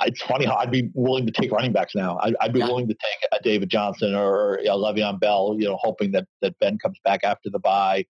it's 0.00 0.20
funny 0.20 0.44
how 0.44 0.56
I'd 0.56 0.70
be 0.70 0.90
willing 0.94 1.24
to 1.24 1.32
take 1.32 1.50
running 1.50 1.72
backs 1.72 1.94
now. 1.94 2.18
I'd, 2.20 2.36
I'd 2.40 2.52
be 2.52 2.58
yeah. 2.58 2.66
willing 2.66 2.88
to 2.88 2.94
take 2.94 3.30
a 3.32 3.42
David 3.42 3.70
Johnson 3.70 4.14
or 4.14 4.56
a 4.56 4.64
Le'Veon 4.64 5.18
Bell, 5.18 5.56
you 5.58 5.66
know, 5.66 5.78
hoping 5.80 6.12
that 6.12 6.26
that 6.42 6.58
Ben 6.58 6.76
comes 6.76 6.98
back 7.02 7.24
after 7.24 7.48
the 7.48 7.60
bye, 7.60 8.04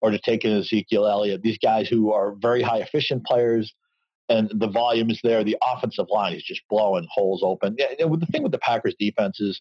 or 0.00 0.12
to 0.12 0.20
take 0.20 0.44
an 0.44 0.52
Ezekiel 0.52 1.06
Elliott. 1.06 1.42
These 1.42 1.58
guys 1.58 1.88
who 1.88 2.12
are 2.12 2.36
very 2.40 2.62
high 2.62 2.78
efficient 2.78 3.24
players, 3.24 3.74
and 4.32 4.50
the 4.54 4.68
volume 4.68 5.10
is 5.10 5.20
there. 5.22 5.44
The 5.44 5.56
offensive 5.74 6.06
line 6.08 6.34
is 6.34 6.42
just 6.42 6.62
blowing 6.70 7.06
holes 7.12 7.42
open. 7.44 7.76
Yeah, 7.78 7.88
the 7.98 8.26
thing 8.30 8.42
with 8.42 8.52
the 8.52 8.58
Packers 8.58 8.94
defense 8.98 9.40
is 9.40 9.60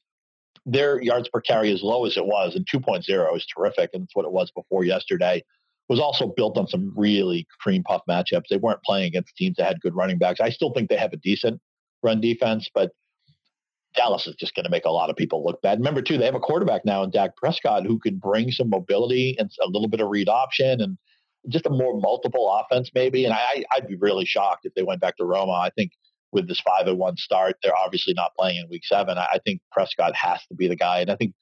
their 0.65 1.01
yards 1.01 1.27
per 1.29 1.41
carry 1.41 1.71
as 1.71 1.83
low 1.83 2.05
as 2.05 2.17
it 2.17 2.25
was, 2.25 2.55
and 2.55 2.65
2.0 2.65 3.35
is 3.35 3.45
terrific, 3.45 3.89
and 3.93 4.03
it's 4.03 4.15
what 4.15 4.25
it 4.25 4.31
was 4.31 4.51
before 4.51 4.83
yesterday. 4.83 5.43
Was 5.89 5.99
also 5.99 6.27
built 6.27 6.57
on 6.57 6.67
some 6.67 6.93
really 6.95 7.45
cream 7.59 7.83
puff 7.83 8.01
matchups. 8.09 8.45
They 8.49 8.57
weren't 8.57 8.81
playing 8.83 9.07
against 9.07 9.35
teams 9.35 9.57
that 9.57 9.65
had 9.65 9.81
good 9.81 9.95
running 9.95 10.17
backs. 10.17 10.39
I 10.39 10.49
still 10.49 10.71
think 10.71 10.89
they 10.89 10.95
have 10.95 11.11
a 11.11 11.17
decent 11.17 11.59
run 12.01 12.21
defense, 12.21 12.69
but 12.73 12.91
Dallas 13.95 14.25
is 14.25 14.35
just 14.35 14.55
going 14.55 14.63
to 14.63 14.69
make 14.69 14.85
a 14.85 14.91
lot 14.91 15.09
of 15.09 15.17
people 15.17 15.43
look 15.43 15.61
bad. 15.61 15.79
Remember, 15.79 16.01
too, 16.01 16.17
they 16.17 16.25
have 16.25 16.35
a 16.35 16.39
quarterback 16.39 16.85
now 16.85 17.03
in 17.03 17.09
Dak 17.09 17.35
Prescott 17.35 17.85
who 17.85 17.99
can 17.99 18.17
bring 18.17 18.51
some 18.51 18.69
mobility 18.69 19.35
and 19.37 19.51
a 19.61 19.67
little 19.67 19.89
bit 19.89 19.99
of 19.99 20.07
read 20.07 20.29
option 20.29 20.79
and 20.79 20.97
just 21.49 21.65
a 21.65 21.69
more 21.69 21.99
multiple 21.99 22.49
offense, 22.51 22.91
maybe. 22.93 23.25
And 23.25 23.33
I, 23.33 23.63
I'd 23.75 23.87
be 23.87 23.95
really 23.95 24.25
shocked 24.25 24.65
if 24.65 24.73
they 24.73 24.83
went 24.83 25.01
back 25.01 25.17
to 25.17 25.23
Romo. 25.23 25.59
I 25.59 25.69
think 25.71 25.91
with 26.31 26.47
this 26.47 26.59
five 26.59 26.87
and 26.87 26.97
one 26.97 27.17
start, 27.17 27.57
they're 27.61 27.75
obviously 27.75 28.13
not 28.13 28.31
playing 28.37 28.57
in 28.57 28.69
week 28.69 28.85
seven. 28.85 29.17
I, 29.17 29.39
think 29.45 29.61
Prescott 29.71 30.15
has 30.15 30.41
to 30.47 30.55
be 30.55 30.67
the 30.67 30.75
guy. 30.75 30.99
And 30.99 31.09
I 31.09 31.15
think 31.15 31.33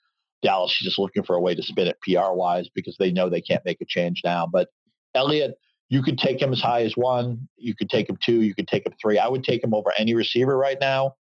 Dallas 0.41 0.71
is 0.71 0.79
just 0.79 0.99
looking 0.99 1.23
for 1.23 1.35
a 1.35 1.41
way 1.41 1.53
to 1.53 1.61
spin 1.61 1.87
it 1.87 1.99
PR 2.01 2.33
wise 2.33 2.69
because 2.73 2.95
they 2.97 3.11
know 3.11 3.29
they 3.29 3.41
can't 3.41 3.65
make 3.65 3.81
a 3.81 3.85
change 3.85 4.21
now. 4.23 4.47
But 4.51 4.69
Elliott, 5.13 5.55
you 5.89 6.01
could 6.01 6.17
take 6.17 6.41
him 6.41 6.53
as 6.53 6.61
high 6.61 6.83
as 6.83 6.93
one. 6.95 7.47
You 7.57 7.75
could 7.75 7.89
take 7.89 8.09
him 8.09 8.17
two. 8.23 8.41
You 8.41 8.55
could 8.55 8.67
take 8.67 8.85
him 8.85 8.93
three. 9.01 9.17
I 9.17 9.27
would 9.27 9.43
take 9.43 9.63
him 9.63 9.73
over 9.73 9.91
any 9.97 10.13
receiver 10.13 10.57
right 10.57 10.77
now. 10.79 11.15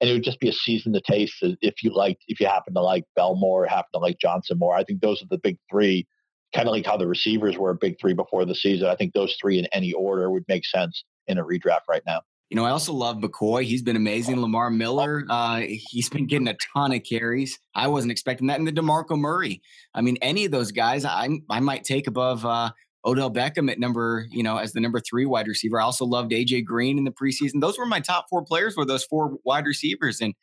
And 0.00 0.10
it 0.10 0.12
would 0.12 0.24
just 0.24 0.40
be 0.40 0.48
a 0.48 0.52
season 0.52 0.92
to 0.92 1.00
taste 1.00 1.36
if 1.40 1.82
you 1.82 1.94
like, 1.94 2.18
if 2.26 2.40
you 2.40 2.46
happen 2.46 2.74
to 2.74 2.80
like 2.80 3.04
Bell 3.14 3.36
more, 3.36 3.64
happen 3.64 3.90
to 3.94 3.98
like 4.00 4.18
Johnson 4.18 4.58
more. 4.58 4.74
I 4.74 4.84
think 4.84 5.00
those 5.00 5.22
are 5.22 5.26
the 5.30 5.38
big 5.38 5.56
three, 5.70 6.06
kind 6.54 6.68
of 6.68 6.72
like 6.72 6.86
how 6.86 6.96
the 6.96 7.06
receivers 7.06 7.58
were 7.58 7.70
a 7.70 7.74
big 7.74 7.98
three 8.00 8.14
before 8.14 8.44
the 8.44 8.54
season. 8.54 8.88
I 8.88 8.96
think 8.96 9.12
those 9.12 9.36
three 9.40 9.58
in 9.58 9.66
any 9.72 9.92
order 9.92 10.30
would 10.30 10.44
make 10.48 10.64
sense 10.64 11.04
in 11.26 11.38
a 11.38 11.44
redraft 11.44 11.82
right 11.88 12.02
now. 12.06 12.20
You 12.50 12.56
know, 12.56 12.64
I 12.66 12.70
also 12.70 12.92
love 12.92 13.16
McCoy. 13.16 13.64
He's 13.64 13.82
been 13.82 13.96
amazing. 13.96 14.40
Lamar 14.40 14.70
Miller, 14.70 15.24
uh, 15.28 15.62
he's 15.66 16.08
been 16.08 16.26
getting 16.26 16.46
a 16.46 16.56
ton 16.74 16.92
of 16.92 17.02
carries. 17.02 17.58
I 17.74 17.88
wasn't 17.88 18.12
expecting 18.12 18.46
that. 18.48 18.58
And 18.58 18.68
the 18.68 18.72
DeMarco 18.72 19.18
Murray. 19.18 19.62
I 19.94 20.02
mean, 20.02 20.18
any 20.22 20.44
of 20.44 20.52
those 20.52 20.70
guys, 20.70 21.04
I 21.04 21.28
I 21.50 21.60
might 21.60 21.84
take 21.84 22.06
above 22.06 22.44
uh, 22.44 22.70
Odell 23.06 23.30
Beckham 23.30 23.70
at 23.70 23.78
number, 23.78 24.26
you 24.30 24.42
know, 24.42 24.56
as 24.58 24.72
the 24.72 24.80
number 24.80 25.00
three 25.00 25.26
wide 25.26 25.48
receiver. 25.48 25.80
I 25.80 25.84
also 25.84 26.04
loved 26.04 26.32
AJ 26.32 26.64
Green 26.64 26.96
in 26.96 27.04
the 27.04 27.10
preseason. 27.10 27.60
Those 27.60 27.78
were 27.78 27.86
my 27.86 28.00
top 28.00 28.26
four 28.30 28.44
players 28.44 28.76
were 28.76 28.86
those 28.86 29.04
four 29.04 29.36
wide 29.44 29.66
receivers. 29.66 30.20
And 30.20 30.34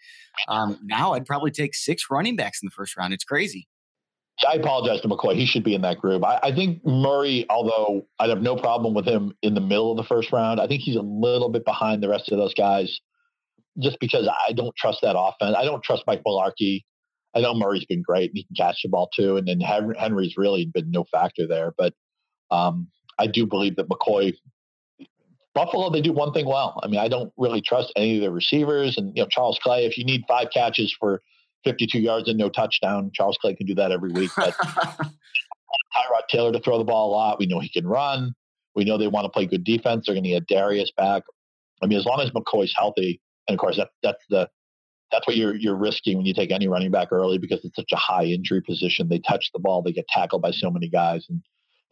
um, 0.47 0.79
now 0.83 1.13
I'd 1.13 1.25
probably 1.25 1.51
take 1.51 1.73
six 1.73 2.05
running 2.11 2.35
backs 2.35 2.61
in 2.61 2.67
the 2.67 2.71
first 2.71 2.97
round. 2.97 3.13
It's 3.13 3.23
crazy. 3.23 3.67
I 4.47 4.53
apologize 4.53 5.01
to 5.01 5.07
McCoy. 5.07 5.35
He 5.35 5.45
should 5.45 5.63
be 5.63 5.75
in 5.75 5.81
that 5.81 5.99
group. 5.99 6.23
I, 6.23 6.39
I, 6.43 6.55
think 6.55 6.85
Murray, 6.85 7.45
although 7.49 8.07
I'd 8.19 8.29
have 8.29 8.41
no 8.41 8.55
problem 8.55 8.93
with 8.93 9.05
him 9.05 9.33
in 9.41 9.53
the 9.53 9.61
middle 9.61 9.91
of 9.91 9.97
the 9.97 10.03
first 10.03 10.31
round, 10.31 10.59
I 10.59 10.67
think 10.67 10.81
he's 10.81 10.95
a 10.95 11.01
little 11.01 11.49
bit 11.49 11.65
behind 11.65 12.01
the 12.01 12.09
rest 12.09 12.31
of 12.31 12.37
those 12.37 12.53
guys 12.53 12.99
just 13.79 13.99
because 13.99 14.27
I 14.47 14.53
don't 14.53 14.75
trust 14.75 14.99
that 15.01 15.17
offense. 15.17 15.55
I 15.57 15.63
don't 15.63 15.83
trust 15.83 16.03
Mike 16.07 16.21
Mularkey. 16.25 16.83
I 17.35 17.41
know 17.41 17.53
Murray's 17.53 17.85
been 17.85 18.01
great 18.01 18.31
and 18.31 18.37
he 18.37 18.43
can 18.43 18.55
catch 18.55 18.81
the 18.83 18.89
ball 18.89 19.09
too. 19.15 19.37
And 19.37 19.47
then 19.47 19.59
Henry's 19.59 20.35
really 20.37 20.65
been 20.65 20.91
no 20.91 21.05
factor 21.11 21.47
there. 21.47 21.73
But 21.77 21.93
um, 22.49 22.87
I 23.17 23.27
do 23.27 23.45
believe 23.45 23.77
that 23.77 23.87
McCoy, 23.87 24.33
Buffalo, 25.53 25.89
they 25.89 26.01
do 26.01 26.11
one 26.11 26.33
thing 26.33 26.45
well. 26.45 26.79
I 26.83 26.87
mean, 26.87 26.99
I 26.99 27.07
don't 27.07 27.31
really 27.37 27.61
trust 27.61 27.93
any 27.95 28.15
of 28.15 28.21
their 28.21 28.31
receivers. 28.31 28.97
And, 28.97 29.15
you 29.15 29.23
know, 29.23 29.29
Charles 29.29 29.59
Clay, 29.61 29.85
if 29.85 29.97
you 29.97 30.03
need 30.03 30.23
five 30.27 30.47
catches 30.53 30.93
for 30.97 31.21
52 31.63 31.99
yards 31.99 32.27
and 32.27 32.37
no 32.37 32.49
touchdown, 32.49 33.11
Charles 33.13 33.37
Clay 33.39 33.55
can 33.55 33.67
do 33.67 33.75
that 33.75 33.91
every 33.91 34.11
week. 34.11 34.31
But 34.35 34.55
Tyrod 35.95 36.27
Taylor 36.29 36.51
to 36.51 36.59
throw 36.59 36.77
the 36.77 36.83
ball 36.83 37.09
a 37.09 37.11
lot. 37.11 37.39
We 37.39 37.45
know 37.45 37.59
he 37.59 37.69
can 37.69 37.87
run. 37.87 38.33
We 38.75 38.85
know 38.85 38.97
they 38.97 39.07
want 39.07 39.25
to 39.25 39.29
play 39.29 39.45
good 39.45 39.63
defense. 39.63 40.05
They're 40.05 40.15
going 40.15 40.23
to 40.23 40.29
get 40.29 40.47
Dareus 40.47 40.95
back. 40.95 41.23
I 41.83 41.87
mean, 41.87 41.97
as 41.97 42.05
long 42.05 42.21
as 42.21 42.31
McCoy's 42.31 42.73
healthy, 42.75 43.19
and 43.47 43.55
of 43.55 43.59
course 43.59 43.77
that 43.77 43.89
that's 44.01 44.23
the 44.29 44.49
that's 45.11 45.27
what 45.27 45.35
you're 45.35 45.55
you're 45.55 45.75
risking 45.75 46.17
when 46.17 46.25
you 46.25 46.33
take 46.33 46.51
any 46.51 46.67
running 46.67 46.91
back 46.91 47.09
early 47.11 47.37
because 47.37 47.59
it's 47.63 47.75
such 47.75 47.91
a 47.91 47.97
high 47.97 48.25
injury 48.25 48.61
position. 48.61 49.09
They 49.09 49.19
touch 49.19 49.49
the 49.53 49.59
ball, 49.59 49.81
they 49.81 49.91
get 49.91 50.07
tackled 50.07 50.41
by 50.41 50.51
so 50.51 50.71
many 50.71 50.87
guys, 50.87 51.25
and 51.29 51.41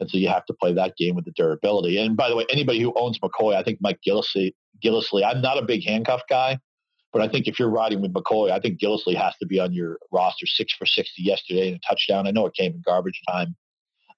and 0.00 0.08
so 0.08 0.16
you 0.16 0.28
have 0.28 0.46
to 0.46 0.54
play 0.54 0.72
that 0.72 0.96
game 0.96 1.14
with 1.14 1.26
the 1.26 1.32
durability. 1.32 1.98
And 1.98 2.16
by 2.16 2.30
the 2.30 2.36
way, 2.36 2.46
anybody 2.50 2.80
who 2.80 2.94
owns 2.96 3.18
McCoy, 3.18 3.54
I 3.54 3.62
think 3.62 3.78
Mike 3.82 4.00
Gillislee, 4.06 4.54
Gillislee, 4.82 5.24
I'm 5.24 5.42
not 5.42 5.58
a 5.58 5.62
big 5.62 5.84
handcuff 5.84 6.22
guy, 6.28 6.58
but 7.12 7.22
I 7.22 7.28
think 7.28 7.48
if 7.48 7.58
you're 7.58 7.70
riding 7.70 8.00
with 8.00 8.12
McCoy, 8.12 8.50
I 8.50 8.60
think 8.60 8.80
Gillislee 8.80 9.16
has 9.16 9.34
to 9.38 9.46
be 9.46 9.58
on 9.58 9.72
your 9.72 9.98
roster. 10.12 10.46
Six 10.46 10.72
for 10.74 10.86
60 10.86 11.22
yesterday 11.22 11.68
in 11.68 11.74
a 11.74 11.78
touchdown. 11.86 12.26
I 12.26 12.30
know 12.30 12.46
it 12.46 12.54
came 12.54 12.72
in 12.72 12.82
garbage 12.84 13.20
time. 13.28 13.56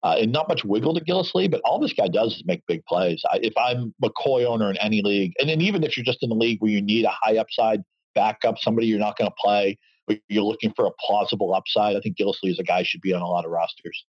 Uh, 0.05 0.17
and 0.19 0.33
not 0.33 0.49
much 0.49 0.65
wiggle 0.65 0.95
to 0.95 1.01
Gillislee, 1.01 1.49
but 1.49 1.61
all 1.65 1.79
this 1.79 1.93
guy 1.93 2.09
does 2.09 2.35
is 2.35 2.43
make 2.45 2.67
big 2.67 2.85
plays. 2.87 3.23
I, 3.31 3.39
if 3.41 3.53
I'm 3.57 3.95
McCoy 4.03 4.45
owner 4.45 4.69
in 4.69 4.77
any 4.79 5.01
league, 5.01 5.33
and 5.39 5.49
then 5.49 5.61
even 5.61 5.85
if 5.85 5.97
you're 5.97 6.05
just 6.05 6.23
in 6.23 6.31
a 6.33 6.35
league 6.35 6.61
where 6.61 6.73
you 6.73 6.83
need 6.83 7.05
a 7.05 7.13
high 7.23 7.39
upside 7.39 7.83
backup, 8.17 8.59
somebody 8.59 8.89
you're 8.89 8.99
not 8.99 9.17
going 9.17 9.31
to 9.31 9.35
play, 9.41 9.79
but 10.09 10.19
you're 10.29 10.43
looking 10.43 10.73
for 10.75 10.87
a 10.87 10.91
plausible 10.99 11.55
upside, 11.55 11.95
I 11.95 12.01
think 12.01 12.17
Gillislee 12.17 12.51
is 12.51 12.59
a 12.59 12.65
guy 12.65 12.83
should 12.83 13.01
be 13.01 13.15
on 13.15 13.23
a 13.23 13.29
lot 13.29 13.45
of 13.45 13.53
rosters. 13.53 14.05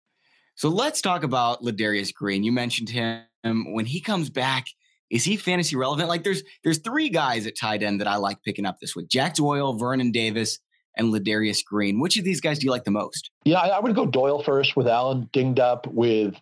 So 0.54 0.70
let's 0.70 1.02
talk 1.02 1.24
about 1.24 1.62
Ladarius 1.62 2.12
Green. 2.12 2.42
You 2.42 2.52
mentioned 2.52 2.88
him 2.88 3.24
when 3.44 3.84
he 3.84 4.00
comes 4.00 4.30
back. 4.30 4.66
Is 5.12 5.25
he 5.25 5.37
fantasy 5.37 5.77
relevant? 5.77 6.09
Like 6.09 6.25
there's 6.25 6.42
there's 6.64 6.79
three 6.79 7.11
guys 7.11 7.46
at 7.46 7.57
tight 7.57 7.83
end 7.83 8.01
that 8.01 8.09
I 8.09 8.16
like 8.16 8.42
picking 8.42 8.64
up 8.64 8.79
this 8.81 8.96
week: 8.96 9.09
Jack 9.09 9.35
Doyle, 9.35 9.75
Vernon 9.75 10.11
Davis, 10.11 10.59
and 10.96 11.12
Ladarius 11.12 11.62
Green. 11.64 12.01
Which 12.01 12.18
of 12.18 12.25
these 12.25 12.40
guys 12.40 12.59
do 12.59 12.64
you 12.64 12.70
like 12.70 12.85
the 12.85 12.90
most? 12.90 13.31
Yeah, 13.44 13.59
I, 13.59 13.68
I 13.68 13.81
would 13.81 13.94
go 13.94 14.07
Doyle 14.07 14.42
first 14.42 14.75
with 14.75 14.88
Allen 14.88 15.29
dinged 15.33 15.61
up. 15.61 15.87
With 15.87 16.35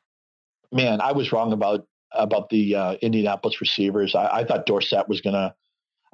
man, 0.72 1.00
I 1.00 1.12
was 1.12 1.32
wrong 1.32 1.52
about 1.52 1.84
about 2.12 2.48
the 2.50 2.76
uh, 2.76 2.94
Indianapolis 3.02 3.60
receivers. 3.60 4.14
I, 4.14 4.38
I, 4.38 4.44
thought 4.44 4.66
Dorsett 4.66 5.08
was 5.08 5.20
gonna. 5.20 5.54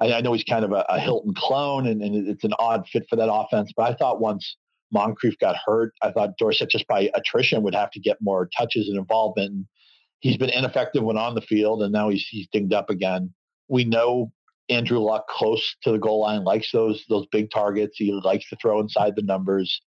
I, 0.01 0.13
I 0.13 0.21
know 0.21 0.33
he's 0.33 0.43
kind 0.43 0.65
of 0.65 0.71
a, 0.71 0.83
a 0.89 0.99
Hilton 0.99 1.35
clone, 1.35 1.87
and, 1.87 2.01
and, 2.01 2.27
it's 2.27 2.43
an 2.43 2.53
odd 2.59 2.87
fit 2.87 3.05
for 3.09 3.15
that 3.17 3.31
offense. 3.31 3.71
But 3.75 3.91
I 3.91 3.93
thought 3.93 4.19
once 4.19 4.57
Moncrief 4.91 5.37
got 5.39 5.55
hurt. 5.63 5.93
I 6.01 6.11
thought 6.11 6.37
Dorsett 6.37 6.69
just 6.69 6.87
by 6.87 7.09
attrition 7.13 7.61
would 7.63 7.75
have 7.75 7.91
to 7.91 7.99
get 7.99 8.17
more 8.21 8.49
touches 8.57 8.87
and 8.87 8.97
involvement. 8.97 9.51
And 9.51 9.65
he's 10.19 10.37
been 10.37 10.49
ineffective 10.49 11.03
when 11.03 11.17
on 11.17 11.35
the 11.35 11.41
field, 11.41 11.83
and 11.83 11.91
now 11.91 12.09
he's 12.09 12.25
he's 12.27 12.47
dinged 12.51 12.73
up 12.73 12.89
again. 12.89 13.33
We 13.67 13.85
know 13.85 14.31
Andrew 14.69 14.99
Luck 14.99 15.27
close 15.27 15.75
to 15.83 15.91
the 15.91 15.99
goal 15.99 16.21
line 16.21 16.43
likes 16.43 16.71
those 16.71 17.03
those 17.09 17.27
big 17.31 17.51
targets. 17.51 17.97
He 17.97 18.11
likes 18.11 18.49
to 18.49 18.55
throw 18.57 18.79
inside 18.79 19.15
the 19.15 19.21
numbers. 19.21 19.81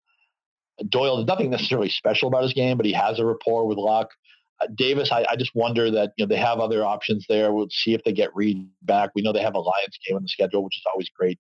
Doyle, 0.89 1.25
nothing 1.25 1.51
necessarily 1.51 1.89
special 1.89 2.29
about 2.29 2.45
his 2.45 2.53
game, 2.53 2.77
but 2.77 2.87
he 2.87 2.93
has 2.93 3.19
a 3.19 3.25
rapport 3.25 3.67
with 3.67 3.79
Luck. 3.79 4.11
Uh, 4.61 4.69
Davis, 4.75 5.11
I, 5.11 5.27
I, 5.29 5.37
just 5.37 5.53
wonder 5.55 5.91
that 5.91 6.13
you 6.17 6.25
know 6.25 6.29
they 6.29 6.41
have 6.41 6.61
other 6.61 6.85
options 6.85 7.27
there. 7.29 7.53
We'll 7.53 7.69
see 7.71 7.95
if 7.95 8.05
they 8.05 8.13
get 8.13 8.35
Reed 8.35 8.69
back. 8.83 9.11
We 9.15 9.23
know 9.23 9.33
they 9.33 9.43
have 9.43 9.55
a 9.55 9.61
Lions 9.61 9.99
game 10.07 10.17
on 10.17 10.23
the 10.23 10.29
schedule, 10.29 10.63
which 10.65 10.77
is 10.77 10.85
always 10.93 11.09
great 11.09 11.39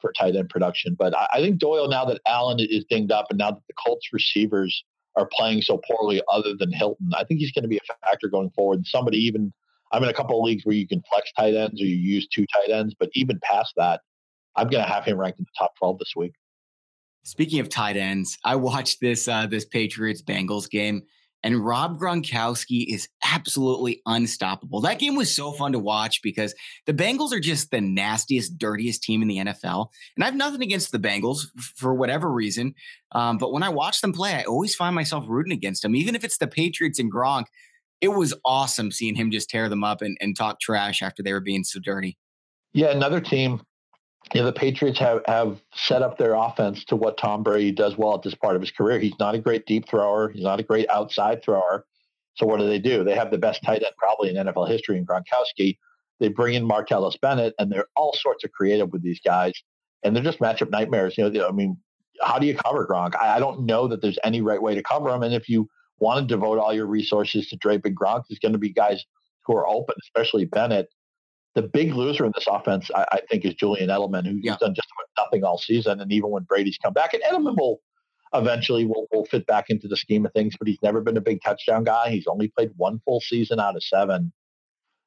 for 0.00 0.12
tight 0.12 0.34
end 0.34 0.48
production. 0.48 0.96
But 0.98 1.16
I, 1.16 1.28
I 1.34 1.40
think 1.40 1.58
Doyle, 1.58 1.88
now 1.88 2.04
that 2.06 2.20
Allen 2.26 2.58
is 2.60 2.84
dinged 2.88 3.12
up, 3.12 3.26
and 3.30 3.38
now 3.38 3.52
that 3.52 3.62
the 3.68 3.74
Colts 3.84 4.08
receivers 4.12 4.84
are 5.16 5.28
playing 5.32 5.62
so 5.62 5.80
poorly, 5.90 6.22
other 6.32 6.54
than 6.56 6.72
Hilton, 6.72 7.10
I 7.14 7.24
think 7.24 7.40
he's 7.40 7.52
going 7.52 7.64
to 7.64 7.68
be 7.68 7.78
a 7.78 7.94
factor 8.06 8.28
going 8.28 8.50
forward. 8.50 8.86
Somebody 8.86 9.18
even 9.18 9.52
I'm 9.92 10.02
in 10.02 10.08
a 10.08 10.14
couple 10.14 10.38
of 10.38 10.44
leagues 10.44 10.64
where 10.64 10.76
you 10.76 10.86
can 10.86 11.02
flex 11.12 11.32
tight 11.32 11.54
ends 11.54 11.80
or 11.80 11.84
you 11.84 11.96
use 11.96 12.28
two 12.28 12.46
tight 12.46 12.72
ends, 12.72 12.94
but 12.98 13.10
even 13.14 13.40
past 13.42 13.72
that, 13.76 14.02
I'm 14.56 14.68
going 14.68 14.84
to 14.84 14.88
have 14.88 15.04
him 15.04 15.18
ranked 15.18 15.38
in 15.38 15.44
the 15.44 15.58
top 15.58 15.76
12 15.78 15.98
this 15.98 16.12
week. 16.16 16.32
Speaking 17.24 17.60
of 17.60 17.68
tight 17.68 17.96
ends, 17.96 18.38
I 18.44 18.56
watched 18.56 19.00
this 19.00 19.28
uh, 19.28 19.46
this 19.46 19.64
Patriots 19.64 20.22
Bengals 20.22 20.70
game 20.70 21.02
and 21.42 21.64
Rob 21.64 21.98
Gronkowski 21.98 22.86
is 22.88 23.08
absolutely 23.24 24.02
unstoppable. 24.06 24.80
That 24.80 24.98
game 24.98 25.16
was 25.16 25.34
so 25.34 25.52
fun 25.52 25.72
to 25.72 25.78
watch 25.78 26.22
because 26.22 26.54
the 26.86 26.94
Bengals 26.94 27.32
are 27.32 27.40
just 27.40 27.70
the 27.70 27.80
nastiest, 27.80 28.58
dirtiest 28.58 29.02
team 29.02 29.22
in 29.22 29.28
the 29.28 29.38
NFL. 29.38 29.88
And 30.16 30.22
I 30.22 30.26
have 30.26 30.36
nothing 30.36 30.62
against 30.62 30.92
the 30.92 30.98
Bengals 30.98 31.46
for 31.76 31.94
whatever 31.94 32.30
reason. 32.30 32.74
Um, 33.12 33.38
but 33.38 33.52
when 33.52 33.62
I 33.62 33.70
watch 33.70 34.00
them 34.00 34.12
play, 34.12 34.34
I 34.34 34.42
always 34.42 34.74
find 34.74 34.94
myself 34.94 35.24
rooting 35.28 35.52
against 35.52 35.82
them, 35.82 35.96
even 35.96 36.14
if 36.14 36.24
it's 36.24 36.38
the 36.38 36.48
Patriots 36.48 36.98
and 36.98 37.12
Gronk. 37.12 37.46
It 38.00 38.08
was 38.08 38.32
awesome 38.46 38.90
seeing 38.92 39.14
him 39.14 39.30
just 39.30 39.50
tear 39.50 39.68
them 39.68 39.84
up 39.84 40.00
and, 40.00 40.16
and 40.22 40.34
talk 40.34 40.58
trash 40.58 41.02
after 41.02 41.22
they 41.22 41.34
were 41.34 41.40
being 41.40 41.64
so 41.64 41.80
dirty. 41.80 42.16
Yeah, 42.72 42.90
another 42.92 43.20
team 43.20 43.60
you 44.32 44.40
know, 44.40 44.46
the 44.46 44.52
Patriots 44.52 44.98
have, 44.98 45.22
have 45.26 45.60
set 45.74 46.02
up 46.02 46.18
their 46.18 46.34
offense 46.34 46.84
to 46.84 46.96
what 46.96 47.18
Tom 47.18 47.42
Brady 47.42 47.72
does 47.72 47.96
well 47.96 48.14
at 48.14 48.22
this 48.22 48.34
part 48.34 48.54
of 48.54 48.62
his 48.62 48.70
career. 48.70 48.98
He's 48.98 49.18
not 49.18 49.34
a 49.34 49.38
great 49.38 49.66
deep 49.66 49.88
thrower. 49.88 50.28
He's 50.28 50.44
not 50.44 50.60
a 50.60 50.62
great 50.62 50.88
outside 50.88 51.42
thrower. 51.42 51.84
So 52.34 52.46
what 52.46 52.60
do 52.60 52.66
they 52.66 52.78
do? 52.78 53.02
They 53.02 53.14
have 53.14 53.30
the 53.30 53.38
best 53.38 53.62
tight 53.64 53.82
end 53.82 53.94
probably 53.98 54.30
in 54.30 54.36
NFL 54.36 54.68
history 54.68 54.98
in 54.98 55.06
Gronkowski. 55.06 55.78
They 56.20 56.28
bring 56.28 56.54
in 56.54 56.68
Martellus 56.68 57.20
Bennett, 57.20 57.54
and 57.58 57.72
they're 57.72 57.86
all 57.96 58.12
sorts 58.14 58.44
of 58.44 58.52
creative 58.52 58.92
with 58.92 59.02
these 59.02 59.20
guys, 59.24 59.54
and 60.02 60.14
they're 60.14 60.22
just 60.22 60.38
matchup 60.38 60.70
nightmares. 60.70 61.16
You 61.16 61.28
know, 61.28 61.48
I 61.48 61.52
mean, 61.52 61.78
how 62.22 62.38
do 62.38 62.46
you 62.46 62.54
cover 62.54 62.86
Gronk? 62.86 63.16
I, 63.16 63.36
I 63.36 63.38
don't 63.40 63.64
know 63.66 63.88
that 63.88 64.02
there's 64.02 64.18
any 64.22 64.42
right 64.42 64.60
way 64.60 64.74
to 64.74 64.82
cover 64.82 65.08
him. 65.08 65.22
And 65.22 65.34
if 65.34 65.48
you 65.48 65.68
want 65.98 66.28
to 66.28 66.34
devote 66.34 66.58
all 66.58 66.74
your 66.74 66.86
resources 66.86 67.48
to 67.48 67.56
Drake 67.56 67.84
and 67.84 67.98
Gronk, 67.98 68.24
there's 68.28 68.38
going 68.38 68.52
to 68.52 68.58
be 68.58 68.72
guys 68.72 69.04
who 69.46 69.56
are 69.56 69.66
open, 69.66 69.94
especially 70.02 70.44
Bennett, 70.44 70.88
the 71.54 71.62
big 71.62 71.94
loser 71.94 72.24
in 72.24 72.32
this 72.34 72.46
offense, 72.48 72.90
I, 72.94 73.06
I 73.12 73.20
think, 73.28 73.44
is 73.44 73.54
Julian 73.54 73.88
Edelman, 73.88 74.26
who's 74.26 74.40
yeah. 74.42 74.56
done 74.60 74.74
just 74.74 74.88
about 74.96 75.26
nothing 75.26 75.44
all 75.44 75.58
season. 75.58 76.00
And 76.00 76.12
even 76.12 76.30
when 76.30 76.44
Brady's 76.44 76.78
come 76.78 76.92
back, 76.92 77.12
and 77.12 77.22
Edelman 77.22 77.56
will 77.58 77.80
eventually 78.32 78.84
will, 78.84 79.08
will 79.12 79.26
fit 79.26 79.46
back 79.46 79.66
into 79.68 79.88
the 79.88 79.96
scheme 79.96 80.24
of 80.24 80.32
things, 80.32 80.54
but 80.58 80.68
he's 80.68 80.78
never 80.82 81.00
been 81.00 81.16
a 81.16 81.20
big 81.20 81.40
touchdown 81.44 81.84
guy. 81.84 82.10
He's 82.10 82.26
only 82.28 82.48
played 82.48 82.70
one 82.76 83.00
full 83.04 83.20
season 83.20 83.58
out 83.58 83.76
of 83.76 83.82
seven. 83.82 84.32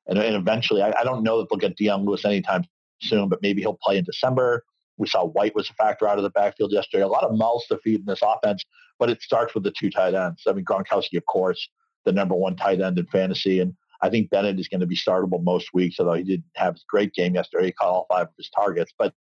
And, 0.08 0.18
and 0.20 0.36
eventually, 0.36 0.82
I, 0.82 0.94
I, 1.00 1.04
don't 1.06 1.24
know 1.24 1.38
that 1.38 1.50
they'll 1.50 1.60
get 1.60 1.78
Dion 1.78 2.04
Lewis 2.04 2.26
anytime 2.26 2.66
soon, 3.02 3.30
but 3.30 3.42
maybe 3.42 3.62
he'll 3.62 3.80
play 3.82 3.98
in 3.98 4.04
December. 4.04 4.66
We 4.98 5.08
saw 5.08 5.26
White 5.26 5.56
was 5.56 5.70
a 5.70 5.74
factor 5.74 6.08
out 6.08 6.18
of 6.18 6.24
the 6.24 6.30
backfield 6.30 6.74
yesterday. 6.74 7.04
A 7.04 7.08
lot 7.08 7.24
of 7.24 7.36
mouths 7.38 7.66
to 7.68 7.78
feed 7.78 8.02
in 8.02 8.06
this 8.06 8.22
offense, 8.22 8.64
but 9.00 9.10
it 9.10 9.22
starts 9.22 9.56
with 9.56 9.64
the 9.64 9.72
two 9.72 9.90
tight 9.90 10.14
ends. 10.14 10.44
I 10.46 10.52
mean, 10.52 10.66
Gronkowski, 10.66 11.18
of 11.18 11.26
course, 11.26 11.70
the 12.04 12.12
number 12.12 12.36
one 12.36 12.58
tight 12.58 12.82
end 12.82 13.00
in 13.00 13.06
fantasy, 13.08 13.62
and 13.62 13.74
I 14.04 14.10
think 14.10 14.30
Bennett 14.30 14.60
is 14.60 14.68
going 14.68 14.82
to 14.82 14.86
be 14.86 14.98
startable 14.98 15.42
most 15.42 15.70
weeks, 15.74 15.96
although 15.98 16.14
he 16.14 16.24
did 16.24 16.44
have 16.56 16.76
a 16.76 16.80
great 16.90 17.14
game 17.14 17.36
yesterday. 17.36 17.68
He 17.68 17.72
caught 17.72 17.88
all 17.88 18.06
five 18.10 18.28
of 18.28 18.34
his 18.38 18.50
targets. 18.50 18.92
But 19.00 19.14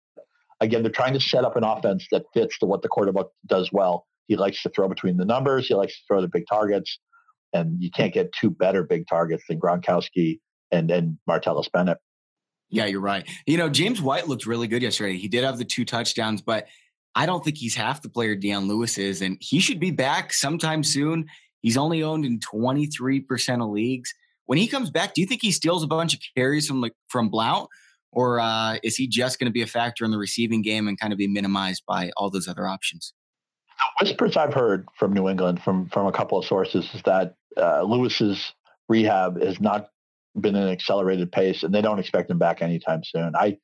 again, 0.61 0.83
they're 0.83 0.91
trying 0.91 1.15
to 1.15 1.21
set 1.21 1.45
up 1.45 1.55
an 1.55 1.63
offense 1.63 2.09
that 2.11 2.25
fits 2.35 2.59
to 2.59 2.67
what 2.67 2.83
the 2.83 2.89
quarterback 2.89 3.27
does 3.47 3.71
well. 3.73 4.09
He 4.27 4.35
likes 4.35 4.61
to 4.65 4.71
throw 4.71 4.89
between 4.89 5.19
the 5.19 5.25
numbers. 5.25 5.69
He 5.69 5.75
likes 5.75 5.93
to 5.95 6.01
throw 6.09 6.21
the 6.21 6.27
big 6.27 6.47
targets. 6.49 6.99
And 7.53 7.81
you 7.81 7.93
can't 7.93 8.13
get 8.13 8.33
two 8.33 8.51
better 8.51 8.83
big 8.83 9.07
targets 9.07 9.45
than 9.49 9.61
Gronkowski 9.61 10.41
and, 10.73 10.91
and 10.91 11.17
Martellus 11.31 11.71
Bennett. 11.71 11.99
Yeah, 12.69 12.87
you're 12.87 13.01
right. 13.01 13.29
You 13.47 13.59
know, 13.59 13.69
James 13.69 14.03
White 14.03 14.27
looked 14.27 14.47
really 14.47 14.67
good 14.67 14.83
yesterday. 14.83 15.17
He 15.17 15.29
did 15.29 15.45
have 15.45 15.59
the 15.59 15.65
two 15.65 15.85
touchdowns, 15.85 16.43
but 16.43 16.67
I 17.15 17.27
don't 17.27 17.45
think 17.45 17.57
he's 17.57 17.77
half 17.77 18.03
the 18.03 18.09
player 18.09 18.35
Dion 18.35 18.67
Lewis 18.67 18.99
is, 18.99 19.23
and 19.23 19.37
he 19.41 19.61
should 19.61 19.79
be 19.79 19.93
back 19.93 20.33
sometime 20.33 20.83
soon. 20.83 21.27
He's 21.61 21.77
only 21.77 22.03
owned 22.03 22.25
in 22.25 22.41
23% 22.41 23.63
of 23.63 23.71
leagues 23.71 24.13
when 24.47 24.59
he 24.59 24.67
comes 24.67 24.91
back, 24.91 25.15
do 25.15 25.21
you 25.21 25.27
think 25.27 25.43
he 25.43 25.53
steals 25.53 25.83
a 25.83 25.87
bunch 25.87 26.15
of 26.15 26.21
carries 26.37 26.67
from 26.67 26.81
like 26.81 26.95
from 27.09 27.29
Blount, 27.29 27.69
or 28.13 28.41
uh, 28.41 28.77
is 28.83 28.97
he 28.97 29.07
just 29.07 29.39
going 29.39 29.51
to 29.51 29.53
be 29.53 29.63
a 29.63 29.67
factor 29.67 30.05
in 30.05 30.11
the 30.11 30.19
receiving 30.19 30.63
game 30.63 30.89
and 30.89 30.99
kind 30.99 31.13
of 31.13 31.19
be 31.19 31.27
minimized 31.27 31.83
by 31.87 32.11
all 32.17 32.31
those 32.31 32.49
other 32.49 32.67
options? 32.67 33.15
The 33.79 34.05
whispers 34.05 34.37
I've 34.37 34.55
heard 34.55 34.87
from 34.99 35.13
New 35.13 35.29
England 35.29 35.63
from 35.63 35.89
from 35.89 36.07
a 36.07 36.13
couple 36.13 36.39
of 36.39 36.45
sources 36.45 36.89
is 36.95 37.03
that 37.03 37.35
uh, 37.57 37.83
Lewis's 37.83 38.53
rehab 38.89 39.43
has 39.43 39.61
not 39.61 39.89
been 40.41 40.55
an 40.55 40.69
accelerated 40.69 41.31
pace, 41.31 41.63
and 41.63 41.75
they 41.75 41.83
don't 41.83 41.99
expect 41.99 42.31
him 42.31 42.39
back 42.39 42.63
anytime 42.63 43.03
soon. 43.05 43.35
I 43.35 43.59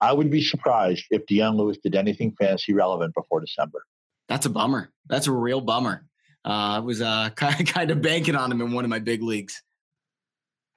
I 0.00 0.12
would 0.12 0.30
be 0.30 0.42
surprised 0.42 1.04
if 1.10 1.26
Dion 1.26 1.56
Lewis 1.56 1.78
did 1.82 1.94
anything 1.94 2.34
fantasy 2.38 2.72
relevant 2.72 3.14
before 3.14 3.40
December. 3.40 3.84
That's 4.28 4.46
a 4.46 4.50
bummer. 4.50 4.90
That's 5.06 5.28
a 5.28 5.32
real 5.32 5.60
bummer. 5.60 6.04
Uh, 6.44 6.48
I 6.48 6.78
was 6.80 7.00
uh, 7.00 7.30
kind 7.36 7.90
of 7.90 8.02
banking 8.02 8.34
on 8.34 8.50
him 8.50 8.60
in 8.60 8.72
one 8.72 8.84
of 8.84 8.90
my 8.90 8.98
big 8.98 9.22
leagues. 9.22 9.62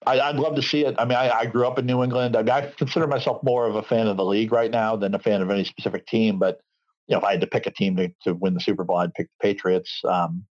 I, 0.06 0.32
would 0.32 0.40
love 0.40 0.56
to 0.56 0.62
see 0.62 0.86
it. 0.86 0.96
I 0.98 1.06
mean, 1.06 1.18
I, 1.18 1.30
I, 1.32 1.46
grew 1.46 1.66
up 1.66 1.80
in 1.80 1.86
New 1.86 2.04
England. 2.04 2.36
I, 2.36 2.44
mean, 2.44 2.52
I 2.52 2.72
consider 2.78 3.08
myself 3.08 3.42
more 3.44 3.68
of 3.68 3.76
a 3.76 3.82
fan 3.82 4.08
of 4.08 4.18
the 4.18 4.26
league 4.26 4.52
right 4.52 4.70
now 4.70 4.96
than 4.96 5.16
a 5.16 5.20
fan 5.20 5.42
of 5.42 5.50
any 5.50 5.64
specific 5.64 6.06
team. 6.06 6.38
But 6.38 6.60
you 7.08 7.14
know, 7.14 7.20
if 7.20 7.24
I 7.24 7.32
had 7.32 7.42
to 7.42 7.48
pick 7.48 7.66
a 7.66 7.72
team 7.72 7.96
to, 7.98 8.12
to 8.24 8.34
win 8.34 8.54
the 8.54 8.60
Super 8.60 8.84
Bowl, 8.84 8.98
I'd 8.98 9.14
pick 9.14 9.28
the 9.28 9.48
Patriots. 9.48 10.02
Um, 10.08 10.46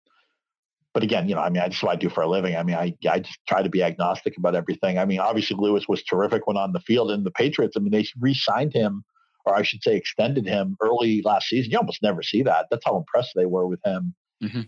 but 0.92 1.02
again, 1.02 1.28
you 1.28 1.34
know, 1.34 1.40
I 1.40 1.50
mean, 1.50 1.62
I 1.62 1.68
just 1.68 1.82
what 1.82 1.92
I 1.92 1.96
do 1.96 2.08
for 2.08 2.22
a 2.22 2.28
living. 2.28 2.56
I 2.56 2.62
mean, 2.62 2.76
I 2.76 2.94
I 3.08 3.20
just 3.20 3.38
try 3.48 3.62
to 3.62 3.68
be 3.68 3.82
agnostic 3.82 4.36
about 4.36 4.54
everything. 4.56 4.98
I 4.98 5.04
mean, 5.04 5.20
obviously 5.20 5.56
Lewis 5.58 5.86
was 5.88 6.02
terrific 6.02 6.46
when 6.46 6.56
on 6.56 6.72
the 6.72 6.80
field, 6.80 7.10
and 7.10 7.24
the 7.24 7.30
Patriots. 7.30 7.76
I 7.76 7.80
mean, 7.80 7.92
they 7.92 8.06
re-signed 8.18 8.72
him, 8.72 9.04
or 9.46 9.54
I 9.54 9.62
should 9.62 9.82
say, 9.82 9.96
extended 9.96 10.46
him 10.46 10.76
early 10.80 11.22
last 11.24 11.48
season. 11.48 11.70
You 11.70 11.78
almost 11.78 12.02
never 12.02 12.22
see 12.22 12.42
that. 12.42 12.66
That's 12.70 12.84
how 12.84 12.96
impressed 12.96 13.32
they 13.36 13.46
were 13.46 13.66
with 13.66 13.80
him. 13.84 14.14
Mm-hmm 14.42 14.60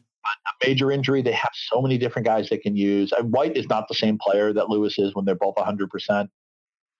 a 0.47 0.67
major 0.67 0.91
injury. 0.91 1.23
They 1.23 1.33
have 1.33 1.51
so 1.55 1.81
many 1.81 1.99
different 1.99 2.27
guys 2.27 2.49
they 2.49 2.59
can 2.59 2.77
use. 2.77 3.13
And 3.13 3.33
White 3.33 3.57
is 3.57 3.69
not 3.69 3.89
the 3.89 3.95
same 3.95 4.19
player 4.19 4.53
that 4.53 4.69
Lewis 4.69 4.99
is 4.99 5.15
when 5.15 5.25
they're 5.25 5.35
both 5.35 5.57
100%. 5.57 6.29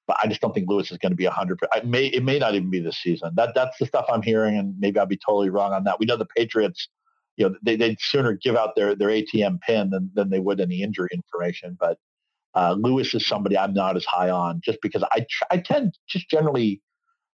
But 0.07 0.17
I 0.23 0.27
just 0.27 0.41
don't 0.41 0.53
think 0.53 0.69
Lewis 0.69 0.91
is 0.91 0.99
going 0.99 1.13
to 1.13 1.17
be 1.17 1.25
100%. 1.25 1.57
It 1.77 1.87
may, 1.87 2.07
it 2.07 2.25
may 2.25 2.39
not 2.39 2.55
even 2.55 2.71
be 2.71 2.81
this 2.81 2.99
season. 2.99 3.33
That 3.37 3.55
That's 3.55 3.77
the 3.79 3.87
stuff 3.87 4.07
I'm 4.13 4.23
hearing, 4.23 4.57
and 4.57 4.75
maybe 4.79 4.99
I'll 4.99 5.07
be 5.07 5.19
totally 5.25 5.49
wrong 5.49 5.73
on 5.73 5.85
that. 5.85 6.01
We 6.01 6.07
know 6.07 6.17
the 6.17 6.27
Patriots, 6.27 6.89
you 7.37 7.49
know, 7.49 7.55
they, 7.63 7.77
they'd 7.77 8.01
sooner 8.01 8.33
give 8.33 8.57
out 8.57 8.75
their, 8.75 8.95
their 8.97 9.09
ATM 9.09 9.61
pin 9.61 9.91
than, 9.91 10.11
than 10.15 10.31
they 10.31 10.41
would 10.41 10.61
any 10.61 10.83
injury 10.83 11.09
information. 11.13 11.77
But 11.79 11.99
uh, 12.55 12.75
Lewis 12.79 13.15
is 13.15 13.27
somebody 13.27 13.57
I'm 13.57 13.75
not 13.75 13.97
as 13.97 14.05
high 14.05 14.29
on 14.29 14.61
just 14.65 14.79
because 14.83 15.05
I, 15.13 15.25
I 15.51 15.59
tend 15.59 15.99
just 16.09 16.29
generally– 16.29 16.81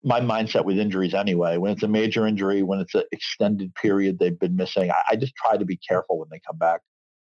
my 0.04 0.20
mindset 0.20 0.66
with 0.66 0.78
injuries 0.78 1.14
anyway. 1.14 1.58
When 1.58 1.72
it's 1.72 1.84
a 1.84 1.88
major 1.88 2.28
injury, 2.28 2.62
when 2.62 2.80
it's 2.80 2.94
an 2.94 3.04
extended 3.12 3.74
period 3.76 4.20
they've 4.20 4.38
been 4.38 4.56
missing, 4.56 4.92
I, 4.92 5.02
I, 5.12 5.16
just 5.16 5.34
try 5.36 5.58
to 5.58 5.66
be 5.66 5.78
careful 5.78 6.20
when 6.20 6.28
they 6.32 6.42
come 6.46 6.58
back. 6.58 6.82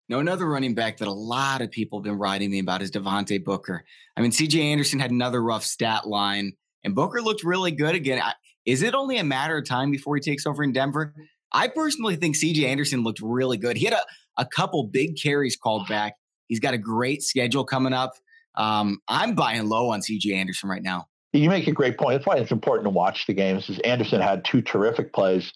No, 0.09 0.19
another 0.19 0.47
running 0.47 0.73
back 0.73 0.97
that 0.97 1.07
a 1.07 1.13
lot 1.13 1.61
of 1.61 1.71
people 1.71 1.99
have 1.99 2.03
been 2.03 2.17
writing 2.17 2.51
me 2.51 2.59
about 2.59 2.81
is 2.81 2.91
Devontae 2.91 3.43
Booker. 3.43 3.83
I 4.17 4.21
mean, 4.21 4.31
CJ 4.31 4.59
Anderson 4.59 4.99
had 4.99 5.11
another 5.11 5.41
rough 5.41 5.63
stat 5.63 6.07
line, 6.07 6.53
and 6.83 6.95
Booker 6.95 7.21
looked 7.21 7.43
really 7.43 7.71
good 7.71 7.95
again. 7.95 8.21
Is 8.65 8.81
it 8.83 8.93
only 8.93 9.17
a 9.17 9.23
matter 9.23 9.57
of 9.57 9.65
time 9.65 9.91
before 9.91 10.15
he 10.15 10.21
takes 10.21 10.45
over 10.45 10.63
in 10.63 10.73
Denver? 10.73 11.13
I 11.53 11.67
personally 11.67 12.15
think 12.15 12.35
CJ 12.35 12.65
Anderson 12.65 13.03
looked 13.03 13.21
really 13.21 13.57
good. 13.57 13.77
He 13.77 13.85
had 13.85 13.93
a, 13.93 14.01
a 14.37 14.45
couple 14.45 14.83
big 14.83 15.17
carries 15.21 15.55
called 15.55 15.87
back. 15.87 16.15
He's 16.47 16.59
got 16.59 16.73
a 16.73 16.77
great 16.77 17.23
schedule 17.23 17.63
coming 17.63 17.93
up. 17.93 18.13
Um, 18.55 18.99
I'm 19.07 19.35
buying 19.35 19.69
low 19.69 19.91
on 19.91 20.01
CJ 20.01 20.33
Anderson 20.33 20.69
right 20.69 20.83
now. 20.83 21.07
You 21.33 21.49
make 21.49 21.67
a 21.67 21.71
great 21.71 21.97
point. 21.97 22.15
That's 22.15 22.27
why 22.27 22.37
it's 22.37 22.51
important 22.51 22.85
to 22.85 22.89
watch 22.89 23.25
the 23.25 23.33
games. 23.33 23.69
Is 23.69 23.79
Anderson 23.79 24.21
had 24.21 24.43
two 24.43 24.61
terrific 24.61 25.13
plays 25.13 25.53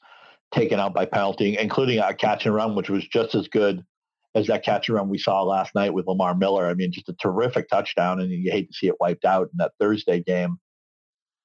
taken 0.54 0.80
out 0.80 0.94
by 0.94 1.06
penalty, 1.06 1.58
including 1.58 2.00
a 2.00 2.14
catch 2.14 2.46
and 2.46 2.56
run, 2.56 2.76
which 2.76 2.90
was 2.90 3.06
just 3.08 3.36
as 3.36 3.48
good 3.48 3.84
as 4.36 4.48
that 4.48 4.64
catch 4.64 4.88
and 4.88 4.96
run 4.96 5.10
we 5.10 5.18
saw 5.18 5.44
last 5.44 5.76
night 5.76 5.94
with 5.94 6.08
Lamar 6.08 6.36
Miller. 6.36 6.68
I 6.68 6.74
mean, 6.74 6.92
just 6.92 7.10
a 7.10 7.14
terrific 7.14 7.70
touchdown, 7.70 8.22
and 8.22 8.32
you 8.32 8.52
hate 8.52 8.70
to 8.70 8.74
see 8.74 8.88
it 8.88 8.96
wiped 9.00 9.26
out 9.26 9.50
in 9.52 9.58
that 9.58 9.74
Thursday 9.80 10.22
game. 10.22 10.58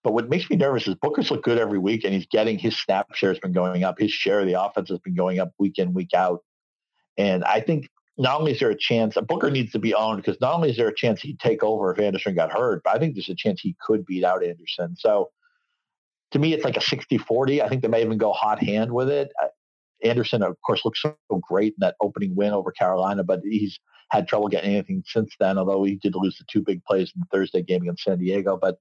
But 0.03 0.13
what 0.13 0.29
makes 0.29 0.49
me 0.49 0.57
nervous 0.57 0.89
is 0.89 0.95
Booker's 0.95 1.31
look 1.31 1.43
good 1.43 1.59
every 1.59 1.79
week, 1.79 2.05
and 2.05 2.15
he's 2.15 2.27
getting 2.27 2.59
his 2.59 2.77
snap 2.77 3.15
share 3.15 3.31
has 3.31 3.39
been 3.39 3.53
going 3.53 3.85
up. 3.85 3.99
His 3.99 4.11
share 4.11 4.41
of 4.41 4.47
the 4.47 4.61
offense 4.61 4.89
has 4.89 4.99
been 5.01 5.15
going 5.15 5.41
up 5.41 5.53
week 5.59 5.79
in, 5.79 5.93
week 5.93 6.15
out. 6.15 6.41
And 7.19 7.45
I 7.45 7.61
think 7.61 7.89
not 8.21 8.39
only 8.39 8.53
is 8.53 8.61
there 8.61 8.71
a 8.71 8.77
chance 8.77 9.17
Booker 9.27 9.51
needs 9.51 9.73
to 9.73 9.79
be 9.79 9.95
owned 9.95 10.23
because 10.23 10.39
not 10.43 10.55
only 10.55 10.69
is 10.71 10.77
there 10.77 10.89
a 10.89 10.95
chance 10.95 11.23
he'd 11.23 11.41
take 11.41 11.65
over 11.65 11.91
if 11.91 11.99
Anderson 11.99 12.35
got 12.35 12.53
hurt, 12.53 12.83
but 12.85 12.95
I 12.95 12.99
think 12.99 13.15
there's 13.15 13.31
a 13.31 13.35
chance 13.35 13.63
he 13.63 13.75
could 13.81 14.05
beat 14.05 14.25
out 14.25 14.45
Anderson. 14.45 14.95
So 14.99 15.31
to 16.33 16.39
me, 16.39 16.53
it's 16.53 16.65
like 16.65 16.77
a 16.77 16.83
60 16.83 17.17
40. 17.17 17.63
I 17.63 17.69
think 17.69 17.81
they 17.81 17.89
may 17.89 18.03
even 18.03 18.19
go 18.19 18.33
hot 18.33 18.63
hand 18.63 18.93
with 18.93 19.09
it. 19.09 19.33
Uh, 19.43 19.49
Anderson, 20.05 20.43
of 20.43 20.55
course, 20.61 20.85
looks 20.85 21.01
so 21.01 21.17
great 21.41 21.73
in 21.73 21.79
that 21.79 21.97
opening 22.03 22.37
win 22.37 22.53
over 22.53 22.71
Carolina, 22.71 23.25
but 23.25 23.41
he's 23.43 23.79
had 24.11 24.29
trouble 24.29 24.49
getting 24.49 24.73
anything 24.73 25.03
since 25.07 25.35
then, 25.41 25.57
although 25.57 25.83
he 25.85 25.97
did 25.97 26.15
lose 26.15 26.37
the 26.37 26.45
two 26.51 26.63
big 26.63 26.85
plays 26.85 27.11
in 27.15 27.21
the 27.21 27.27
Thursday 27.33 27.63
game 27.63 27.83
against 27.83 28.05
San 28.05 28.19
Diego. 28.19 28.59
But 28.61 28.77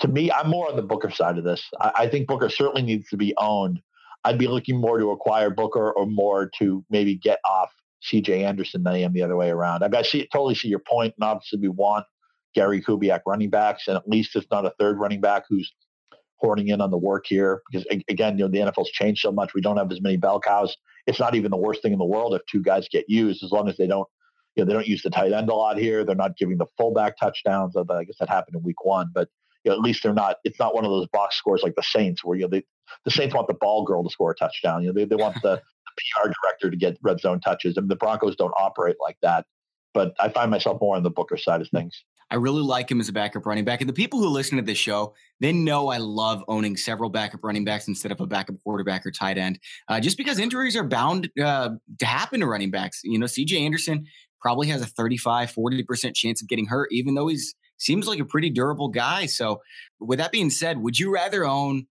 to 0.00 0.08
me, 0.08 0.32
I'm 0.32 0.50
more 0.50 0.68
on 0.68 0.74
the 0.74 0.82
Booker 0.82 1.10
side 1.10 1.38
of 1.38 1.44
this. 1.44 1.62
I, 1.80 1.92
I 1.96 2.08
think 2.08 2.26
Booker 2.26 2.48
certainly 2.48 2.82
needs 2.82 3.08
to 3.10 3.16
be 3.16 3.34
owned. 3.38 3.80
I'd 4.24 4.38
be 4.38 4.48
looking 4.48 4.80
more 4.80 4.98
to 4.98 5.10
acquire 5.10 5.50
Booker 5.50 5.92
or 5.92 6.06
more 6.06 6.50
to 6.58 6.84
maybe 6.90 7.14
get 7.14 7.38
off 7.48 7.70
C.J. 8.02 8.44
Anderson 8.44 8.82
than 8.82 8.94
I 8.94 8.98
am 8.98 9.12
the 9.12 9.22
other 9.22 9.36
way 9.36 9.50
around. 9.50 9.82
I, 9.82 9.88
mean, 9.88 9.98
I 9.98 10.02
see 10.02 10.28
totally 10.32 10.54
see 10.54 10.68
your 10.68 10.80
point, 10.80 11.14
and 11.18 11.28
obviously 11.28 11.58
we 11.60 11.68
want 11.68 12.04
Gary 12.54 12.80
Kubiak 12.80 13.20
running 13.26 13.50
backs, 13.50 13.88
and 13.88 13.96
at 13.96 14.08
least 14.08 14.36
it's 14.36 14.46
not 14.50 14.64
a 14.64 14.72
third 14.78 14.98
running 14.98 15.20
back 15.20 15.44
who's 15.48 15.72
horning 16.38 16.68
in 16.68 16.80
on 16.80 16.90
the 16.90 16.98
work 16.98 17.24
here. 17.26 17.62
Because 17.70 17.86
again, 18.08 18.38
you 18.38 18.44
know 18.44 18.50
the 18.50 18.70
NFL's 18.70 18.90
changed 18.90 19.20
so 19.20 19.32
much. 19.32 19.54
We 19.54 19.60
don't 19.60 19.76
have 19.76 19.90
as 19.90 20.00
many 20.00 20.16
bell 20.16 20.40
cows. 20.40 20.76
It's 21.06 21.20
not 21.20 21.34
even 21.34 21.50
the 21.50 21.56
worst 21.56 21.82
thing 21.82 21.92
in 21.92 21.98
the 21.98 22.04
world 22.04 22.34
if 22.34 22.42
two 22.50 22.62
guys 22.62 22.88
get 22.90 23.04
used, 23.08 23.42
as 23.42 23.52
long 23.52 23.68
as 23.68 23.76
they 23.76 23.86
don't. 23.86 24.08
You 24.54 24.64
know, 24.64 24.68
they 24.68 24.72
don't 24.72 24.86
use 24.86 25.02
the 25.02 25.10
tight 25.10 25.32
end 25.32 25.50
a 25.50 25.54
lot 25.54 25.76
here. 25.76 26.02
They're 26.02 26.16
not 26.16 26.38
giving 26.38 26.56
the 26.56 26.66
fullback 26.78 27.18
touchdowns. 27.18 27.76
I 27.76 28.04
guess 28.04 28.16
that 28.20 28.30
happened 28.30 28.56
in 28.56 28.62
week 28.62 28.84
one, 28.84 29.10
but 29.12 29.28
you 29.64 29.70
know, 29.70 29.76
at 29.76 29.82
least 29.82 30.02
they're 30.02 30.14
not. 30.14 30.36
It's 30.44 30.58
not 30.58 30.74
one 30.74 30.84
of 30.84 30.90
those 30.90 31.08
box 31.08 31.36
scores 31.36 31.62
like 31.62 31.74
the 31.74 31.82
Saints, 31.82 32.24
where 32.24 32.38
you 32.38 32.44
know 32.44 32.48
they, 32.48 32.64
the 33.04 33.10
Saints 33.10 33.34
want 33.34 33.48
the 33.48 33.54
ball 33.54 33.84
girl 33.84 34.02
to 34.02 34.08
score 34.08 34.30
a 34.30 34.34
touchdown. 34.34 34.82
You 34.82 34.88
know, 34.88 34.94
they, 34.94 35.04
they 35.04 35.16
want 35.16 35.34
the, 35.42 35.56
the 35.56 35.60
PR 35.96 36.28
director 36.28 36.70
to 36.70 36.76
get 36.76 36.98
red 37.02 37.20
zone 37.20 37.40
touches. 37.40 37.76
I 37.76 37.80
mean, 37.80 37.88
the 37.88 37.96
Broncos 37.96 38.36
don't 38.36 38.54
operate 38.58 38.96
like 39.00 39.16
that. 39.22 39.46
But 39.94 40.14
I 40.20 40.28
find 40.28 40.50
myself 40.50 40.80
more 40.80 40.94
on 40.94 41.02
the 41.02 41.10
Booker 41.10 41.38
side 41.38 41.62
of 41.62 41.68
things. 41.68 42.04
I 42.30 42.34
really 42.34 42.62
like 42.62 42.90
him 42.90 43.00
as 43.00 43.08
a 43.08 43.12
backup 43.12 43.46
running 43.46 43.64
back. 43.64 43.80
And 43.80 43.88
the 43.88 43.94
people 43.94 44.18
who 44.18 44.28
listen 44.28 44.56
to 44.56 44.62
this 44.62 44.78
show, 44.78 45.14
they 45.40 45.52
know 45.52 45.88
I 45.88 45.98
love 45.98 46.44
owning 46.48 46.76
several 46.76 47.08
backup 47.08 47.40
running 47.44 47.64
backs 47.64 47.86
instead 47.86 48.10
of 48.10 48.20
a 48.20 48.26
backup 48.26 48.56
quarterback 48.64 49.06
or 49.06 49.12
tight 49.12 49.38
end, 49.38 49.60
uh, 49.88 50.00
just 50.00 50.16
because 50.18 50.38
injuries 50.38 50.76
are 50.76 50.84
bound 50.84 51.30
uh, 51.42 51.70
to 51.98 52.06
happen 52.06 52.40
to 52.40 52.46
running 52.46 52.70
backs. 52.70 53.00
You 53.04 53.18
know, 53.18 53.26
CJ 53.26 53.60
Anderson 53.60 54.06
probably 54.40 54.66
has 54.68 54.82
a 54.82 54.86
35, 54.86 55.52
40% 55.52 56.14
chance 56.14 56.42
of 56.42 56.48
getting 56.48 56.66
hurt, 56.66 56.88
even 56.90 57.14
though 57.14 57.28
he's 57.28 57.54
seems 57.78 58.08
like 58.08 58.18
a 58.18 58.24
pretty 58.24 58.50
durable 58.50 58.88
guy. 58.88 59.26
So, 59.26 59.60
with 60.00 60.18
that 60.18 60.32
being 60.32 60.50
said, 60.50 60.78
would 60.78 60.98
you 60.98 61.12
rather 61.12 61.44
own 61.44 61.86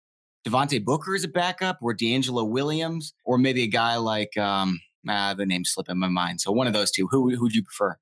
Devontae 0.47 0.85
Booker 0.85 1.15
as 1.15 1.25
a 1.25 1.29
backup 1.29 1.79
or 1.83 1.95
DeAngelo 1.95 2.49
Williams 2.49 3.15
or 3.25 3.39
maybe 3.39 3.63
a 3.63 3.69
guy 3.69 3.97
like, 3.97 4.37
um, 4.37 4.81
ah, 5.09 5.35
the 5.37 5.47
name 5.47 5.65
slip 5.65 5.89
in 5.89 5.99
my 5.99 6.09
mind. 6.09 6.41
So, 6.41 6.53
one 6.53 6.67
of 6.67 6.73
those 6.73 6.91
two. 6.91 7.09
Who 7.09 7.23
would 7.23 7.55
you 7.55 7.63
prefer? 7.63 7.97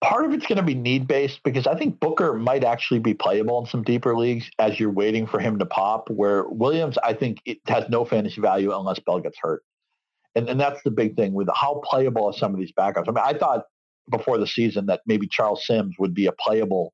part 0.00 0.24
of 0.24 0.32
it's 0.32 0.46
going 0.46 0.58
to 0.58 0.62
be 0.62 0.74
need 0.74 1.06
based 1.06 1.42
because 1.42 1.66
I 1.66 1.76
think 1.76 1.98
Booker 1.98 2.34
might 2.34 2.64
actually 2.64 3.00
be 3.00 3.14
playable 3.14 3.60
in 3.60 3.66
some 3.66 3.82
deeper 3.82 4.16
leagues 4.16 4.48
as 4.58 4.78
you're 4.78 4.90
waiting 4.90 5.26
for 5.26 5.40
him 5.40 5.58
to 5.58 5.66
pop. 5.66 6.08
Where 6.10 6.44
Williams, 6.48 6.98
I 7.02 7.14
think 7.14 7.38
it 7.44 7.58
has 7.66 7.88
no 7.88 8.04
fantasy 8.04 8.40
value 8.40 8.72
unless 8.76 9.00
Bell 9.00 9.20
gets 9.20 9.38
hurt, 9.40 9.62
and 10.34 10.48
and 10.48 10.60
that's 10.60 10.82
the 10.82 10.90
big 10.90 11.16
thing 11.16 11.32
with 11.32 11.48
how 11.54 11.82
playable 11.84 12.26
are 12.26 12.32
some 12.32 12.52
of 12.54 12.60
these 12.60 12.72
backups. 12.72 13.08
I 13.08 13.12
mean, 13.12 13.24
I 13.24 13.38
thought 13.38 13.64
before 14.10 14.38
the 14.38 14.46
season 14.46 14.86
that 14.86 15.00
maybe 15.06 15.26
Charles 15.26 15.66
Sims 15.66 15.94
would 15.98 16.14
be 16.14 16.26
a 16.26 16.32
playable 16.32 16.92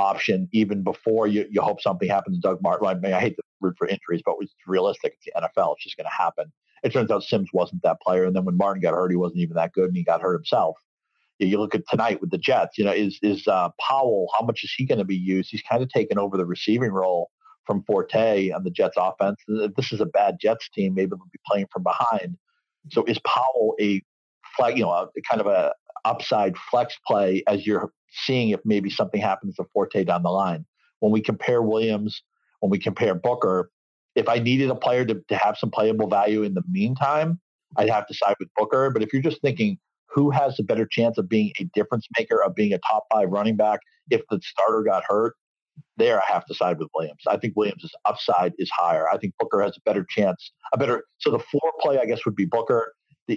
option 0.00 0.48
even 0.52 0.82
before 0.82 1.26
you, 1.26 1.46
you 1.50 1.60
hope 1.60 1.80
something 1.80 2.08
happens 2.08 2.36
to 2.36 2.40
Doug 2.40 2.62
Martin. 2.62 2.86
I 2.86 2.94
mean, 2.94 3.12
I 3.12 3.20
hate 3.20 3.36
to 3.36 3.42
root 3.60 3.76
for 3.78 3.86
injuries, 3.86 4.22
but 4.24 4.36
it's 4.40 4.54
realistic. 4.66 5.14
It's 5.14 5.26
the 5.26 5.40
NFL. 5.40 5.74
It's 5.74 5.84
just 5.84 5.96
going 5.96 6.06
to 6.06 6.22
happen. 6.22 6.52
It 6.82 6.92
turns 6.92 7.10
out 7.10 7.22
Sims 7.22 7.50
wasn't 7.52 7.82
that 7.82 8.00
player, 8.00 8.24
and 8.24 8.34
then 8.34 8.44
when 8.44 8.56
Martin 8.56 8.82
got 8.82 8.94
hurt, 8.94 9.10
he 9.10 9.16
wasn't 9.16 9.40
even 9.40 9.56
that 9.56 9.72
good, 9.72 9.88
and 9.88 9.96
he 9.96 10.02
got 10.02 10.22
hurt 10.22 10.34
himself 10.34 10.76
you 11.46 11.58
look 11.58 11.74
at 11.74 11.88
tonight 11.88 12.20
with 12.20 12.30
the 12.30 12.38
Jets. 12.38 12.78
You 12.78 12.84
know, 12.84 12.92
is 12.92 13.18
is 13.22 13.46
uh, 13.48 13.70
Powell? 13.80 14.28
How 14.38 14.44
much 14.44 14.62
is 14.62 14.72
he 14.76 14.86
going 14.86 14.98
to 14.98 15.04
be 15.04 15.16
used? 15.16 15.50
He's 15.50 15.62
kind 15.62 15.82
of 15.82 15.88
taken 15.88 16.18
over 16.18 16.36
the 16.36 16.46
receiving 16.46 16.90
role 16.90 17.30
from 17.66 17.82
Forte 17.84 18.50
on 18.50 18.64
the 18.64 18.70
Jets 18.70 18.96
offense. 18.98 19.38
This 19.76 19.92
is 19.92 20.00
a 20.00 20.06
bad 20.06 20.36
Jets 20.40 20.68
team. 20.74 20.94
Maybe 20.94 21.10
they'll 21.10 21.18
be 21.32 21.38
playing 21.46 21.66
from 21.72 21.82
behind. 21.82 22.36
So 22.90 23.04
is 23.04 23.18
Powell 23.20 23.74
a 23.80 24.02
flag? 24.56 24.76
You 24.76 24.84
know, 24.84 24.90
a, 24.90 25.08
kind 25.28 25.40
of 25.40 25.46
a 25.46 25.72
upside 26.04 26.56
flex 26.70 26.98
play 27.06 27.42
as 27.46 27.66
you're 27.66 27.92
seeing 28.12 28.50
if 28.50 28.60
maybe 28.64 28.90
something 28.90 29.20
happens 29.20 29.56
to 29.56 29.64
Forte 29.72 30.04
down 30.04 30.22
the 30.22 30.30
line. 30.30 30.64
When 31.00 31.12
we 31.12 31.20
compare 31.20 31.62
Williams, 31.62 32.22
when 32.60 32.70
we 32.70 32.78
compare 32.78 33.14
Booker, 33.14 33.70
if 34.14 34.28
I 34.28 34.38
needed 34.38 34.70
a 34.70 34.74
player 34.74 35.04
to, 35.04 35.22
to 35.28 35.36
have 35.36 35.56
some 35.56 35.70
playable 35.70 36.08
value 36.08 36.42
in 36.42 36.54
the 36.54 36.62
meantime, 36.68 37.40
I'd 37.76 37.88
have 37.88 38.06
to 38.08 38.14
side 38.14 38.36
with 38.40 38.48
Booker. 38.56 38.90
But 38.90 39.02
if 39.02 39.12
you're 39.12 39.22
just 39.22 39.40
thinking 39.40 39.78
who 40.12 40.30
has 40.30 40.58
a 40.58 40.62
better 40.62 40.86
chance 40.86 41.18
of 41.18 41.28
being 41.28 41.52
a 41.60 41.64
difference 41.74 42.06
maker, 42.18 42.42
of 42.42 42.54
being 42.54 42.72
a 42.72 42.78
top 42.78 43.04
five 43.12 43.30
running 43.30 43.56
back 43.56 43.80
if 44.10 44.22
the 44.28 44.40
starter 44.42 44.82
got 44.82 45.04
hurt? 45.06 45.34
There, 45.96 46.20
I 46.20 46.32
have 46.32 46.44
to 46.46 46.54
side 46.54 46.78
with 46.78 46.88
Williams. 46.94 47.22
I 47.26 47.36
think 47.36 47.54
Williams' 47.56 47.90
upside 48.04 48.52
is 48.58 48.70
higher. 48.70 49.08
I 49.08 49.18
think 49.18 49.34
Booker 49.38 49.62
has 49.62 49.76
a 49.76 49.80
better 49.84 50.04
chance, 50.08 50.50
a 50.74 50.78
better. 50.78 51.04
So 51.18 51.30
the 51.30 51.38
floor 51.38 51.72
play, 51.80 51.98
I 51.98 52.06
guess, 52.06 52.24
would 52.24 52.36
be 52.36 52.44
Booker. 52.44 52.94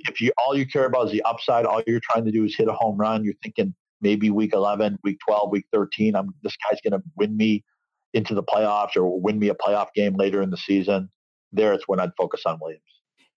If 0.08 0.22
you 0.22 0.32
all 0.46 0.56
you 0.56 0.66
care 0.66 0.86
about 0.86 1.08
is 1.08 1.12
the 1.12 1.22
upside, 1.24 1.66
all 1.66 1.82
you're 1.88 2.02
trying 2.02 2.26
to 2.26 2.32
do 2.32 2.44
is 2.46 2.56
hit 2.56 2.68
a 2.68 2.74
home 2.74 2.98
run. 2.98 3.24
You're 3.24 3.36
thinking 3.44 3.74
maybe 4.02 4.30
week 4.30 4.54
11, 4.54 5.00
week 5.04 5.18
12, 5.28 5.52
week 5.52 5.66
13. 5.72 6.16
I'm 6.16 6.34
this 6.44 6.56
guy's 6.70 6.80
going 6.82 7.00
to 7.00 7.06
win 7.16 7.36
me 7.36 7.64
into 8.14 8.36
the 8.36 8.44
playoffs 8.44 8.96
or 8.96 9.20
win 9.20 9.40
me 9.40 9.50
a 9.50 9.56
playoff 9.56 9.88
game 9.96 10.16
later 10.16 10.42
in 10.42 10.50
the 10.52 10.58
season. 10.58 11.10
There, 11.52 11.74
it's 11.74 11.88
when 11.88 12.00
I'd 12.00 12.12
focus 12.18 12.42
on 12.46 12.60
Williams. 12.62 12.84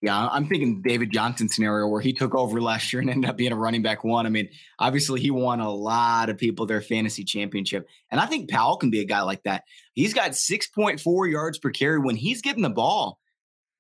Yeah, 0.03 0.29
I'm 0.31 0.47
thinking 0.47 0.83
David 0.83 1.11
Johnson 1.11 1.49
scenario 1.49 1.89
where 1.89 2.03
he 2.03 2.13
took 2.13 2.35
over 2.35 2.61
last 2.61 2.93
year 2.93 3.01
and 3.01 3.09
ended 3.09 3.31
up 3.31 3.37
being 3.37 3.53
a 3.53 3.57
running 3.57 3.83
back 3.83 4.05
one. 4.05 4.27
I 4.27 4.29
mean, 4.29 4.51
obviously 4.79 5.21
he 5.21 5.31
won 5.31 5.61
a 5.61 5.73
lot 5.73 6.29
of 6.29 6.37
people 6.37 6.67
their 6.67 6.83
fantasy 6.83 7.25
championship. 7.25 7.89
And 8.11 8.21
I 8.21 8.27
think 8.27 8.51
Powell 8.51 8.77
can 8.77 8.91
be 8.91 9.01
a 9.01 9.07
guy 9.07 9.23
like 9.23 9.43
that. 9.45 9.65
He's 9.95 10.13
got 10.13 10.33
6.4 10.33 11.31
yards 11.33 11.59
per 11.59 11.71
carry 11.71 11.99
when 11.99 12.17
he's 12.17 12.43
getting 12.43 12.63
the 12.63 12.69
ball. 12.69 13.19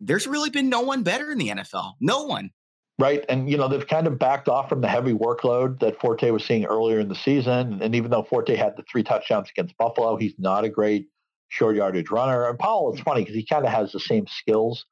There's 0.00 0.26
really 0.26 0.50
been 0.50 0.70
no 0.70 0.80
one 0.80 1.02
better 1.02 1.30
in 1.30 1.38
the 1.38 1.48
NFL. 1.48 1.92
No 2.00 2.24
one. 2.24 2.50
Right. 2.98 3.24
And, 3.28 3.50
you 3.50 3.58
know, 3.58 3.68
they've 3.68 3.86
kind 3.86 4.06
of 4.06 4.18
backed 4.18 4.48
off 4.48 4.70
from 4.70 4.80
the 4.80 4.88
heavy 4.88 5.12
workload 5.12 5.80
that 5.80 6.00
Forte 6.00 6.30
was 6.30 6.44
seeing 6.44 6.64
earlier 6.64 6.98
in 6.98 7.08
the 7.08 7.14
season. 7.14 7.82
And 7.82 7.94
even 7.94 8.10
though 8.10 8.22
Forte 8.22 8.56
had 8.56 8.74
the 8.76 8.84
three 8.90 9.02
touchdowns 9.02 9.50
against 9.50 9.76
Buffalo, 9.76 10.16
he's 10.16 10.34
not 10.38 10.64
a 10.64 10.70
great 10.70 11.08
short 11.48 11.76
yardage 11.76 12.10
runner. 12.10 12.48
And 12.48 12.58
Powell, 12.58 12.92
it's 12.92 13.02
funny 13.02 13.20
because 13.20 13.34
he 13.34 13.44
kind 13.44 13.66
of 13.66 13.72
has 13.72 13.92
the 13.92 14.00
same 14.00 14.26
skills 14.26 14.86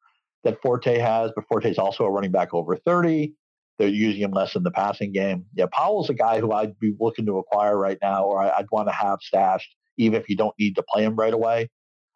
that 0.44 0.60
Forte 0.60 0.98
has, 0.98 1.30
but 1.34 1.46
Forte 1.48 1.70
is 1.70 1.78
also 1.78 2.04
a 2.04 2.10
running 2.10 2.30
back 2.30 2.52
over 2.52 2.76
30. 2.76 3.32
They're 3.78 3.88
using 3.88 4.20
him 4.22 4.32
less 4.32 4.54
in 4.54 4.62
the 4.62 4.70
passing 4.70 5.10
game. 5.10 5.46
Yeah, 5.54 5.66
Powell's 5.72 6.10
a 6.10 6.14
guy 6.14 6.40
who 6.40 6.52
I'd 6.52 6.78
be 6.78 6.94
looking 7.00 7.24
to 7.26 7.38
acquire 7.38 7.76
right 7.76 7.98
now, 8.02 8.24
or 8.24 8.38
I'd 8.38 8.66
want 8.70 8.88
to 8.88 8.92
have 8.92 9.20
stashed, 9.22 9.74
even 9.96 10.20
if 10.20 10.28
you 10.28 10.36
don't 10.36 10.54
need 10.58 10.76
to 10.76 10.84
play 10.88 11.04
him 11.04 11.16
right 11.16 11.32
away. 11.34 11.70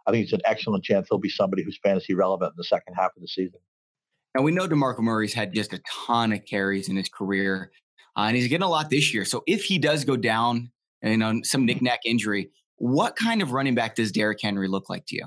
I 0.06 0.10
think 0.10 0.24
it's 0.24 0.32
an 0.34 0.42
excellent 0.44 0.84
chance 0.84 1.08
he'll 1.08 1.18
be 1.18 1.30
somebody 1.30 1.64
who's 1.64 1.78
fantasy 1.82 2.14
relevant 2.14 2.52
in 2.52 2.56
the 2.56 2.64
second 2.64 2.94
half 2.94 3.10
of 3.16 3.22
the 3.22 3.28
season. 3.28 3.60
And 4.34 4.44
we 4.44 4.52
know 4.52 4.68
DeMarco 4.68 5.00
Murray's 5.00 5.34
had 5.34 5.54
just 5.54 5.72
a 5.72 5.80
ton 6.06 6.32
of 6.32 6.44
carries 6.44 6.88
in 6.88 6.96
his 6.96 7.08
career, 7.08 7.70
uh, 8.16 8.22
and 8.22 8.36
he's 8.36 8.48
getting 8.48 8.64
a 8.64 8.68
lot 8.68 8.90
this 8.90 9.12
year. 9.12 9.24
So 9.24 9.42
if 9.46 9.64
he 9.64 9.78
does 9.78 10.04
go 10.04 10.16
down, 10.16 10.70
and 11.02 11.22
on 11.22 11.44
some 11.44 11.64
knickknack 11.64 12.00
injury, 12.04 12.50
what 12.76 13.16
kind 13.16 13.42
of 13.42 13.52
running 13.52 13.74
back 13.74 13.94
does 13.96 14.12
Derrick 14.12 14.38
Henry 14.42 14.68
look 14.68 14.88
like 14.88 15.06
to 15.06 15.16
you? 15.16 15.26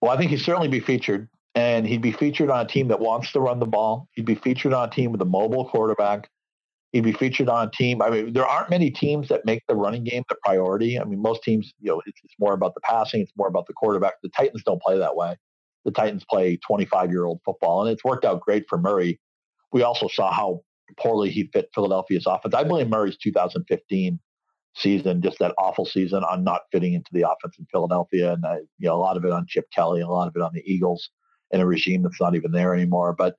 Well, 0.00 0.10
I 0.10 0.16
think 0.16 0.30
he'd 0.30 0.40
certainly 0.40 0.68
be 0.68 0.80
featured 0.80 1.28
and 1.54 1.86
he'd 1.86 2.02
be 2.02 2.12
featured 2.12 2.50
on 2.50 2.64
a 2.64 2.68
team 2.68 2.88
that 2.88 3.00
wants 3.00 3.32
to 3.32 3.40
run 3.40 3.58
the 3.58 3.66
ball. 3.66 4.08
He'd 4.12 4.26
be 4.26 4.34
featured 4.34 4.72
on 4.72 4.88
a 4.88 4.90
team 4.90 5.10
with 5.10 5.22
a 5.22 5.26
mobile 5.26 5.68
quarterback. 5.68 6.28
He'd 6.92 7.04
be 7.04 7.12
featured 7.12 7.48
on 7.48 7.68
a 7.68 7.70
team. 7.70 8.02
I 8.02 8.10
mean, 8.10 8.32
there 8.32 8.46
aren't 8.46 8.70
many 8.70 8.90
teams 8.90 9.28
that 9.28 9.44
make 9.44 9.62
the 9.66 9.74
running 9.74 10.04
game 10.04 10.22
the 10.28 10.36
priority. 10.44 10.98
I 10.98 11.04
mean, 11.04 11.20
most 11.20 11.42
teams, 11.42 11.72
you 11.80 11.90
know, 11.90 12.02
it's, 12.06 12.20
it's 12.22 12.34
more 12.38 12.52
about 12.52 12.74
the 12.74 12.80
passing. 12.82 13.22
It's 13.22 13.32
more 13.36 13.48
about 13.48 13.66
the 13.66 13.72
quarterback. 13.72 14.14
The 14.22 14.30
Titans 14.36 14.62
don't 14.64 14.80
play 14.80 14.98
that 14.98 15.16
way. 15.16 15.36
The 15.86 15.92
Titans 15.92 16.24
play 16.28 16.58
25 16.58 17.10
year 17.10 17.24
old 17.24 17.40
football, 17.44 17.82
and 17.82 17.90
it's 17.90 18.04
worked 18.04 18.24
out 18.24 18.40
great 18.40 18.66
for 18.68 18.76
Murray. 18.76 19.20
We 19.72 19.82
also 19.82 20.08
saw 20.08 20.32
how 20.32 20.62
poorly 20.98 21.30
he 21.30 21.48
fit 21.52 21.70
Philadelphia's 21.74 22.26
offense. 22.26 22.54
I 22.54 22.64
blame 22.64 22.90
Murray's 22.90 23.16
2015 23.16 24.18
season, 24.74 25.22
just 25.22 25.38
that 25.38 25.54
awful 25.58 25.86
season, 25.86 26.22
on 26.24 26.44
not 26.44 26.62
fitting 26.72 26.94
into 26.94 27.10
the 27.12 27.22
offense 27.22 27.56
in 27.58 27.66
Philadelphia, 27.72 28.32
and 28.32 28.44
uh, 28.44 28.56
you 28.78 28.88
know 28.88 28.96
a 28.96 28.98
lot 28.98 29.16
of 29.16 29.24
it 29.24 29.30
on 29.30 29.46
Chip 29.48 29.66
Kelly, 29.74 30.00
a 30.00 30.08
lot 30.08 30.28
of 30.28 30.34
it 30.36 30.42
on 30.42 30.50
the 30.52 30.62
Eagles 30.66 31.08
in 31.52 31.60
a 31.60 31.66
regime 31.66 32.02
that's 32.02 32.20
not 32.20 32.34
even 32.34 32.50
there 32.50 32.74
anymore. 32.74 33.14
But 33.16 33.36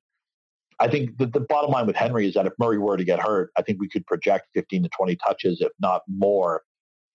I 0.79 0.87
think 0.87 1.17
the, 1.17 1.25
the 1.25 1.41
bottom 1.41 1.71
line 1.71 1.85
with 1.85 1.95
Henry 1.95 2.27
is 2.27 2.35
that 2.35 2.45
if 2.45 2.53
Murray 2.59 2.77
were 2.77 2.97
to 2.97 3.03
get 3.03 3.19
hurt, 3.19 3.51
I 3.57 3.61
think 3.61 3.79
we 3.79 3.89
could 3.89 4.05
project 4.05 4.47
15 4.53 4.83
to 4.83 4.89
20 4.89 5.15
touches, 5.17 5.59
if 5.59 5.71
not 5.79 6.03
more, 6.07 6.61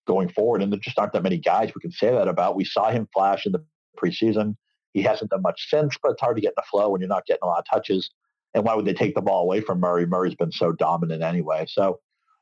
going 0.06 0.28
forward. 0.28 0.62
And 0.62 0.72
there 0.72 0.80
just 0.80 0.98
aren't 0.98 1.12
that 1.12 1.22
many 1.22 1.38
guys 1.38 1.72
we 1.74 1.80
can 1.80 1.92
say 1.92 2.10
that 2.10 2.28
about. 2.28 2.56
We 2.56 2.64
saw 2.64 2.90
him 2.90 3.08
flash 3.14 3.46
in 3.46 3.52
the 3.52 3.64
preseason. 3.96 4.56
He 4.92 5.02
hasn't 5.02 5.30
done 5.30 5.42
much 5.42 5.68
since, 5.68 5.96
but 6.02 6.12
it's 6.12 6.20
hard 6.20 6.36
to 6.36 6.42
get 6.42 6.48
in 6.50 6.54
the 6.56 6.62
flow 6.70 6.90
when 6.90 7.00
you're 7.00 7.08
not 7.08 7.26
getting 7.26 7.42
a 7.42 7.46
lot 7.46 7.60
of 7.60 7.64
touches. 7.70 8.10
And 8.54 8.64
why 8.64 8.74
would 8.74 8.84
they 8.84 8.94
take 8.94 9.14
the 9.14 9.22
ball 9.22 9.42
away 9.42 9.60
from 9.60 9.80
Murray? 9.80 10.06
Murray's 10.06 10.34
been 10.34 10.52
so 10.52 10.72
dominant 10.72 11.22
anyway. 11.22 11.64
So 11.68 12.00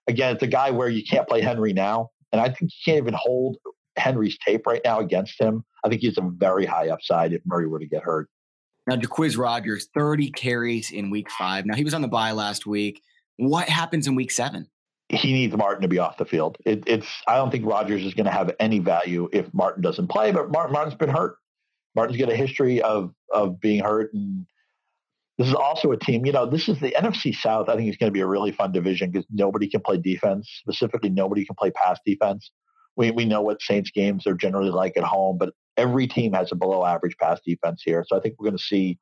again, 0.08 0.34
it's 0.34 0.42
a 0.42 0.48
guy 0.48 0.70
where 0.70 0.88
you 0.88 1.04
can't 1.04 1.28
play 1.28 1.40
Henry 1.40 1.72
now. 1.72 2.10
And 2.32 2.40
I 2.40 2.46
think 2.46 2.62
you 2.62 2.78
can't 2.84 2.98
even 2.98 3.14
hold 3.14 3.58
Henry's 3.96 4.36
tape 4.44 4.66
right 4.66 4.80
now 4.84 5.00
against 5.00 5.40
him. 5.40 5.64
I 5.84 5.88
think 5.88 6.00
he's 6.00 6.18
a 6.18 6.22
very 6.22 6.66
high 6.66 6.88
upside 6.88 7.32
if 7.32 7.42
Murray 7.44 7.66
were 7.66 7.78
to 7.78 7.86
get 7.86 8.02
hurt. 8.02 8.28
Now, 8.86 8.96
Jacquizz 8.96 9.38
Rodgers, 9.38 9.88
30 9.94 10.30
carries 10.32 10.90
in 10.90 11.10
week 11.10 11.30
five. 11.30 11.66
Now, 11.66 11.74
he 11.74 11.84
was 11.84 11.94
on 11.94 12.02
the 12.02 12.08
bye 12.08 12.32
last 12.32 12.66
week. 12.66 13.02
What 13.36 13.68
happens 13.68 14.06
in 14.06 14.14
week 14.14 14.30
seven? 14.30 14.68
He 15.08 15.32
needs 15.32 15.56
Martin 15.56 15.82
to 15.82 15.88
be 15.88 15.98
off 15.98 16.18
the 16.18 16.24
field. 16.24 16.56
It, 16.64 16.84
it's 16.86 17.06
I 17.26 17.36
don't 17.36 17.50
think 17.50 17.66
Rodgers 17.66 18.04
is 18.04 18.14
going 18.14 18.26
to 18.26 18.32
have 18.32 18.54
any 18.60 18.78
value 18.78 19.28
if 19.32 19.52
Martin 19.52 19.82
doesn't 19.82 20.08
play, 20.08 20.30
but 20.30 20.50
Martin, 20.50 20.72
Martin's 20.72 20.94
been 20.94 21.08
hurt. 21.08 21.36
Martin's 21.94 22.18
got 22.18 22.30
a 22.30 22.36
history 22.36 22.82
of 22.82 23.12
of 23.32 23.60
being 23.60 23.82
hurt 23.82 24.12
and 24.14 24.46
this 25.40 25.48
is 25.48 25.54
also 25.54 25.90
a 25.90 25.96
team, 25.96 26.26
you 26.26 26.32
know, 26.32 26.44
this 26.44 26.68
is 26.68 26.78
the 26.80 26.94
NFC 26.98 27.34
South. 27.34 27.70
I 27.70 27.74
think 27.74 27.88
it's 27.88 27.96
going 27.96 28.10
to 28.10 28.14
be 28.14 28.20
a 28.20 28.26
really 28.26 28.52
fun 28.52 28.72
division 28.72 29.10
because 29.10 29.26
nobody 29.30 29.70
can 29.70 29.80
play 29.80 29.96
defense. 29.96 30.46
Specifically, 30.60 31.08
nobody 31.08 31.46
can 31.46 31.56
play 31.58 31.70
pass 31.70 31.98
defense. 32.04 32.50
We, 32.94 33.10
we 33.10 33.24
know 33.24 33.40
what 33.40 33.62
Saints 33.62 33.90
games 33.90 34.26
are 34.26 34.34
generally 34.34 34.68
like 34.68 34.98
at 34.98 35.02
home, 35.02 35.38
but 35.38 35.54
every 35.78 36.06
team 36.06 36.34
has 36.34 36.52
a 36.52 36.56
below 36.56 36.84
average 36.84 37.16
pass 37.16 37.40
defense 37.46 37.80
here. 37.82 38.04
So 38.06 38.18
I 38.18 38.20
think 38.20 38.34
we're 38.38 38.50
going 38.50 38.58
to 38.58 38.62
see 38.62 38.98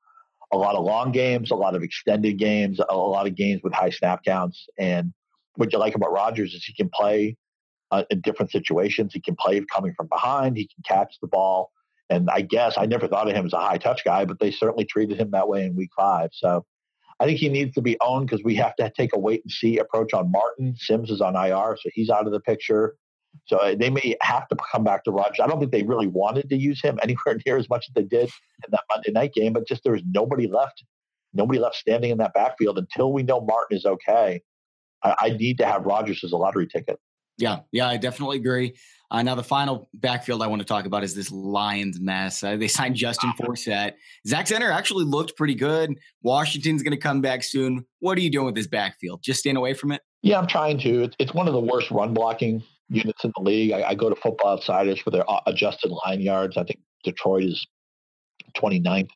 a 0.52 0.56
lot 0.56 0.76
of 0.76 0.84
long 0.84 1.10
games, 1.10 1.50
a 1.50 1.56
lot 1.56 1.74
of 1.74 1.82
extended 1.82 2.38
games, 2.38 2.80
a 2.88 2.96
lot 2.96 3.26
of 3.26 3.34
games 3.34 3.60
with 3.64 3.72
high 3.72 3.90
snap 3.90 4.22
counts. 4.24 4.64
And 4.78 5.12
what 5.56 5.72
you 5.72 5.80
like 5.80 5.96
about 5.96 6.12
Rodgers 6.12 6.54
is 6.54 6.64
he 6.64 6.72
can 6.72 6.88
play 6.94 7.36
uh, 7.90 8.04
in 8.10 8.20
different 8.20 8.52
situations. 8.52 9.12
He 9.12 9.20
can 9.20 9.34
play 9.34 9.60
coming 9.74 9.92
from 9.96 10.06
behind. 10.06 10.56
He 10.56 10.68
can 10.68 10.84
catch 10.86 11.16
the 11.20 11.26
ball. 11.26 11.72
And 12.10 12.28
I 12.30 12.40
guess 12.40 12.74
I 12.78 12.86
never 12.86 13.06
thought 13.06 13.28
of 13.28 13.36
him 13.36 13.46
as 13.46 13.52
a 13.52 13.58
high 13.58 13.78
touch 13.78 14.04
guy, 14.04 14.24
but 14.24 14.38
they 14.38 14.50
certainly 14.50 14.84
treated 14.84 15.20
him 15.20 15.30
that 15.32 15.48
way 15.48 15.64
in 15.64 15.76
week 15.76 15.90
five. 15.96 16.30
So 16.32 16.64
I 17.20 17.26
think 17.26 17.38
he 17.38 17.48
needs 17.48 17.74
to 17.74 17.82
be 17.82 17.98
owned 18.00 18.28
because 18.28 18.44
we 18.44 18.54
have 18.56 18.76
to 18.76 18.90
take 18.96 19.14
a 19.14 19.18
wait 19.18 19.42
and 19.44 19.50
see 19.50 19.78
approach 19.78 20.14
on 20.14 20.30
Martin. 20.30 20.74
Sims 20.76 21.10
is 21.10 21.20
on 21.20 21.36
IR, 21.36 21.76
so 21.80 21.90
he's 21.92 22.10
out 22.10 22.26
of 22.26 22.32
the 22.32 22.40
picture. 22.40 22.96
So 23.46 23.58
uh, 23.58 23.74
they 23.74 23.90
may 23.90 24.16
have 24.22 24.48
to 24.48 24.56
come 24.72 24.84
back 24.84 25.04
to 25.04 25.10
Rodgers. 25.10 25.40
I 25.42 25.46
don't 25.46 25.58
think 25.58 25.72
they 25.72 25.82
really 25.82 26.06
wanted 26.06 26.48
to 26.48 26.56
use 26.56 26.80
him 26.80 26.98
anywhere 27.02 27.38
near 27.44 27.56
as 27.56 27.68
much 27.68 27.86
as 27.88 27.94
they 27.94 28.02
did 28.02 28.30
in 28.64 28.70
that 28.70 28.84
Monday 28.94 29.12
night 29.12 29.32
game, 29.34 29.52
but 29.52 29.66
just 29.66 29.82
there 29.82 29.92
was 29.92 30.02
nobody 30.10 30.46
left, 30.46 30.84
nobody 31.34 31.58
left 31.58 31.76
standing 31.76 32.10
in 32.10 32.18
that 32.18 32.34
backfield 32.34 32.78
until 32.78 33.12
we 33.12 33.22
know 33.22 33.40
Martin 33.40 33.76
is 33.76 33.84
okay. 33.84 34.42
I, 35.02 35.14
I 35.18 35.28
need 35.30 35.58
to 35.58 35.66
have 35.66 35.84
Rodgers 35.84 36.22
as 36.24 36.32
a 36.32 36.36
lottery 36.36 36.66
ticket. 36.66 36.98
Yeah, 37.38 37.60
yeah, 37.72 37.88
I 37.88 37.96
definitely 37.96 38.38
agree. 38.38 38.74
Uh, 39.10 39.22
now, 39.22 39.34
the 39.34 39.42
final 39.42 39.88
backfield 39.94 40.42
I 40.42 40.48
want 40.48 40.60
to 40.60 40.66
talk 40.66 40.84
about 40.84 41.02
is 41.02 41.14
this 41.14 41.30
Lions 41.30 41.98
mess. 41.98 42.42
Uh, 42.42 42.56
they 42.56 42.68
signed 42.68 42.94
Justin 42.94 43.32
Forsett. 43.40 43.92
Zach 44.26 44.46
Zenner 44.46 44.70
actually 44.70 45.04
looked 45.04 45.36
pretty 45.36 45.54
good. 45.54 45.94
Washington's 46.22 46.82
going 46.82 46.92
to 46.92 46.98
come 46.98 47.22
back 47.22 47.42
soon. 47.42 47.86
What 48.00 48.18
are 48.18 48.20
you 48.20 48.30
doing 48.30 48.46
with 48.46 48.54
this 48.54 48.66
backfield? 48.66 49.22
Just 49.22 49.40
staying 49.40 49.56
away 49.56 49.72
from 49.72 49.92
it? 49.92 50.02
Yeah, 50.22 50.38
I'm 50.38 50.46
trying 50.46 50.78
to. 50.80 51.04
It's, 51.04 51.16
it's 51.18 51.32
one 51.32 51.46
of 51.46 51.54
the 51.54 51.60
worst 51.60 51.90
run 51.90 52.12
blocking 52.12 52.62
units 52.90 53.24
in 53.24 53.32
the 53.36 53.42
league. 53.42 53.72
I, 53.72 53.90
I 53.90 53.94
go 53.94 54.10
to 54.10 54.16
Football 54.16 54.58
Outsiders 54.58 55.00
for 55.00 55.10
their 55.10 55.28
uh, 55.30 55.40
adjusted 55.46 55.90
line 56.04 56.20
yards. 56.20 56.58
I 56.58 56.64
think 56.64 56.80
Detroit 57.04 57.44
is 57.44 57.66
29th 58.56 59.08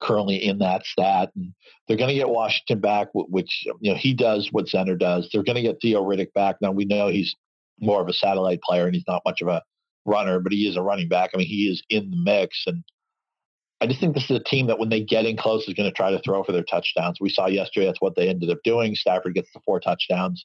currently 0.00 0.36
in 0.36 0.58
that 0.58 0.84
stat. 0.84 1.30
And 1.34 1.52
they're 1.88 1.96
going 1.96 2.08
to 2.08 2.14
get 2.14 2.28
Washington 2.28 2.80
back, 2.80 3.08
which 3.14 3.64
you 3.80 3.92
know 3.92 3.96
he 3.96 4.14
does 4.14 4.52
what 4.52 4.66
Zenner 4.66 4.98
does. 4.98 5.28
They're 5.32 5.42
going 5.42 5.56
to 5.56 5.62
get 5.62 5.78
Theo 5.80 6.04
Riddick 6.04 6.32
back. 6.34 6.56
Now 6.60 6.70
we 6.70 6.84
know 6.84 7.08
he's 7.08 7.34
more 7.80 8.00
of 8.00 8.08
a 8.08 8.12
satellite 8.12 8.60
player 8.62 8.86
and 8.86 8.94
he's 8.94 9.04
not 9.06 9.22
much 9.24 9.40
of 9.40 9.48
a 9.48 9.62
runner, 10.04 10.40
but 10.40 10.52
he 10.52 10.68
is 10.68 10.76
a 10.76 10.82
running 10.82 11.08
back. 11.08 11.30
I 11.34 11.38
mean, 11.38 11.46
he 11.46 11.68
is 11.68 11.82
in 11.88 12.10
the 12.10 12.16
mix. 12.16 12.64
And 12.66 12.84
I 13.80 13.86
just 13.86 14.00
think 14.00 14.14
this 14.14 14.30
is 14.30 14.36
a 14.38 14.42
team 14.42 14.66
that 14.68 14.78
when 14.78 14.88
they 14.88 15.02
get 15.02 15.26
in 15.26 15.36
close 15.36 15.66
is 15.66 15.74
going 15.74 15.88
to 15.88 15.94
try 15.94 16.10
to 16.10 16.20
throw 16.20 16.42
for 16.44 16.52
their 16.52 16.64
touchdowns. 16.64 17.18
We 17.20 17.30
saw 17.30 17.46
yesterday 17.46 17.86
that's 17.86 18.00
what 18.00 18.16
they 18.16 18.28
ended 18.28 18.50
up 18.50 18.58
doing. 18.64 18.94
Stafford 18.94 19.34
gets 19.34 19.52
the 19.52 19.60
four 19.64 19.80
touchdowns. 19.80 20.44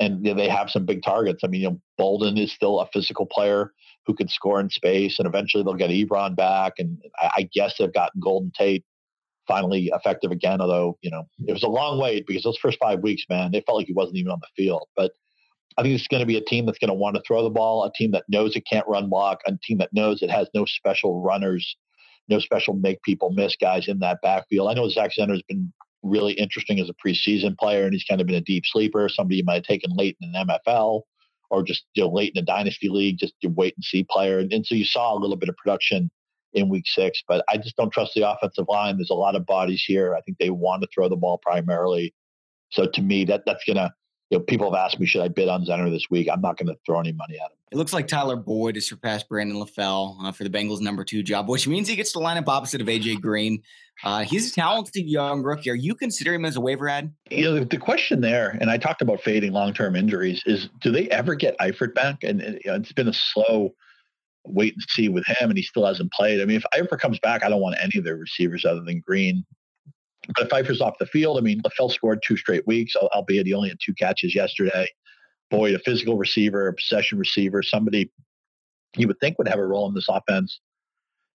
And 0.00 0.24
you 0.24 0.34
know, 0.34 0.40
they 0.40 0.48
have 0.48 0.70
some 0.70 0.84
big 0.84 1.02
targets. 1.02 1.42
I 1.44 1.48
mean, 1.48 1.60
you 1.60 1.70
know, 1.70 1.80
Boldin 2.00 2.40
is 2.40 2.52
still 2.52 2.80
a 2.80 2.88
physical 2.92 3.26
player 3.26 3.72
who 4.06 4.14
can 4.14 4.28
score 4.28 4.58
in 4.58 4.68
space, 4.68 5.18
and 5.18 5.28
eventually 5.28 5.62
they'll 5.62 5.74
get 5.74 5.90
Ebron 5.90 6.34
back. 6.34 6.72
And 6.78 6.98
I, 7.20 7.48
guess 7.52 7.74
they've 7.78 7.92
gotten 7.92 8.20
Golden 8.20 8.50
Tate 8.56 8.84
finally 9.46 9.92
effective 9.94 10.32
again. 10.32 10.60
Although 10.60 10.98
you 11.02 11.10
know, 11.10 11.24
it 11.46 11.52
was 11.52 11.62
a 11.62 11.68
long 11.68 12.00
wait 12.00 12.26
because 12.26 12.42
those 12.42 12.58
first 12.58 12.78
five 12.80 13.00
weeks, 13.00 13.24
man, 13.28 13.52
they 13.52 13.60
felt 13.60 13.78
like 13.78 13.86
he 13.86 13.92
wasn't 13.92 14.16
even 14.16 14.32
on 14.32 14.40
the 14.40 14.48
field. 14.56 14.88
But 14.96 15.12
I 15.78 15.82
think 15.82 15.94
it's 15.94 16.08
going 16.08 16.20
to 16.20 16.26
be 16.26 16.36
a 16.36 16.44
team 16.44 16.66
that's 16.66 16.78
going 16.78 16.88
to 16.88 16.94
want 16.94 17.16
to 17.16 17.22
throw 17.26 17.42
the 17.42 17.50
ball, 17.50 17.84
a 17.84 17.92
team 17.92 18.10
that 18.12 18.24
knows 18.28 18.56
it 18.56 18.66
can't 18.70 18.86
run 18.86 19.08
block, 19.08 19.40
a 19.46 19.52
team 19.62 19.78
that 19.78 19.92
knows 19.92 20.22
it 20.22 20.30
has 20.30 20.48
no 20.54 20.64
special 20.64 21.22
runners, 21.22 21.76
no 22.28 22.38
special 22.38 22.74
make 22.74 23.02
people 23.02 23.30
miss 23.30 23.56
guys 23.56 23.88
in 23.88 23.98
that 24.00 24.18
backfield. 24.22 24.68
I 24.68 24.74
know 24.74 24.88
Zach 24.88 25.12
Zenner 25.18 25.32
has 25.32 25.42
been 25.42 25.72
really 26.02 26.32
interesting 26.34 26.80
as 26.80 26.90
a 26.90 26.94
preseason 27.06 27.56
player, 27.56 27.84
and 27.84 27.92
he's 27.92 28.04
kind 28.04 28.20
of 28.20 28.26
been 28.26 28.36
a 28.36 28.40
deep 28.40 28.64
sleeper, 28.66 29.08
somebody 29.08 29.36
you 29.36 29.44
might 29.44 29.54
have 29.54 29.64
taken 29.64 29.96
late 29.96 30.16
in 30.20 30.34
an 30.34 30.46
MFL 30.46 31.02
or 31.50 31.62
just 31.62 31.84
you 31.94 32.02
know, 32.02 32.08
late 32.08 32.32
in 32.34 32.42
a 32.42 32.46
dynasty 32.46 32.88
league, 32.88 33.18
just 33.18 33.34
a 33.44 33.48
wait 33.48 33.74
and 33.76 33.84
see 33.84 34.04
player. 34.08 34.38
And, 34.38 34.52
and 34.52 34.66
so 34.66 34.74
you 34.74 34.86
saw 34.86 35.14
a 35.14 35.20
little 35.20 35.36
bit 35.36 35.50
of 35.50 35.56
production 35.56 36.10
in 36.54 36.68
week 36.68 36.84
six, 36.86 37.22
but 37.28 37.44
I 37.50 37.56
just 37.58 37.76
don't 37.76 37.92
trust 37.92 38.14
the 38.14 38.28
offensive 38.28 38.66
line. 38.68 38.96
There's 38.96 39.10
a 39.10 39.14
lot 39.14 39.36
of 39.36 39.46
bodies 39.46 39.84
here. 39.86 40.14
I 40.14 40.20
think 40.22 40.38
they 40.38 40.50
want 40.50 40.82
to 40.82 40.88
throw 40.92 41.08
the 41.08 41.16
ball 41.16 41.38
primarily. 41.38 42.14
So 42.70 42.86
to 42.86 43.02
me, 43.02 43.24
that 43.26 43.42
that's 43.46 43.64
gonna 43.66 43.92
you 44.32 44.38
know, 44.38 44.44
people 44.44 44.72
have 44.72 44.82
asked 44.82 44.98
me, 44.98 45.04
should 45.04 45.20
I 45.20 45.28
bid 45.28 45.50
on 45.50 45.66
Zenner 45.66 45.90
this 45.90 46.06
week? 46.10 46.26
I'm 46.32 46.40
not 46.40 46.56
going 46.56 46.68
to 46.68 46.76
throw 46.86 46.98
any 46.98 47.12
money 47.12 47.34
at 47.34 47.50
him. 47.50 47.56
It 47.70 47.76
looks 47.76 47.92
like 47.92 48.06
Tyler 48.06 48.34
Boyd 48.34 48.76
has 48.76 48.88
surpassed 48.88 49.28
Brandon 49.28 49.58
LaFell 49.58 50.24
uh, 50.24 50.32
for 50.32 50.42
the 50.42 50.48
Bengals' 50.48 50.80
number 50.80 51.04
two 51.04 51.22
job, 51.22 51.50
which 51.50 51.68
means 51.68 51.86
he 51.86 51.96
gets 51.96 52.12
to 52.12 52.18
line 52.18 52.38
up 52.38 52.48
opposite 52.48 52.80
of 52.80 52.86
AJ 52.86 53.20
Green. 53.20 53.62
Uh, 54.02 54.24
he's 54.24 54.50
a 54.50 54.54
talented 54.54 55.04
young 55.04 55.42
rookie. 55.42 55.68
Are 55.68 55.74
you 55.74 55.94
considering 55.94 56.40
him 56.40 56.44
as 56.46 56.56
a 56.56 56.62
waiver 56.62 56.88
ad? 56.88 57.12
You 57.30 57.44
know, 57.44 57.62
the 57.62 57.76
question 57.76 58.22
there, 58.22 58.56
and 58.58 58.70
I 58.70 58.78
talked 58.78 59.02
about 59.02 59.20
fading 59.20 59.52
long-term 59.52 59.96
injuries, 59.96 60.42
is 60.46 60.70
do 60.80 60.90
they 60.90 61.10
ever 61.10 61.34
get 61.34 61.54
Eifert 61.58 61.94
back? 61.94 62.24
And, 62.24 62.40
you 62.40 62.70
know, 62.70 62.76
it's 62.76 62.92
been 62.92 63.08
a 63.08 63.12
slow 63.12 63.74
wait 64.46 64.72
and 64.72 64.82
see 64.88 65.10
with 65.10 65.26
him, 65.26 65.50
and 65.50 65.58
he 65.58 65.62
still 65.62 65.84
hasn't 65.84 66.10
played. 66.10 66.40
I 66.40 66.46
mean, 66.46 66.56
if 66.56 66.64
Eifert 66.74 67.00
comes 67.00 67.18
back, 67.18 67.44
I 67.44 67.50
don't 67.50 67.60
want 67.60 67.76
any 67.82 67.98
of 67.98 68.04
their 68.04 68.16
receivers 68.16 68.64
other 68.64 68.80
than 68.80 69.00
Green. 69.00 69.44
But 70.36 70.50
Eifert's 70.50 70.80
off 70.80 70.98
the 70.98 71.06
field. 71.06 71.38
I 71.38 71.40
mean, 71.40 71.60
LaFell 71.62 71.90
scored 71.90 72.22
two 72.24 72.36
straight 72.36 72.66
weeks, 72.66 72.94
albeit 72.96 73.46
he 73.46 73.54
only 73.54 73.70
had 73.70 73.78
two 73.84 73.94
catches 73.94 74.34
yesterday. 74.34 74.86
Boyd, 75.50 75.74
a 75.74 75.78
physical 75.80 76.16
receiver, 76.16 76.68
a 76.68 76.74
possession 76.74 77.18
receiver, 77.18 77.62
somebody 77.62 78.10
you 78.96 79.06
would 79.06 79.18
think 79.20 79.38
would 79.38 79.48
have 79.48 79.58
a 79.58 79.66
role 79.66 79.88
in 79.88 79.94
this 79.94 80.08
offense. 80.08 80.60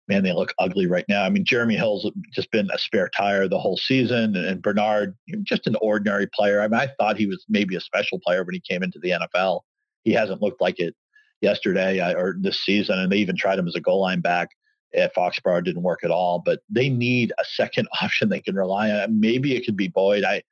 Man, 0.09 0.23
they 0.23 0.33
look 0.33 0.55
ugly 0.59 0.87
right 0.87 1.05
now. 1.09 1.25
I 1.25 1.31
mean, 1.31 1.45
Jeremy 1.45 1.75
Hill's 1.75 2.09
just 2.33 2.51
been 2.53 2.69
a 2.73 2.79
spare 2.79 3.11
tire 3.17 3.49
the 3.49 3.59
whole 3.59 3.77
season, 3.77 4.37
and 4.37 4.63
Bernard, 4.63 5.17
just 5.43 5.67
an 5.67 5.75
ordinary 5.81 6.29
player. 6.33 6.61
I 6.61 6.69
mean, 6.69 6.81
I 6.81 6.89
thought 6.99 7.17
he 7.17 7.27
was 7.27 7.45
maybe 7.49 7.75
a 7.75 7.81
special 7.81 8.21
player 8.25 8.45
when 8.45 8.55
he 8.55 8.61
came 8.61 8.85
into 8.85 9.01
the 9.01 9.11
NFL. 9.11 9.63
He 10.05 10.13
hasn't 10.13 10.43
looked 10.43 10.61
like 10.61 10.79
it 10.79 10.95
yesterday 11.41 11.99
uh, 11.99 12.15
or 12.15 12.37
this 12.41 12.65
season, 12.65 13.01
and 13.01 13.11
they 13.11 13.17
even 13.17 13.37
tried 13.37 13.59
him 13.59 13.67
as 13.67 13.75
a 13.75 13.81
goal 13.81 14.01
line 14.01 14.21
back 14.21 14.51
at 14.95 15.15
Foxborough 15.15 15.65
didn't 15.65 15.83
work 15.83 16.05
at 16.05 16.11
all. 16.11 16.43
But 16.45 16.61
they 16.69 16.89
need 16.89 17.33
a 17.39 17.45
second 17.45 17.89
option 18.03 18.29
they 18.29 18.41
can 18.41 18.57
rely 18.57 18.91
on. 18.91 19.21
Maybe 19.21 19.57
it 19.57 19.65
could 19.65 19.77
be 19.77 19.89
Boyd. 19.89 20.25
I 20.25 20.43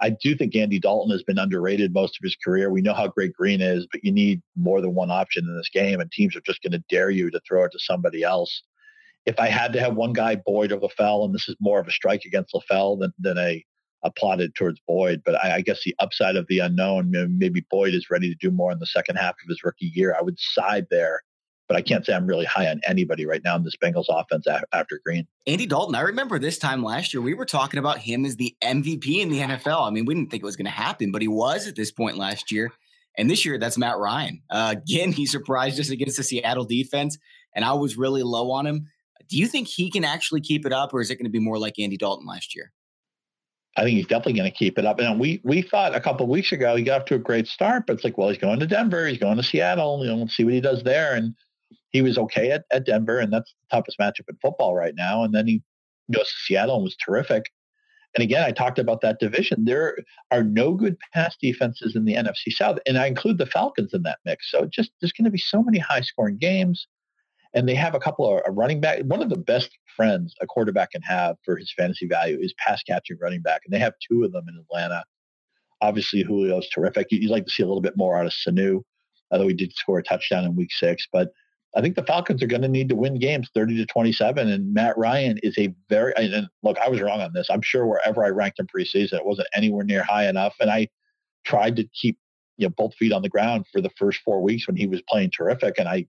I 0.00 0.10
do 0.10 0.34
think 0.34 0.56
Andy 0.56 0.78
Dalton 0.78 1.12
has 1.12 1.22
been 1.22 1.38
underrated 1.38 1.94
most 1.94 2.18
of 2.18 2.22
his 2.22 2.36
career. 2.44 2.70
We 2.70 2.82
know 2.82 2.94
how 2.94 3.08
great 3.08 3.32
Green 3.32 3.60
is, 3.60 3.86
but 3.90 4.04
you 4.04 4.12
need 4.12 4.42
more 4.56 4.80
than 4.80 4.94
one 4.94 5.10
option 5.10 5.44
in 5.44 5.56
this 5.56 5.70
game, 5.72 6.00
and 6.00 6.10
teams 6.10 6.36
are 6.36 6.42
just 6.42 6.62
going 6.62 6.72
to 6.72 6.84
dare 6.90 7.10
you 7.10 7.30
to 7.30 7.40
throw 7.46 7.64
it 7.64 7.72
to 7.72 7.78
somebody 7.78 8.22
else. 8.22 8.62
If 9.26 9.38
I 9.38 9.46
had 9.46 9.72
to 9.72 9.80
have 9.80 9.94
one 9.94 10.12
guy, 10.12 10.36
Boyd 10.36 10.72
or 10.72 10.80
LaFell, 10.80 11.24
and 11.24 11.34
this 11.34 11.48
is 11.48 11.56
more 11.60 11.80
of 11.80 11.88
a 11.88 11.92
strike 11.92 12.24
against 12.26 12.54
LaFell 12.54 13.00
than, 13.00 13.12
than 13.18 13.38
a, 13.38 13.64
a 14.02 14.10
plotted 14.10 14.54
towards 14.54 14.80
Boyd, 14.86 15.22
but 15.24 15.42
I, 15.42 15.56
I 15.56 15.60
guess 15.62 15.82
the 15.84 15.94
upside 16.00 16.36
of 16.36 16.46
the 16.48 16.58
unknown, 16.58 17.10
maybe 17.38 17.64
Boyd 17.70 17.94
is 17.94 18.10
ready 18.10 18.28
to 18.28 18.36
do 18.40 18.50
more 18.50 18.72
in 18.72 18.80
the 18.80 18.86
second 18.86 19.16
half 19.16 19.30
of 19.30 19.48
his 19.48 19.64
rookie 19.64 19.92
year. 19.94 20.14
I 20.18 20.22
would 20.22 20.38
side 20.38 20.86
there 20.90 21.22
but 21.68 21.76
I 21.76 21.82
can't 21.82 22.04
say 22.04 22.12
I'm 22.12 22.26
really 22.26 22.44
high 22.44 22.68
on 22.68 22.80
anybody 22.86 23.26
right 23.26 23.40
now 23.44 23.56
in 23.56 23.64
this 23.64 23.76
Bengals 23.76 24.06
offense 24.08 24.46
after 24.72 25.00
Green. 25.04 25.26
Andy 25.46 25.66
Dalton, 25.66 25.94
I 25.94 26.02
remember 26.02 26.38
this 26.38 26.58
time 26.58 26.82
last 26.82 27.14
year, 27.14 27.22
we 27.22 27.34
were 27.34 27.46
talking 27.46 27.78
about 27.78 27.98
him 27.98 28.24
as 28.24 28.36
the 28.36 28.54
MVP 28.62 29.20
in 29.20 29.30
the 29.30 29.40
NFL. 29.40 29.86
I 29.86 29.90
mean, 29.90 30.04
we 30.04 30.14
didn't 30.14 30.30
think 30.30 30.42
it 30.42 30.46
was 30.46 30.56
going 30.56 30.66
to 30.66 30.70
happen, 30.70 31.10
but 31.10 31.22
he 31.22 31.28
was 31.28 31.66
at 31.66 31.76
this 31.76 31.90
point 31.90 32.18
last 32.18 32.52
year. 32.52 32.72
And 33.16 33.30
this 33.30 33.44
year, 33.44 33.58
that's 33.58 33.78
Matt 33.78 33.98
Ryan. 33.98 34.42
Uh, 34.50 34.74
again, 34.76 35.12
he 35.12 35.26
surprised 35.26 35.80
us 35.80 35.90
against 35.90 36.16
the 36.16 36.22
Seattle 36.22 36.64
defense, 36.64 37.18
and 37.54 37.64
I 37.64 37.72
was 37.72 37.96
really 37.96 38.22
low 38.22 38.50
on 38.50 38.66
him. 38.66 38.88
Do 39.28 39.38
you 39.38 39.46
think 39.46 39.68
he 39.68 39.90
can 39.90 40.04
actually 40.04 40.40
keep 40.40 40.66
it 40.66 40.72
up, 40.72 40.92
or 40.92 41.00
is 41.00 41.10
it 41.10 41.16
going 41.16 41.24
to 41.24 41.30
be 41.30 41.38
more 41.38 41.58
like 41.58 41.78
Andy 41.78 41.96
Dalton 41.96 42.26
last 42.26 42.54
year? 42.54 42.72
I 43.76 43.82
think 43.82 43.96
he's 43.96 44.06
definitely 44.06 44.34
going 44.34 44.50
to 44.50 44.56
keep 44.56 44.78
it 44.78 44.84
up. 44.84 45.00
And 45.00 45.18
we 45.18 45.40
we 45.42 45.62
thought 45.62 45.94
a 45.94 46.00
couple 46.00 46.26
weeks 46.28 46.52
ago 46.52 46.76
he 46.76 46.84
got 46.84 47.02
off 47.02 47.06
to 47.08 47.16
a 47.16 47.18
great 47.18 47.48
start, 47.48 47.86
but 47.86 47.94
it's 47.94 48.04
like, 48.04 48.16
well, 48.16 48.28
he's 48.28 48.38
going 48.38 48.60
to 48.60 48.66
Denver, 48.66 49.06
he's 49.06 49.18
going 49.18 49.36
to 49.36 49.42
Seattle. 49.42 50.04
You 50.04 50.10
know, 50.10 50.16
let's 50.18 50.36
see 50.36 50.44
what 50.44 50.52
he 50.52 50.60
does 50.60 50.82
there. 50.84 51.14
And 51.14 51.34
he 51.94 52.02
was 52.02 52.18
okay 52.18 52.50
at, 52.50 52.64
at 52.72 52.86
Denver, 52.86 53.20
and 53.20 53.32
that's 53.32 53.54
the 53.70 53.76
toughest 53.76 54.00
matchup 54.00 54.28
in 54.28 54.36
football 54.42 54.74
right 54.76 54.96
now. 54.96 55.24
And 55.24 55.34
then 55.34 55.48
he 55.48 55.62
goes 56.12 56.26
to 56.28 56.34
Seattle 56.44 56.76
and 56.76 56.84
was 56.84 56.96
terrific. 56.96 57.46
And 58.16 58.24
again, 58.24 58.44
I 58.44 58.52
talked 58.52 58.78
about 58.80 59.02
that 59.02 59.20
division. 59.20 59.64
There 59.64 59.98
are 60.32 60.44
no 60.44 60.74
good 60.74 60.98
pass 61.14 61.36
defenses 61.40 61.96
in 61.96 62.04
the 62.04 62.16
NFC 62.16 62.50
South, 62.52 62.78
and 62.86 62.98
I 62.98 63.06
include 63.06 63.38
the 63.38 63.46
Falcons 63.46 63.94
in 63.94 64.02
that 64.04 64.18
mix. 64.26 64.50
So 64.50 64.66
just 64.66 64.92
there's 65.00 65.12
going 65.12 65.26
to 65.26 65.30
be 65.32 65.38
so 65.38 65.62
many 65.62 65.78
high 65.78 66.02
scoring 66.02 66.38
games, 66.38 66.88
and 67.54 67.68
they 67.68 67.76
have 67.76 67.94
a 67.94 68.00
couple 68.00 68.30
of 68.32 68.42
a 68.46 68.52
running 68.52 68.80
back. 68.80 69.00
One 69.04 69.22
of 69.22 69.30
the 69.30 69.38
best 69.38 69.70
friends 69.96 70.34
a 70.42 70.46
quarterback 70.46 70.92
can 70.92 71.02
have 71.02 71.36
for 71.44 71.56
his 71.56 71.72
fantasy 71.76 72.08
value 72.08 72.38
is 72.40 72.54
pass 72.58 72.82
catching 72.82 73.18
running 73.20 73.42
back, 73.42 73.62
and 73.66 73.74
they 73.74 73.80
have 73.80 73.94
two 74.10 74.24
of 74.24 74.32
them 74.32 74.46
in 74.48 74.58
Atlanta. 74.68 75.04
Obviously, 75.82 76.24
Julio's 76.24 76.68
terrific. 76.70 77.08
You'd 77.10 77.30
like 77.30 77.46
to 77.46 77.52
see 77.52 77.62
a 77.62 77.66
little 77.66 77.82
bit 77.82 77.96
more 77.96 78.18
out 78.18 78.26
of 78.26 78.32
Sanu, 78.32 78.82
although 79.30 79.48
he 79.48 79.54
did 79.54 79.72
score 79.74 79.98
a 80.00 80.04
touchdown 80.04 80.44
in 80.44 80.56
Week 80.56 80.72
Six, 80.72 81.08
but 81.12 81.30
I 81.76 81.80
think 81.80 81.96
the 81.96 82.04
Falcons 82.04 82.42
are 82.42 82.46
going 82.46 82.62
to 82.62 82.68
need 82.68 82.88
to 82.88 82.96
win 82.96 83.18
games 83.18 83.50
30 83.52 83.76
to 83.78 83.86
27. 83.86 84.48
And 84.48 84.72
Matt 84.72 84.96
Ryan 84.96 85.38
is 85.42 85.58
a 85.58 85.74
very, 85.88 86.12
and 86.16 86.46
look, 86.62 86.78
I 86.78 86.88
was 86.88 87.00
wrong 87.00 87.20
on 87.20 87.32
this. 87.32 87.48
I'm 87.50 87.62
sure 87.62 87.86
wherever 87.86 88.24
I 88.24 88.28
ranked 88.28 88.60
him 88.60 88.66
preseason, 88.66 89.14
it 89.14 89.26
wasn't 89.26 89.48
anywhere 89.54 89.84
near 89.84 90.04
high 90.04 90.28
enough. 90.28 90.54
And 90.60 90.70
I 90.70 90.88
tried 91.44 91.76
to 91.76 91.84
keep 92.00 92.16
you 92.56 92.66
know, 92.66 92.74
both 92.76 92.94
feet 92.94 93.12
on 93.12 93.22
the 93.22 93.28
ground 93.28 93.66
for 93.72 93.80
the 93.80 93.90
first 93.98 94.20
four 94.24 94.40
weeks 94.40 94.66
when 94.66 94.76
he 94.76 94.86
was 94.86 95.02
playing 95.08 95.30
terrific. 95.30 95.74
And 95.78 95.88
I 95.88 96.06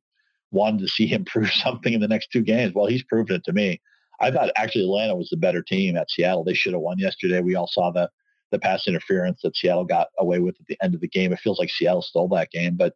wanted 0.51 0.81
to 0.81 0.87
see 0.87 1.07
him 1.07 1.25
prove 1.25 1.51
something 1.51 1.93
in 1.93 2.01
the 2.01 2.07
next 2.07 2.31
two 2.31 2.41
games. 2.41 2.73
Well, 2.75 2.85
he's 2.85 3.03
proven 3.03 3.35
it 3.35 3.43
to 3.45 3.53
me. 3.53 3.81
I 4.21 4.31
thought 4.31 4.51
actually 4.55 4.85
Atlanta 4.85 5.15
was 5.15 5.29
the 5.29 5.37
better 5.37 5.61
team 5.61 5.97
at 5.97 6.09
Seattle. 6.09 6.43
They 6.43 6.53
should 6.53 6.73
have 6.73 6.81
won 6.81 6.99
yesterday. 6.99 7.41
We 7.41 7.55
all 7.55 7.67
saw 7.67 7.91
the 7.91 8.09
the 8.51 8.59
pass 8.59 8.87
interference 8.87 9.41
that 9.41 9.57
Seattle 9.57 9.85
got 9.85 10.07
away 10.19 10.39
with 10.39 10.55
at 10.59 10.67
the 10.67 10.77
end 10.81 10.93
of 10.93 11.01
the 11.01 11.07
game. 11.07 11.33
It 11.33 11.39
feels 11.39 11.57
like 11.57 11.69
Seattle 11.69 12.03
stole 12.03 12.29
that 12.29 12.51
game, 12.51 12.75
but 12.77 12.93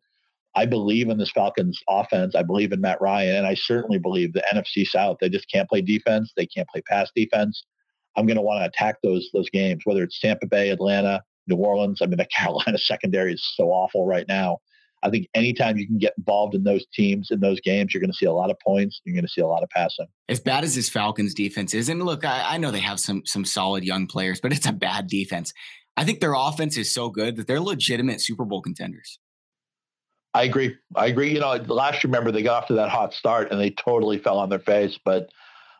I 0.55 0.65
believe 0.65 1.09
in 1.09 1.17
this 1.17 1.31
Falcons 1.31 1.79
offense. 1.87 2.35
I 2.35 2.43
believe 2.43 2.71
in 2.71 2.81
Matt 2.81 3.01
Ryan, 3.01 3.37
and 3.37 3.47
I 3.47 3.53
certainly 3.53 3.99
believe 3.99 4.33
the 4.33 4.43
NFC 4.53 4.85
South. 4.85 5.17
They 5.21 5.29
just 5.29 5.49
can't 5.51 5.69
play 5.69 5.81
defense. 5.81 6.33
They 6.35 6.45
can't 6.45 6.67
play 6.67 6.81
pass 6.81 7.11
defense. 7.15 7.63
I'm 8.17 8.25
going 8.25 8.37
to 8.37 8.41
want 8.41 8.61
to 8.61 8.67
attack 8.67 8.97
those 9.03 9.29
those 9.33 9.49
games, 9.49 9.81
whether 9.85 10.03
it's 10.03 10.19
Tampa 10.19 10.47
Bay, 10.47 10.69
Atlanta, 10.69 11.21
New 11.47 11.57
Orleans. 11.57 12.01
I 12.01 12.07
mean, 12.07 12.17
the 12.17 12.25
Carolina 12.37 12.77
secondary 12.77 13.33
is 13.33 13.47
so 13.55 13.69
awful 13.69 14.05
right 14.05 14.27
now. 14.27 14.57
I 15.01 15.09
think 15.09 15.27
anytime 15.33 15.77
you 15.77 15.87
can 15.87 15.97
get 15.97 16.13
involved 16.17 16.55
in 16.55 16.63
those 16.63 16.85
teams 16.93 17.29
in 17.31 17.39
those 17.39 17.61
games, 17.61 17.93
you're 17.93 18.01
going 18.01 18.11
to 18.11 18.17
see 18.17 18.25
a 18.25 18.33
lot 18.33 18.49
of 18.49 18.57
points. 18.59 18.99
You're 19.05 19.15
going 19.15 19.25
to 19.25 19.31
see 19.31 19.39
a 19.41 19.47
lot 19.47 19.63
of 19.63 19.69
passing. 19.69 20.07
As 20.27 20.41
bad 20.41 20.65
as 20.65 20.75
this 20.75 20.89
Falcons 20.89 21.33
defense 21.33 21.73
is, 21.73 21.87
and 21.87 22.03
look, 22.03 22.25
I, 22.25 22.55
I 22.55 22.57
know 22.57 22.71
they 22.71 22.79
have 22.79 22.99
some 22.99 23.23
some 23.25 23.45
solid 23.45 23.83
young 23.83 24.07
players, 24.07 24.41
but 24.41 24.51
it's 24.51 24.67
a 24.67 24.73
bad 24.73 25.07
defense. 25.07 25.53
I 25.95 26.03
think 26.03 26.19
their 26.19 26.33
offense 26.33 26.77
is 26.77 26.93
so 26.93 27.09
good 27.09 27.35
that 27.35 27.47
they're 27.47 27.59
legitimate 27.59 28.21
Super 28.21 28.45
Bowl 28.45 28.61
contenders. 28.61 29.19
I 30.33 30.43
agree. 30.43 30.75
I 30.95 31.07
agree. 31.07 31.33
You 31.33 31.39
know, 31.39 31.55
last 31.67 32.03
year, 32.03 32.11
remember 32.11 32.31
they 32.31 32.43
got 32.43 32.63
off 32.63 32.67
to 32.67 32.75
that 32.75 32.89
hot 32.89 33.13
start 33.13 33.51
and 33.51 33.59
they 33.59 33.71
totally 33.71 34.19
fell 34.19 34.37
on 34.37 34.49
their 34.49 34.59
face. 34.59 34.99
But 35.03 35.29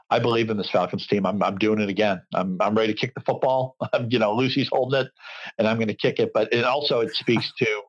I 0.09 0.19
believe 0.19 0.49
in 0.49 0.57
this 0.57 0.69
Falcons 0.69 1.05
team. 1.05 1.25
I'm, 1.25 1.41
I'm 1.43 1.57
doing 1.57 1.79
it 1.79 1.89
again. 1.89 2.21
I'm, 2.33 2.59
I'm 2.59 2.75
ready 2.75 2.93
to 2.93 2.99
kick 2.99 3.13
the 3.13 3.21
football. 3.21 3.75
I'm, 3.93 4.09
you 4.11 4.17
know, 4.17 4.33
Lucy's 4.33 4.69
holding 4.71 5.01
it, 5.01 5.11
and 5.57 5.67
I'm 5.67 5.77
going 5.77 5.87
to 5.87 5.93
kick 5.93 6.19
it. 6.19 6.31
But 6.33 6.51
it 6.51 6.65
also 6.65 6.99
it 7.01 7.13
speaks 7.13 7.51
to 7.59 7.81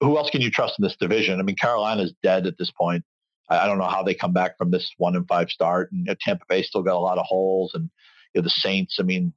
who 0.00 0.16
else 0.16 0.30
can 0.30 0.40
you 0.40 0.50
trust 0.50 0.78
in 0.78 0.82
this 0.82 0.96
division? 0.96 1.40
I 1.40 1.42
mean, 1.42 1.56
Carolina's 1.56 2.14
dead 2.22 2.46
at 2.46 2.56
this 2.56 2.70
point. 2.70 3.04
I, 3.48 3.60
I 3.60 3.66
don't 3.66 3.78
know 3.78 3.88
how 3.88 4.02
they 4.02 4.14
come 4.14 4.32
back 4.32 4.56
from 4.56 4.70
this 4.70 4.90
one 4.98 5.16
and 5.16 5.26
five 5.26 5.50
start. 5.50 5.90
And 5.90 6.00
you 6.00 6.06
know, 6.06 6.16
Tampa 6.20 6.44
Bay 6.48 6.62
still 6.62 6.82
got 6.82 6.94
a 6.94 7.00
lot 7.00 7.18
of 7.18 7.26
holes, 7.26 7.72
and 7.74 7.90
you 8.34 8.40
know, 8.40 8.44
the 8.44 8.50
Saints. 8.50 8.98
I 9.00 9.02
mean, 9.02 9.32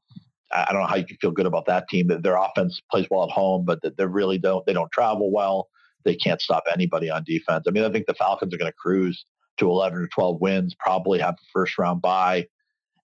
I, 0.51 0.71
don't 0.71 0.81
know 0.81 0.87
how 0.87 0.97
you 0.97 1.05
can 1.05 1.17
feel 1.17 1.31
good 1.31 1.47
about 1.47 1.65
that 1.65 1.89
team. 1.89 2.09
Their 2.09 2.37
offense 2.37 2.79
plays 2.91 3.07
well 3.09 3.23
at 3.23 3.31
home, 3.31 3.65
but 3.65 3.79
they 3.97 4.05
really 4.05 4.37
don't. 4.37 4.63
They 4.67 4.73
don't 4.73 4.91
travel 4.91 5.31
well. 5.31 5.69
They 6.03 6.15
can't 6.15 6.41
stop 6.41 6.63
anybody 6.71 7.09
on 7.09 7.23
defense. 7.23 7.65
I 7.67 7.71
mean, 7.71 7.83
I 7.83 7.91
think 7.91 8.05
the 8.07 8.13
Falcons 8.13 8.53
are 8.53 8.57
going 8.57 8.71
to 8.71 8.77
cruise 8.77 9.25
to 9.57 9.69
11 9.69 9.99
or 9.99 10.07
12 10.07 10.41
wins, 10.41 10.75
probably 10.77 11.19
have 11.19 11.35
a 11.35 11.45
first 11.51 11.77
round 11.77 12.01
bye, 12.01 12.47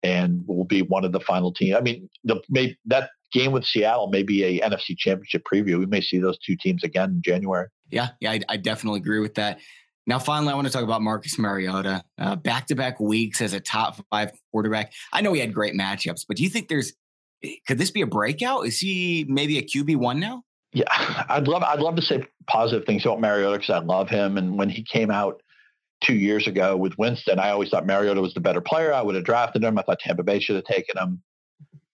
and 0.03 0.45
will 0.47 0.65
be 0.65 0.83
one 0.83 1.05
of 1.05 1.13
the 1.13 1.21
final 1.21 1.53
teams. 1.53 1.77
I 1.77 1.81
mean, 1.81 2.09
the, 2.25 2.43
may, 2.49 2.77
that 2.87 3.11
game 3.33 3.53
with 3.53 3.65
Seattle 3.65 4.09
may 4.09 4.23
be 4.23 4.45
a 4.45 4.61
NFC 4.61 4.97
Championship 4.97 5.43
preview. 5.51 5.79
We 5.79 5.87
may 5.87 6.01
see 6.01 6.19
those 6.19 6.39
two 6.39 6.57
teams 6.57 6.85
again 6.85 7.11
in 7.11 7.23
January. 7.25 7.69
Yeah, 7.91 8.09
yeah, 8.21 8.33
I, 8.33 8.41
I 8.49 8.57
definitely 8.57 9.01
agree 9.01 9.21
with 9.21 9.35
that. 9.35 9.61
Now, 10.07 10.19
finally, 10.19 10.53
I 10.53 10.55
want 10.55 10.67
to 10.67 10.73
talk 10.73 10.83
about 10.83 11.01
Marcus 11.01 11.39
Mariota. 11.39 12.05
Back 12.43 12.67
to 12.67 12.75
back 12.75 13.01
weeks 13.01 13.41
as 13.41 13.55
a 13.55 13.61
top 13.61 14.05
five 14.11 14.33
quarterback. 14.53 14.93
I 15.13 15.23
know 15.23 15.33
he 15.33 15.41
had 15.41 15.55
great 15.55 15.75
matchups, 15.75 16.27
but 16.29 16.37
do 16.37 16.43
you 16.43 16.51
think 16.51 16.69
there's 16.69 16.93
could 17.67 17.79
this 17.79 17.91
be 17.91 18.03
a 18.03 18.07
breakout? 18.07 18.67
Is 18.67 18.79
he 18.79 19.25
maybe 19.29 19.59
a 19.59 19.63
QB 19.63 19.97
one 19.97 20.21
now? 20.21 20.43
Yeah, 20.75 20.85
I'd 21.31 21.49
love 21.49 21.63
I'd 21.63 21.81
love 21.81 21.97
to 21.97 22.03
say 22.03 22.27
positive 22.47 22.87
things 22.87 23.07
about 23.07 23.21
Mariota 23.21 23.57
because 23.57 23.71
I 23.71 23.79
love 23.79 24.11
him. 24.11 24.37
And 24.37 24.59
when 24.59 24.69
he 24.69 24.83
came 24.85 25.11
out 25.11 25.41
two 26.03 26.15
years 26.15 26.47
ago 26.47 26.77
with 26.77 26.99
Winston, 26.99 27.39
I 27.39 27.51
always 27.51 27.71
thought 27.71 27.87
Mariota 27.87 28.21
was 28.21 28.35
the 28.35 28.41
better 28.41 28.61
player. 28.61 28.93
I 28.93 29.01
would 29.01 29.15
have 29.15 29.25
drafted 29.25 29.65
him. 29.65 29.79
I 29.79 29.83
thought 29.83 30.01
Tampa 30.01 30.23
Bay 30.23 30.41
should 30.41 30.57
have 30.57 30.65
taken 30.67 30.99
him. 30.99 31.23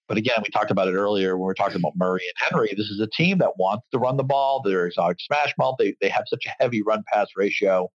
But 0.08 0.18
again, 0.18 0.38
we 0.42 0.50
talked 0.50 0.72
about 0.72 0.88
it 0.88 0.94
earlier 0.94 1.36
when 1.36 1.42
we 1.42 1.46
were 1.46 1.54
talking 1.54 1.76
about 1.76 1.92
Murray 1.94 2.22
and 2.26 2.50
Henry. 2.50 2.74
This 2.76 2.90
is 2.90 2.98
a 2.98 3.06
team 3.06 3.38
that 3.38 3.56
wants 3.58 3.86
to 3.92 3.98
run 3.98 4.16
the 4.16 4.24
ball. 4.24 4.60
They're 4.64 4.86
exotic 4.86 5.18
smash 5.20 5.54
mouth. 5.56 5.76
They 5.78 5.94
they 6.00 6.08
have 6.08 6.24
such 6.26 6.46
a 6.46 6.62
heavy 6.62 6.82
run 6.82 7.04
pass 7.12 7.28
ratio. 7.36 7.90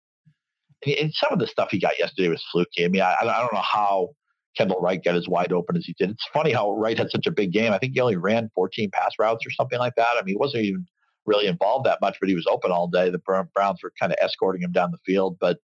And, 0.86 0.96
and 0.96 1.14
some 1.14 1.34
of 1.34 1.40
the 1.40 1.48
stuff 1.48 1.70
he 1.72 1.80
got 1.80 2.00
yesterday 2.00 2.30
was 2.30 2.44
fluky. 2.52 2.86
I 2.86 2.88
mean, 2.88 3.02
I, 3.02 3.16
I 3.20 3.40
don't 3.42 3.54
know 3.54 3.60
how 3.60 4.10
Kendall 4.56 4.80
Wright 4.82 5.03
got 5.03 5.16
as 5.16 5.28
wide 5.28 5.51
open 5.51 5.78
as 5.78 5.86
he 5.86 5.95
did. 5.97 6.12
It's 6.12 6.28
funny 6.34 6.51
how 6.51 6.72
Wright 6.72 6.97
had 6.97 7.12
such 7.12 7.28
a 7.28 7.32
big 7.32 7.51
game. 7.51 7.74
I 7.74 7.78
think 7.78 7.93
he 7.93 7.99
only 7.99 8.16
ran 8.16 8.49
14 8.56 8.89
pass 8.91 9.12
routes 9.20 9.45
or 9.45 9.51
something 9.51 9.80
like 9.80 9.95
that. 9.95 10.16
I 10.16 10.24
mean, 10.24 10.34
he 10.34 10.38
wasn't 10.38 10.64
even 10.66 10.86
really 11.26 11.47
involved 11.47 11.86
that 11.86 12.01
much, 12.01 12.18
but 12.20 12.30
he 12.30 12.36
was 12.36 12.47
open 12.49 12.72
all 12.72 12.88
day. 12.88 13.10
The 13.10 13.20
Browns 13.20 13.80
were 13.84 13.91
kind 13.99 14.12
of 14.12 14.18
escorting 14.22 14.62
him 14.62 14.72
down 14.72 14.91
the 14.91 14.97
field. 15.06 15.38
But 15.39 15.58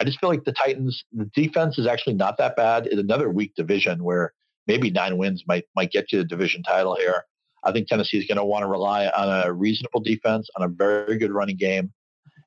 I 0.00 0.04
just 0.04 0.20
feel 0.20 0.28
like 0.28 0.44
the 0.44 0.52
Titans, 0.52 1.04
the 1.12 1.30
defense 1.34 1.78
is 1.78 1.86
actually 1.86 2.14
not 2.14 2.36
that 2.38 2.56
bad. 2.56 2.86
It's 2.86 3.00
another 3.00 3.30
weak 3.30 3.54
division 3.54 4.04
where 4.04 4.32
maybe 4.66 4.90
nine 4.90 5.16
wins 5.16 5.44
might 5.46 5.64
might 5.74 5.90
get 5.90 6.12
you 6.12 6.18
the 6.18 6.24
division 6.24 6.62
title 6.62 6.96
here. 6.96 7.24
I 7.64 7.72
think 7.72 7.88
Tennessee 7.88 8.18
is 8.18 8.26
going 8.26 8.38
to 8.38 8.44
want 8.44 8.62
to 8.62 8.68
rely 8.68 9.06
on 9.08 9.46
a 9.46 9.52
reasonable 9.52 10.00
defense, 10.00 10.48
on 10.56 10.62
a 10.62 10.68
very 10.68 11.18
good 11.18 11.32
running 11.32 11.56
game, 11.56 11.92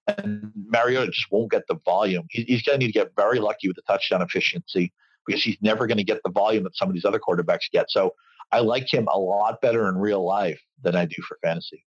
and 0.07 0.51
Mariota 0.55 1.11
just 1.11 1.27
won't 1.31 1.51
get 1.51 1.67
the 1.67 1.77
volume. 1.83 2.27
he's 2.29 2.63
going 2.63 2.79
to 2.79 2.85
need 2.85 2.93
to 2.93 2.99
get 2.99 3.11
very 3.15 3.39
lucky 3.39 3.67
with 3.67 3.75
the 3.75 3.81
touchdown 3.81 4.21
efficiency 4.21 4.93
because 5.25 5.43
he's 5.43 5.57
never 5.61 5.87
going 5.87 5.97
to 5.97 6.03
get 6.03 6.19
the 6.23 6.31
volume 6.31 6.63
that 6.63 6.75
some 6.75 6.87
of 6.87 6.93
these 6.93 7.05
other 7.05 7.19
quarterbacks 7.19 7.69
get. 7.71 7.89
So 7.89 8.13
I 8.51 8.59
like 8.59 8.91
him 8.91 9.07
a 9.11 9.17
lot 9.17 9.61
better 9.61 9.87
in 9.87 9.97
real 9.97 10.25
life 10.25 10.59
than 10.83 10.95
I 10.95 11.05
do 11.05 11.21
for 11.27 11.37
fantasy. 11.43 11.83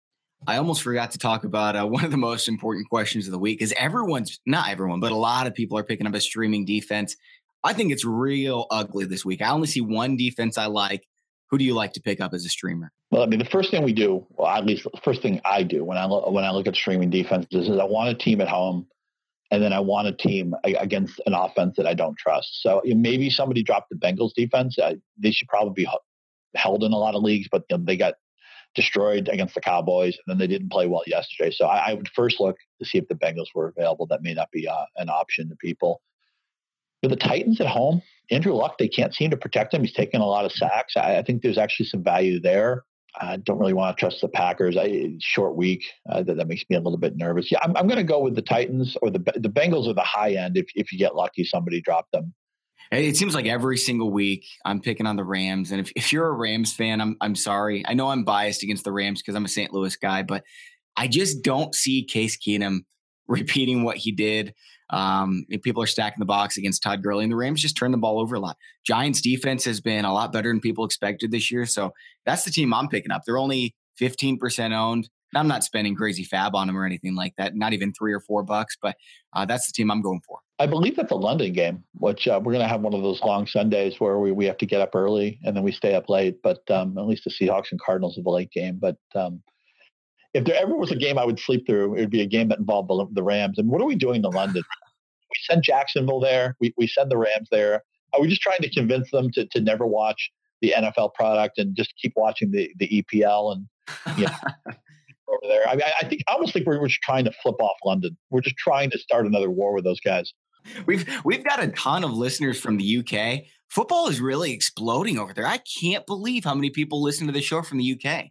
I 0.47 0.57
almost 0.57 0.83
forgot 0.83 1.13
to 1.13 1.19
talk 1.19 1.45
about 1.45 1.77
uh, 1.77 1.87
one 1.87 2.05
of 2.05 2.11
the 2.11 2.17
most 2.17 2.49
important 2.49 2.89
questions 2.89 3.27
of 3.27 3.33
the 3.33 3.39
week 3.39 3.63
is 3.63 3.73
everyone's 3.77 4.41
not 4.47 4.69
everyone, 4.69 5.01
but 5.01 5.13
a 5.13 5.17
lot 5.17 5.47
of 5.47 5.55
people 5.55 5.79
are 5.79 5.85
picking 5.85 6.07
up 6.07 6.15
a 6.15 6.21
streaming 6.21 6.65
defense. 6.65 7.17
I 7.65 7.73
think 7.73 7.93
it's 7.93 8.05
real 8.05 8.67
ugly 8.71 9.05
this 9.05 9.25
week. 9.25 9.41
I 9.41 9.51
only 9.51 9.69
see 9.69 9.81
one 9.81 10.17
defense 10.17 10.59
I 10.59 10.67
like. 10.67 11.07
Who 11.51 11.59
do 11.59 11.65
you 11.65 11.75
like 11.75 11.93
to 11.93 12.01
pick 12.01 12.21
up 12.21 12.33
as 12.33 12.45
a 12.45 12.49
streamer? 12.49 12.91
Well, 13.11 13.23
I 13.23 13.27
mean, 13.27 13.39
the 13.39 13.45
first 13.45 13.71
thing 13.71 13.85
we 13.85 13.93
do, 13.93 14.27
well, 14.31 14.49
at 14.49 14.65
least 14.65 14.85
the 14.85 15.01
first 15.05 15.21
thing 15.21 15.41
I 15.45 15.63
do 15.63 15.85
when 15.85 15.99
I 15.99 16.07
look, 16.07 16.29
when 16.31 16.45
I 16.45 16.51
look 16.51 16.67
at 16.67 16.75
streaming 16.75 17.11
defenses 17.11 17.69
is 17.69 17.79
I 17.79 17.85
want 17.85 18.09
a 18.09 18.15
team 18.15 18.41
at 18.41 18.49
home, 18.49 18.87
and 19.53 19.63
then 19.63 19.75
I 19.75 19.81
want 19.81 20.09
a 20.09 20.13
team 20.13 20.55
against 20.65 21.21
an 21.27 21.35
offense 21.35 21.77
that 21.77 21.87
I 21.87 21.93
don't 21.93 22.17
trust. 22.17 22.63
So 22.63 22.81
maybe 22.87 23.29
somebody 23.29 23.63
dropped 23.63 23.91
the 23.91 23.97
Bengals 23.97 24.33
defense. 24.35 24.79
they 25.19 25.31
should 25.31 25.47
probably 25.47 25.85
be 25.85 25.91
held 26.55 26.83
in 26.83 26.93
a 26.93 26.97
lot 26.97 27.15
of 27.15 27.23
leagues, 27.23 27.49
but 27.53 27.65
you 27.69 27.77
know, 27.77 27.85
they 27.85 27.99
got 27.99 28.15
destroyed 28.75 29.29
against 29.29 29.55
the 29.55 29.61
Cowboys, 29.61 30.15
and 30.15 30.25
then 30.27 30.39
they 30.39 30.47
didn't 30.47 30.73
play 30.73 30.87
well 30.87 31.03
yesterday. 31.07 31.51
So 31.55 31.67
I, 31.67 31.91
I 31.91 31.95
would 31.95 32.09
first 32.17 32.41
look 32.41 32.57
to 32.81 32.87
see 32.87 32.97
if 32.97 33.07
the 33.09 33.15
Bengals 33.15 33.49
were 33.55 33.69
available. 33.77 34.07
That 34.07 34.23
may 34.23 34.33
not 34.33 34.51
be 34.51 34.67
uh, 34.67 34.87
an 34.97 35.11
option 35.11 35.51
to 35.51 35.57
people. 35.57 36.01
The 37.03 37.15
Titans 37.15 37.61
at 37.61 37.67
home, 37.67 38.01
Andrew 38.31 38.55
Luck, 38.55 38.79
they 38.79 38.89
can't 38.89 39.15
seem 39.15 39.31
to 39.33 39.37
protect 39.37 39.75
him. 39.75 39.83
He's 39.83 39.93
taking 39.93 40.23
a 40.23 40.27
lot 40.27 40.47
of 40.47 40.53
sacks. 40.53 40.97
I, 40.97 41.19
I 41.19 41.23
think 41.23 41.43
there's 41.43 41.59
actually 41.59 41.87
some 41.87 42.03
value 42.03 42.41
there. 42.41 42.85
I 43.21 43.37
don't 43.37 43.59
really 43.59 43.75
want 43.75 43.97
to 43.97 44.01
trust 44.01 44.21
the 44.21 44.29
Packers. 44.29 44.77
I, 44.77 45.15
short 45.21 45.55
week 45.55 45.85
uh, 46.11 46.23
that, 46.23 46.37
that 46.37 46.49
makes 46.49 46.65
me 46.71 46.77
a 46.77 46.81
little 46.81 46.99
bit 46.99 47.17
nervous. 47.17 47.53
Yeah, 47.53 47.59
I'm, 47.63 47.77
I'm 47.77 47.87
going 47.87 47.99
to 47.99 48.05
go 48.05 48.21
with 48.21 48.35
the 48.35 48.43
Titans 48.43 48.97
or 49.03 49.11
the 49.11 49.19
the 49.37 49.51
Bengals 49.51 49.89
are 49.89 49.95
the 49.95 50.01
high 50.01 50.33
end. 50.33 50.57
If 50.57 50.67
if 50.75 50.93
you 50.93 50.99
get 50.99 51.15
lucky, 51.15 51.45
somebody 51.45 51.81
dropped 51.81 52.13
them. 52.13 52.35
It 52.91 53.17
seems 53.17 53.35
like 53.35 53.47
every 53.47 53.79
single 53.79 54.11
week 54.11 54.45
I'm 54.67 54.81
picking 54.81 55.07
on 55.07 55.17
the 55.17 55.25
Rams, 55.25 55.71
and 55.71 55.81
if, 55.81 55.93
if 55.97 56.13
you're 56.13 56.27
a 56.27 56.33
Rams 56.33 56.73
fan, 56.73 57.01
I'm 57.01 57.17
I'm 57.21 57.35
sorry. 57.35 57.85
I 57.87 57.95
know 57.95 58.09
I'm 58.09 58.25
biased 58.25 58.63
against 58.63 58.85
the 58.85 58.93
Rams 58.93 59.21
because 59.21 59.35
I'm 59.35 59.45
a 59.45 59.49
St. 59.49 59.73
Louis 59.73 59.97
guy, 59.97 60.23
but 60.23 60.45
I 60.97 61.09
just 61.09 61.43
don't 61.43 61.75
see 61.75 62.05
Case 62.05 62.37
Keenum 62.37 62.81
repeating 63.29 63.83
what 63.83 63.97
he 63.97 64.13
did 64.13 64.55
um, 64.93 65.45
people 65.63 65.83
are 65.83 65.87
stacking 65.87 66.21
the 66.21 66.27
box 66.27 66.57
against 66.57 66.83
Todd 66.83 67.03
Gurley, 67.03 67.25
and 67.25 67.33
the 67.33 67.37
Rams 67.37 67.61
just 67.61 67.77
turn 67.77 67.91
the 67.91 67.99
ball 67.99 68.21
over 68.21 68.37
a 68.37 68.41
lot. 68.41 68.57
Giants 68.85 69.21
defense 69.21 69.65
has 69.65 69.81
been 69.81 70.05
a 70.05 70.13
lot 70.13 70.33
better 70.33 70.51
than 70.51 70.61
people 70.61 70.85
expected 70.85 71.33
this 71.33 71.51
year, 71.51 71.67
so 71.67 71.93
that's 72.25 72.45
the 72.45 72.51
team 72.51 72.73
I'm 72.73 72.89
picking 72.89 73.11
up. 73.11 73.23
They're 73.27 73.39
only 73.39 73.75
15% 74.01 74.73
owned. 74.73 75.09
I'm 75.35 75.49
not 75.49 75.65
spending 75.65 75.95
crazy 75.95 76.25
fab 76.25 76.55
on 76.55 76.67
them 76.67 76.77
or 76.77 76.85
anything 76.85 77.15
like 77.15 77.35
that. 77.39 77.57
Not 77.57 77.73
even 77.73 77.93
three 77.93 78.13
or 78.13 78.21
four 78.21 78.43
bucks, 78.43 78.77
but 78.81 78.97
uh, 79.33 79.47
that's 79.47 79.67
the 79.67 79.73
team 79.73 79.91
I'm 79.91 80.03
going 80.03 80.21
for. 80.27 80.39
I 80.59 80.67
believe 80.67 80.95
that's 80.95 81.11
a 81.11 81.17
London 81.17 81.53
game, 81.53 81.83
which 81.95 82.29
uh, 82.29 82.39
we're 82.43 82.53
going 82.53 82.65
to 82.65 82.69
have 82.69 82.83
one 82.83 82.95
of 82.95 83.03
those 83.03 83.23
long 83.23 83.47
Sundays 83.47 83.99
where 83.99 84.19
we, 84.19 84.31
we 84.31 84.45
have 84.45 84.59
to 84.59 84.67
get 84.67 84.83
up 84.83 84.95
early 84.95 85.41
and 85.43 85.57
then 85.57 85.65
we 85.65 85.73
stay 85.73 85.95
up 85.95 86.09
late. 86.09 86.37
But 86.43 86.71
um, 86.71 86.99
at 86.99 87.07
least 87.07 87.25
the 87.25 87.31
Seahawks 87.31 87.73
and 87.73 87.81
Cardinals 87.81 88.19
is 88.19 88.25
a 88.25 88.31
late 88.31 88.51
game. 88.51 88.79
But 88.81 88.97
um, 89.15 89.43
if 90.35 90.45
there 90.45 90.57
ever 90.57 90.75
was 90.75 90.91
a 90.91 90.97
game 90.97 91.19
I 91.19 91.25
would 91.25 91.39
sleep 91.39 91.67
through, 91.67 91.97
it 91.97 92.01
would 92.01 92.11
be 92.11 92.23
a 92.23 92.27
game 92.27 92.49
that 92.49 92.59
involved 92.59 92.91
the 93.15 93.23
Rams. 93.23 93.59
And 93.59 93.69
what 93.69 93.81
are 93.81 93.87
we 93.87 93.97
doing 93.97 94.23
to 94.23 94.29
London? 94.29 94.63
we 95.33 95.55
send 95.55 95.63
Jacksonville 95.63 96.21
there. 96.21 96.57
We, 96.61 96.75
we 96.77 96.87
send 96.87 97.11
the 97.11 97.17
Rams 97.17 97.49
there. 97.51 97.83
Are 98.13 98.21
we 98.21 98.29
just 98.29 98.43
trying 98.43 98.61
to 98.61 98.71
convince 98.71 99.11
them 99.11 99.31
to, 99.33 99.47
to 99.47 99.61
never 99.61 99.87
watch 99.87 100.31
the 100.61 100.75
NFL 100.77 101.15
product 101.15 101.59
and 101.59 101.75
just 101.77 101.95
keep 102.01 102.13
watching 102.17 102.51
the, 102.51 102.71
the 102.79 103.03
EPL 103.03 103.53
and 103.53 104.19
you 104.19 104.27
know, 104.27 104.33
over 105.29 105.41
there? 105.43 105.67
I 105.69 105.73
mean, 105.73 105.85
I, 105.85 105.93
I 106.03 106.09
think 106.09 106.23
I 106.29 106.35
almost 106.35 106.53
think 106.53 106.67
we're, 106.67 106.81
we're 106.81 106.89
just 106.89 107.03
trying 107.03 107.25
to 107.25 107.33
flip 107.43 107.57
off 107.61 107.77
London. 107.85 108.17
We're 108.31 108.43
just 108.43 108.57
trying 108.57 108.91
to 108.91 108.99
start 108.99 109.27
another 109.27 109.51
war 109.51 109.75
with 109.75 109.85
those 109.85 110.01
guys. 110.01 110.33
We've 110.87 111.09
we've 111.25 111.45
got 111.45 111.63
a 111.63 111.69
ton 111.69 112.05
of 112.05 112.13
listeners 112.13 112.61
from 112.61 112.77
the 112.77 112.99
UK. 112.99 113.45
Football 113.69 114.09
is 114.09 114.21
really 114.21 114.53
exploding 114.53 115.19
over 115.19 115.33
there. 115.33 115.47
I 115.47 115.59
can't 115.59 116.07
believe 116.07 116.45
how 116.45 116.55
many 116.55 116.71
people 116.71 117.03
listen 117.03 117.27
to 117.27 117.33
the 117.33 117.41
show 117.41 117.63
from 117.63 117.79
the 117.79 117.99
UK. 117.99 118.27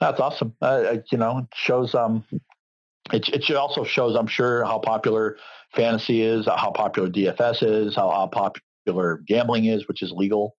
That's 0.00 0.20
awesome. 0.20 0.54
Uh, 0.60 0.98
you 1.10 1.18
know, 1.18 1.38
it 1.38 1.46
shows 1.54 1.94
um, 1.94 2.24
it, 3.12 3.28
it 3.28 3.50
also 3.54 3.84
shows, 3.84 4.16
I'm 4.16 4.26
sure, 4.26 4.64
how 4.64 4.78
popular 4.78 5.36
fantasy 5.74 6.22
is, 6.22 6.46
how 6.46 6.72
popular 6.72 7.08
DFS 7.08 7.62
is, 7.62 7.94
how, 7.94 8.10
how 8.10 8.26
popular 8.26 9.18
gambling 9.26 9.66
is, 9.66 9.86
which 9.88 10.02
is 10.02 10.12
legal, 10.12 10.56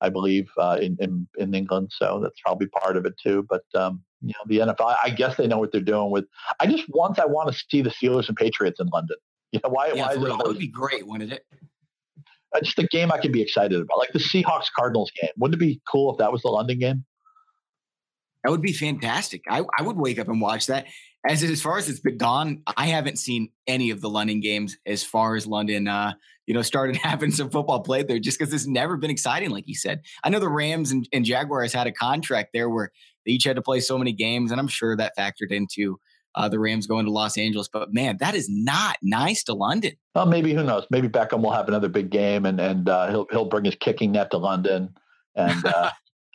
I 0.00 0.08
believe, 0.08 0.48
uh, 0.58 0.78
in, 0.80 0.96
in, 1.00 1.28
in 1.36 1.54
England. 1.54 1.90
So 1.92 2.20
that's 2.22 2.40
probably 2.44 2.68
part 2.68 2.96
of 2.96 3.04
it 3.04 3.14
too. 3.22 3.46
But 3.48 3.62
um, 3.74 4.02
you 4.22 4.32
know, 4.32 4.44
the 4.46 4.72
NFL, 4.72 4.96
I 5.02 5.10
guess 5.10 5.36
they 5.36 5.46
know 5.46 5.58
what 5.58 5.72
they're 5.72 5.80
doing 5.80 6.10
with. 6.10 6.24
I 6.58 6.66
just 6.66 6.84
once 6.88 7.18
I 7.18 7.26
want 7.26 7.52
to 7.52 7.64
see 7.68 7.82
the 7.82 7.90
Steelers 7.90 8.28
and 8.28 8.36
Patriots 8.36 8.80
in 8.80 8.88
London. 8.88 9.16
You 9.52 9.60
know, 9.64 9.70
why? 9.70 9.88
Yeah, 9.88 10.06
why 10.06 10.12
is 10.12 10.16
it 10.18 10.20
that 10.20 10.46
would 10.46 10.58
be 10.58 10.68
great, 10.68 11.06
wouldn't 11.06 11.32
it? 11.32 11.44
Uh, 12.54 12.60
just 12.60 12.78
a 12.78 12.86
game 12.86 13.12
I 13.12 13.18
could 13.18 13.32
be 13.32 13.42
excited 13.42 13.80
about, 13.80 13.98
like 13.98 14.12
the 14.12 14.18
Seahawks 14.18 14.66
Cardinals 14.76 15.10
game. 15.20 15.30
Wouldn't 15.36 15.60
it 15.60 15.64
be 15.64 15.80
cool 15.90 16.12
if 16.12 16.18
that 16.18 16.32
was 16.32 16.42
the 16.42 16.48
London 16.48 16.78
game? 16.78 17.04
That 18.44 18.50
would 18.50 18.62
be 18.62 18.72
fantastic. 18.72 19.42
I, 19.48 19.62
I 19.78 19.82
would 19.82 19.96
wake 19.96 20.18
up 20.18 20.28
and 20.28 20.40
watch 20.40 20.66
that. 20.66 20.86
As 21.28 21.42
as 21.42 21.60
far 21.60 21.76
as 21.76 21.88
it's 21.88 22.00
been 22.00 22.16
gone, 22.16 22.62
I 22.78 22.86
haven't 22.86 23.18
seen 23.18 23.50
any 23.66 23.90
of 23.90 24.00
the 24.00 24.08
London 24.08 24.40
games 24.40 24.78
as 24.86 25.04
far 25.04 25.36
as 25.36 25.46
London, 25.46 25.86
uh, 25.86 26.14
you 26.46 26.54
know, 26.54 26.62
started 26.62 26.96
having 27.02 27.30
some 27.30 27.50
football 27.50 27.80
played 27.80 28.08
there 28.08 28.18
just 28.18 28.38
because 28.38 28.54
it's 28.54 28.66
never 28.66 28.96
been 28.96 29.10
exciting, 29.10 29.50
like 29.50 29.68
you 29.68 29.74
said. 29.74 30.00
I 30.24 30.30
know 30.30 30.38
the 30.38 30.48
Rams 30.48 30.90
and, 30.90 31.06
and 31.12 31.24
Jaguars 31.24 31.74
had 31.74 31.86
a 31.86 31.92
contract 31.92 32.50
there 32.54 32.70
where 32.70 32.90
they 33.26 33.32
each 33.32 33.44
had 33.44 33.56
to 33.56 33.62
play 33.62 33.80
so 33.80 33.98
many 33.98 34.12
games, 34.12 34.50
and 34.50 34.58
I'm 34.58 34.68
sure 34.68 34.96
that 34.96 35.12
factored 35.18 35.50
into 35.50 36.00
uh, 36.34 36.48
the 36.48 36.58
Rams 36.58 36.86
going 36.86 37.04
to 37.04 37.12
Los 37.12 37.36
Angeles. 37.36 37.68
But 37.70 37.92
man, 37.92 38.16
that 38.20 38.34
is 38.34 38.48
not 38.48 38.96
nice 39.02 39.44
to 39.44 39.54
London. 39.54 39.92
Well, 40.14 40.26
maybe 40.26 40.54
who 40.54 40.64
knows? 40.64 40.86
Maybe 40.90 41.08
Beckham 41.08 41.42
will 41.42 41.52
have 41.52 41.68
another 41.68 41.88
big 41.88 42.10
game, 42.10 42.46
and 42.46 42.60
and 42.60 42.88
uh, 42.88 43.10
he'll 43.10 43.26
he'll 43.30 43.44
bring 43.44 43.64
his 43.64 43.74
kicking 43.76 44.12
net 44.12 44.30
to 44.30 44.38
London, 44.38 44.94
and 45.36 45.64
uh, 45.66 45.90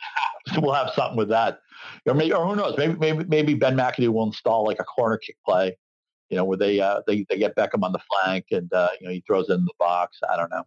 we'll 0.58 0.74
have 0.74 0.90
something 0.94 1.16
with 1.16 1.30
that. 1.30 1.58
Or 2.06 2.14
maybe, 2.14 2.32
or 2.32 2.46
who 2.46 2.56
knows? 2.56 2.76
Maybe 2.78 2.94
maybe 2.94 3.24
maybe 3.24 3.54
Ben 3.54 3.76
McAdoo 3.76 4.08
will 4.08 4.26
install 4.26 4.64
like 4.64 4.78
a 4.78 4.84
corner 4.84 5.18
kick 5.18 5.36
play, 5.44 5.76
you 6.30 6.36
know, 6.36 6.44
where 6.44 6.56
they 6.56 6.80
uh, 6.80 7.02
they 7.06 7.26
they 7.28 7.38
get 7.38 7.56
Beckham 7.56 7.82
on 7.82 7.92
the 7.92 7.98
flank, 7.98 8.46
and 8.52 8.72
uh, 8.72 8.88
you 9.00 9.06
know 9.06 9.12
he 9.12 9.24
throws 9.26 9.48
it 9.48 9.54
in 9.54 9.64
the 9.64 9.74
box. 9.78 10.18
I 10.30 10.36
don't 10.36 10.50
know. 10.50 10.62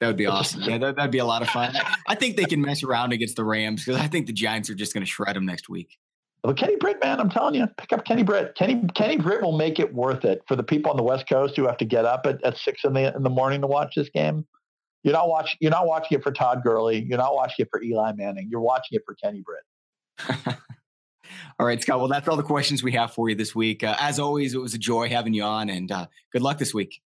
That 0.00 0.08
would 0.08 0.16
be 0.16 0.26
awesome. 0.26 0.62
Yeah, 0.62 0.78
that, 0.78 0.96
would 0.96 1.10
be 1.12 1.18
a 1.18 1.24
lot 1.24 1.42
of 1.42 1.48
fun. 1.48 1.76
I 2.08 2.16
think 2.16 2.36
they 2.36 2.44
can 2.44 2.60
mess 2.60 2.82
around 2.82 3.12
against 3.12 3.36
the 3.36 3.44
Rams 3.44 3.84
because 3.84 4.00
I 4.00 4.08
think 4.08 4.26
the 4.26 4.32
Giants 4.32 4.68
are 4.68 4.74
just 4.74 4.92
going 4.92 5.04
to 5.04 5.08
shred 5.08 5.36
them 5.36 5.46
next 5.46 5.68
week. 5.68 5.96
But 6.42 6.56
Kenny 6.56 6.74
Britt, 6.74 7.00
man, 7.00 7.20
I'm 7.20 7.30
telling 7.30 7.54
you, 7.54 7.68
pick 7.78 7.92
up 7.92 8.04
Kenny 8.04 8.24
Britt. 8.24 8.56
Kenny 8.56 8.84
Kenny 8.94 9.16
Britt 9.16 9.42
will 9.42 9.56
make 9.56 9.78
it 9.78 9.94
worth 9.94 10.24
it 10.24 10.42
for 10.48 10.56
the 10.56 10.64
people 10.64 10.90
on 10.90 10.96
the 10.96 11.04
West 11.04 11.28
Coast 11.28 11.56
who 11.56 11.66
have 11.66 11.76
to 11.76 11.84
get 11.84 12.04
up 12.04 12.26
at, 12.26 12.42
at 12.42 12.56
six 12.56 12.84
in 12.84 12.94
the 12.94 13.14
in 13.14 13.22
the 13.22 13.30
morning 13.30 13.60
to 13.60 13.68
watch 13.68 13.94
this 13.94 14.10
game. 14.10 14.44
You're 15.04 15.14
not 15.14 15.28
watching. 15.28 15.56
You're 15.60 15.70
not 15.70 15.86
watching 15.86 16.18
it 16.18 16.24
for 16.24 16.32
Todd 16.32 16.62
Gurley. 16.64 17.04
You're 17.08 17.18
not 17.18 17.34
watching 17.34 17.64
it 17.64 17.68
for 17.70 17.80
Eli 17.80 18.12
Manning. 18.12 18.48
You're 18.50 18.60
watching 18.60 18.96
it 18.96 19.02
for 19.06 19.14
Kenny 19.14 19.42
Britt. 19.42 20.56
all 21.58 21.66
right, 21.66 21.80
Scott. 21.82 21.98
Well, 21.98 22.08
that's 22.08 22.28
all 22.28 22.36
the 22.36 22.42
questions 22.42 22.82
we 22.82 22.92
have 22.92 23.12
for 23.12 23.28
you 23.28 23.34
this 23.34 23.54
week. 23.54 23.84
Uh, 23.84 23.96
as 23.98 24.18
always, 24.18 24.54
it 24.54 24.58
was 24.58 24.74
a 24.74 24.78
joy 24.78 25.08
having 25.08 25.34
you 25.34 25.42
on, 25.42 25.70
and 25.70 25.90
uh, 25.90 26.06
good 26.32 26.42
luck 26.42 26.58
this 26.58 26.74
week. 26.74 27.00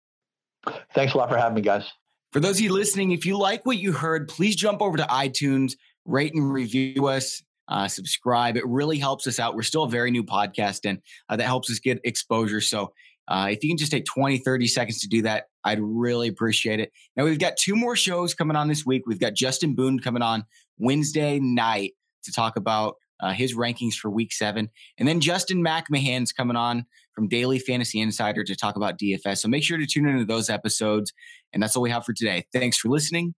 Thanks 0.93 1.13
a 1.13 1.17
lot 1.17 1.29
for 1.29 1.37
having 1.37 1.55
me, 1.55 1.61
guys. 1.61 1.91
For 2.33 2.39
those 2.39 2.57
of 2.57 2.61
you 2.61 2.73
listening, 2.73 3.11
if 3.11 3.25
you 3.25 3.37
like 3.37 3.65
what 3.65 3.77
you 3.77 3.93
heard, 3.93 4.27
please 4.27 4.55
jump 4.55 4.81
over 4.81 4.97
to 4.97 5.03
iTunes, 5.03 5.73
rate 6.05 6.33
and 6.33 6.51
review 6.51 7.07
us 7.07 7.41
uh, 7.69 7.87
subscribe. 7.87 8.57
It 8.57 8.65
really 8.65 8.97
helps 8.97 9.27
us 9.27 9.39
out. 9.39 9.55
We're 9.55 9.63
still 9.63 9.83
a 9.83 9.89
very 9.89 10.11
new 10.11 10.23
podcast 10.23 10.81
and 10.85 11.01
uh, 11.29 11.35
that 11.35 11.45
helps 11.45 11.69
us 11.69 11.79
get 11.79 11.99
exposure. 12.03 12.61
So 12.61 12.93
uh, 13.27 13.49
if 13.51 13.63
you 13.63 13.69
can 13.69 13.77
just 13.77 13.91
take 13.91 14.05
20, 14.05 14.37
30 14.37 14.67
seconds 14.67 15.01
to 15.01 15.07
do 15.07 15.21
that, 15.23 15.45
I'd 15.63 15.81
really 15.81 16.29
appreciate 16.29 16.79
it. 16.79 16.93
Now, 17.15 17.25
we've 17.25 17.39
got 17.39 17.57
two 17.57 17.75
more 17.75 17.95
shows 17.95 18.33
coming 18.33 18.55
on 18.55 18.69
this 18.69 18.85
week. 18.85 19.03
We've 19.05 19.19
got 19.19 19.33
Justin 19.33 19.75
Boone 19.75 19.99
coming 19.99 20.21
on 20.21 20.45
Wednesday 20.77 21.39
night 21.39 21.93
to 22.23 22.31
talk 22.31 22.55
about 22.55 22.95
uh, 23.19 23.33
his 23.33 23.55
rankings 23.55 23.95
for 23.95 24.09
week 24.09 24.31
seven. 24.31 24.69
And 24.97 25.07
then 25.07 25.19
Justin 25.19 25.63
McMahon's 25.63 26.31
coming 26.31 26.57
on 26.57 26.85
from 27.13 27.27
Daily 27.27 27.59
Fantasy 27.59 27.99
Insider 27.99 28.43
to 28.43 28.55
talk 28.55 28.75
about 28.75 28.99
DFS. 28.99 29.39
So 29.39 29.47
make 29.47 29.63
sure 29.63 29.77
to 29.77 29.85
tune 29.85 30.07
into 30.07 30.25
those 30.25 30.49
episodes. 30.49 31.13
And 31.53 31.61
that's 31.61 31.75
all 31.75 31.81
we 31.81 31.89
have 31.89 32.05
for 32.05 32.13
today. 32.13 32.45
Thanks 32.53 32.77
for 32.77 32.89
listening 32.89 33.33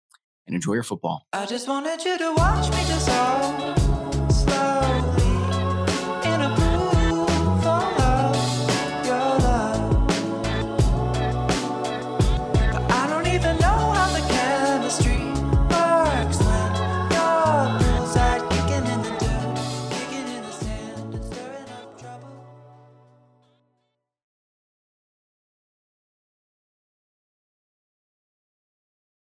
and 0.47 0.55
enjoy 0.55 0.73
your 0.73 0.84
football. 0.84 1.28
I 1.34 1.45
just 1.45 1.67
wanted 1.67 2.03
you 2.03 2.17
to 2.17 2.34
watch 2.36 2.69
me 2.71 2.78
dissolve. 2.88 3.86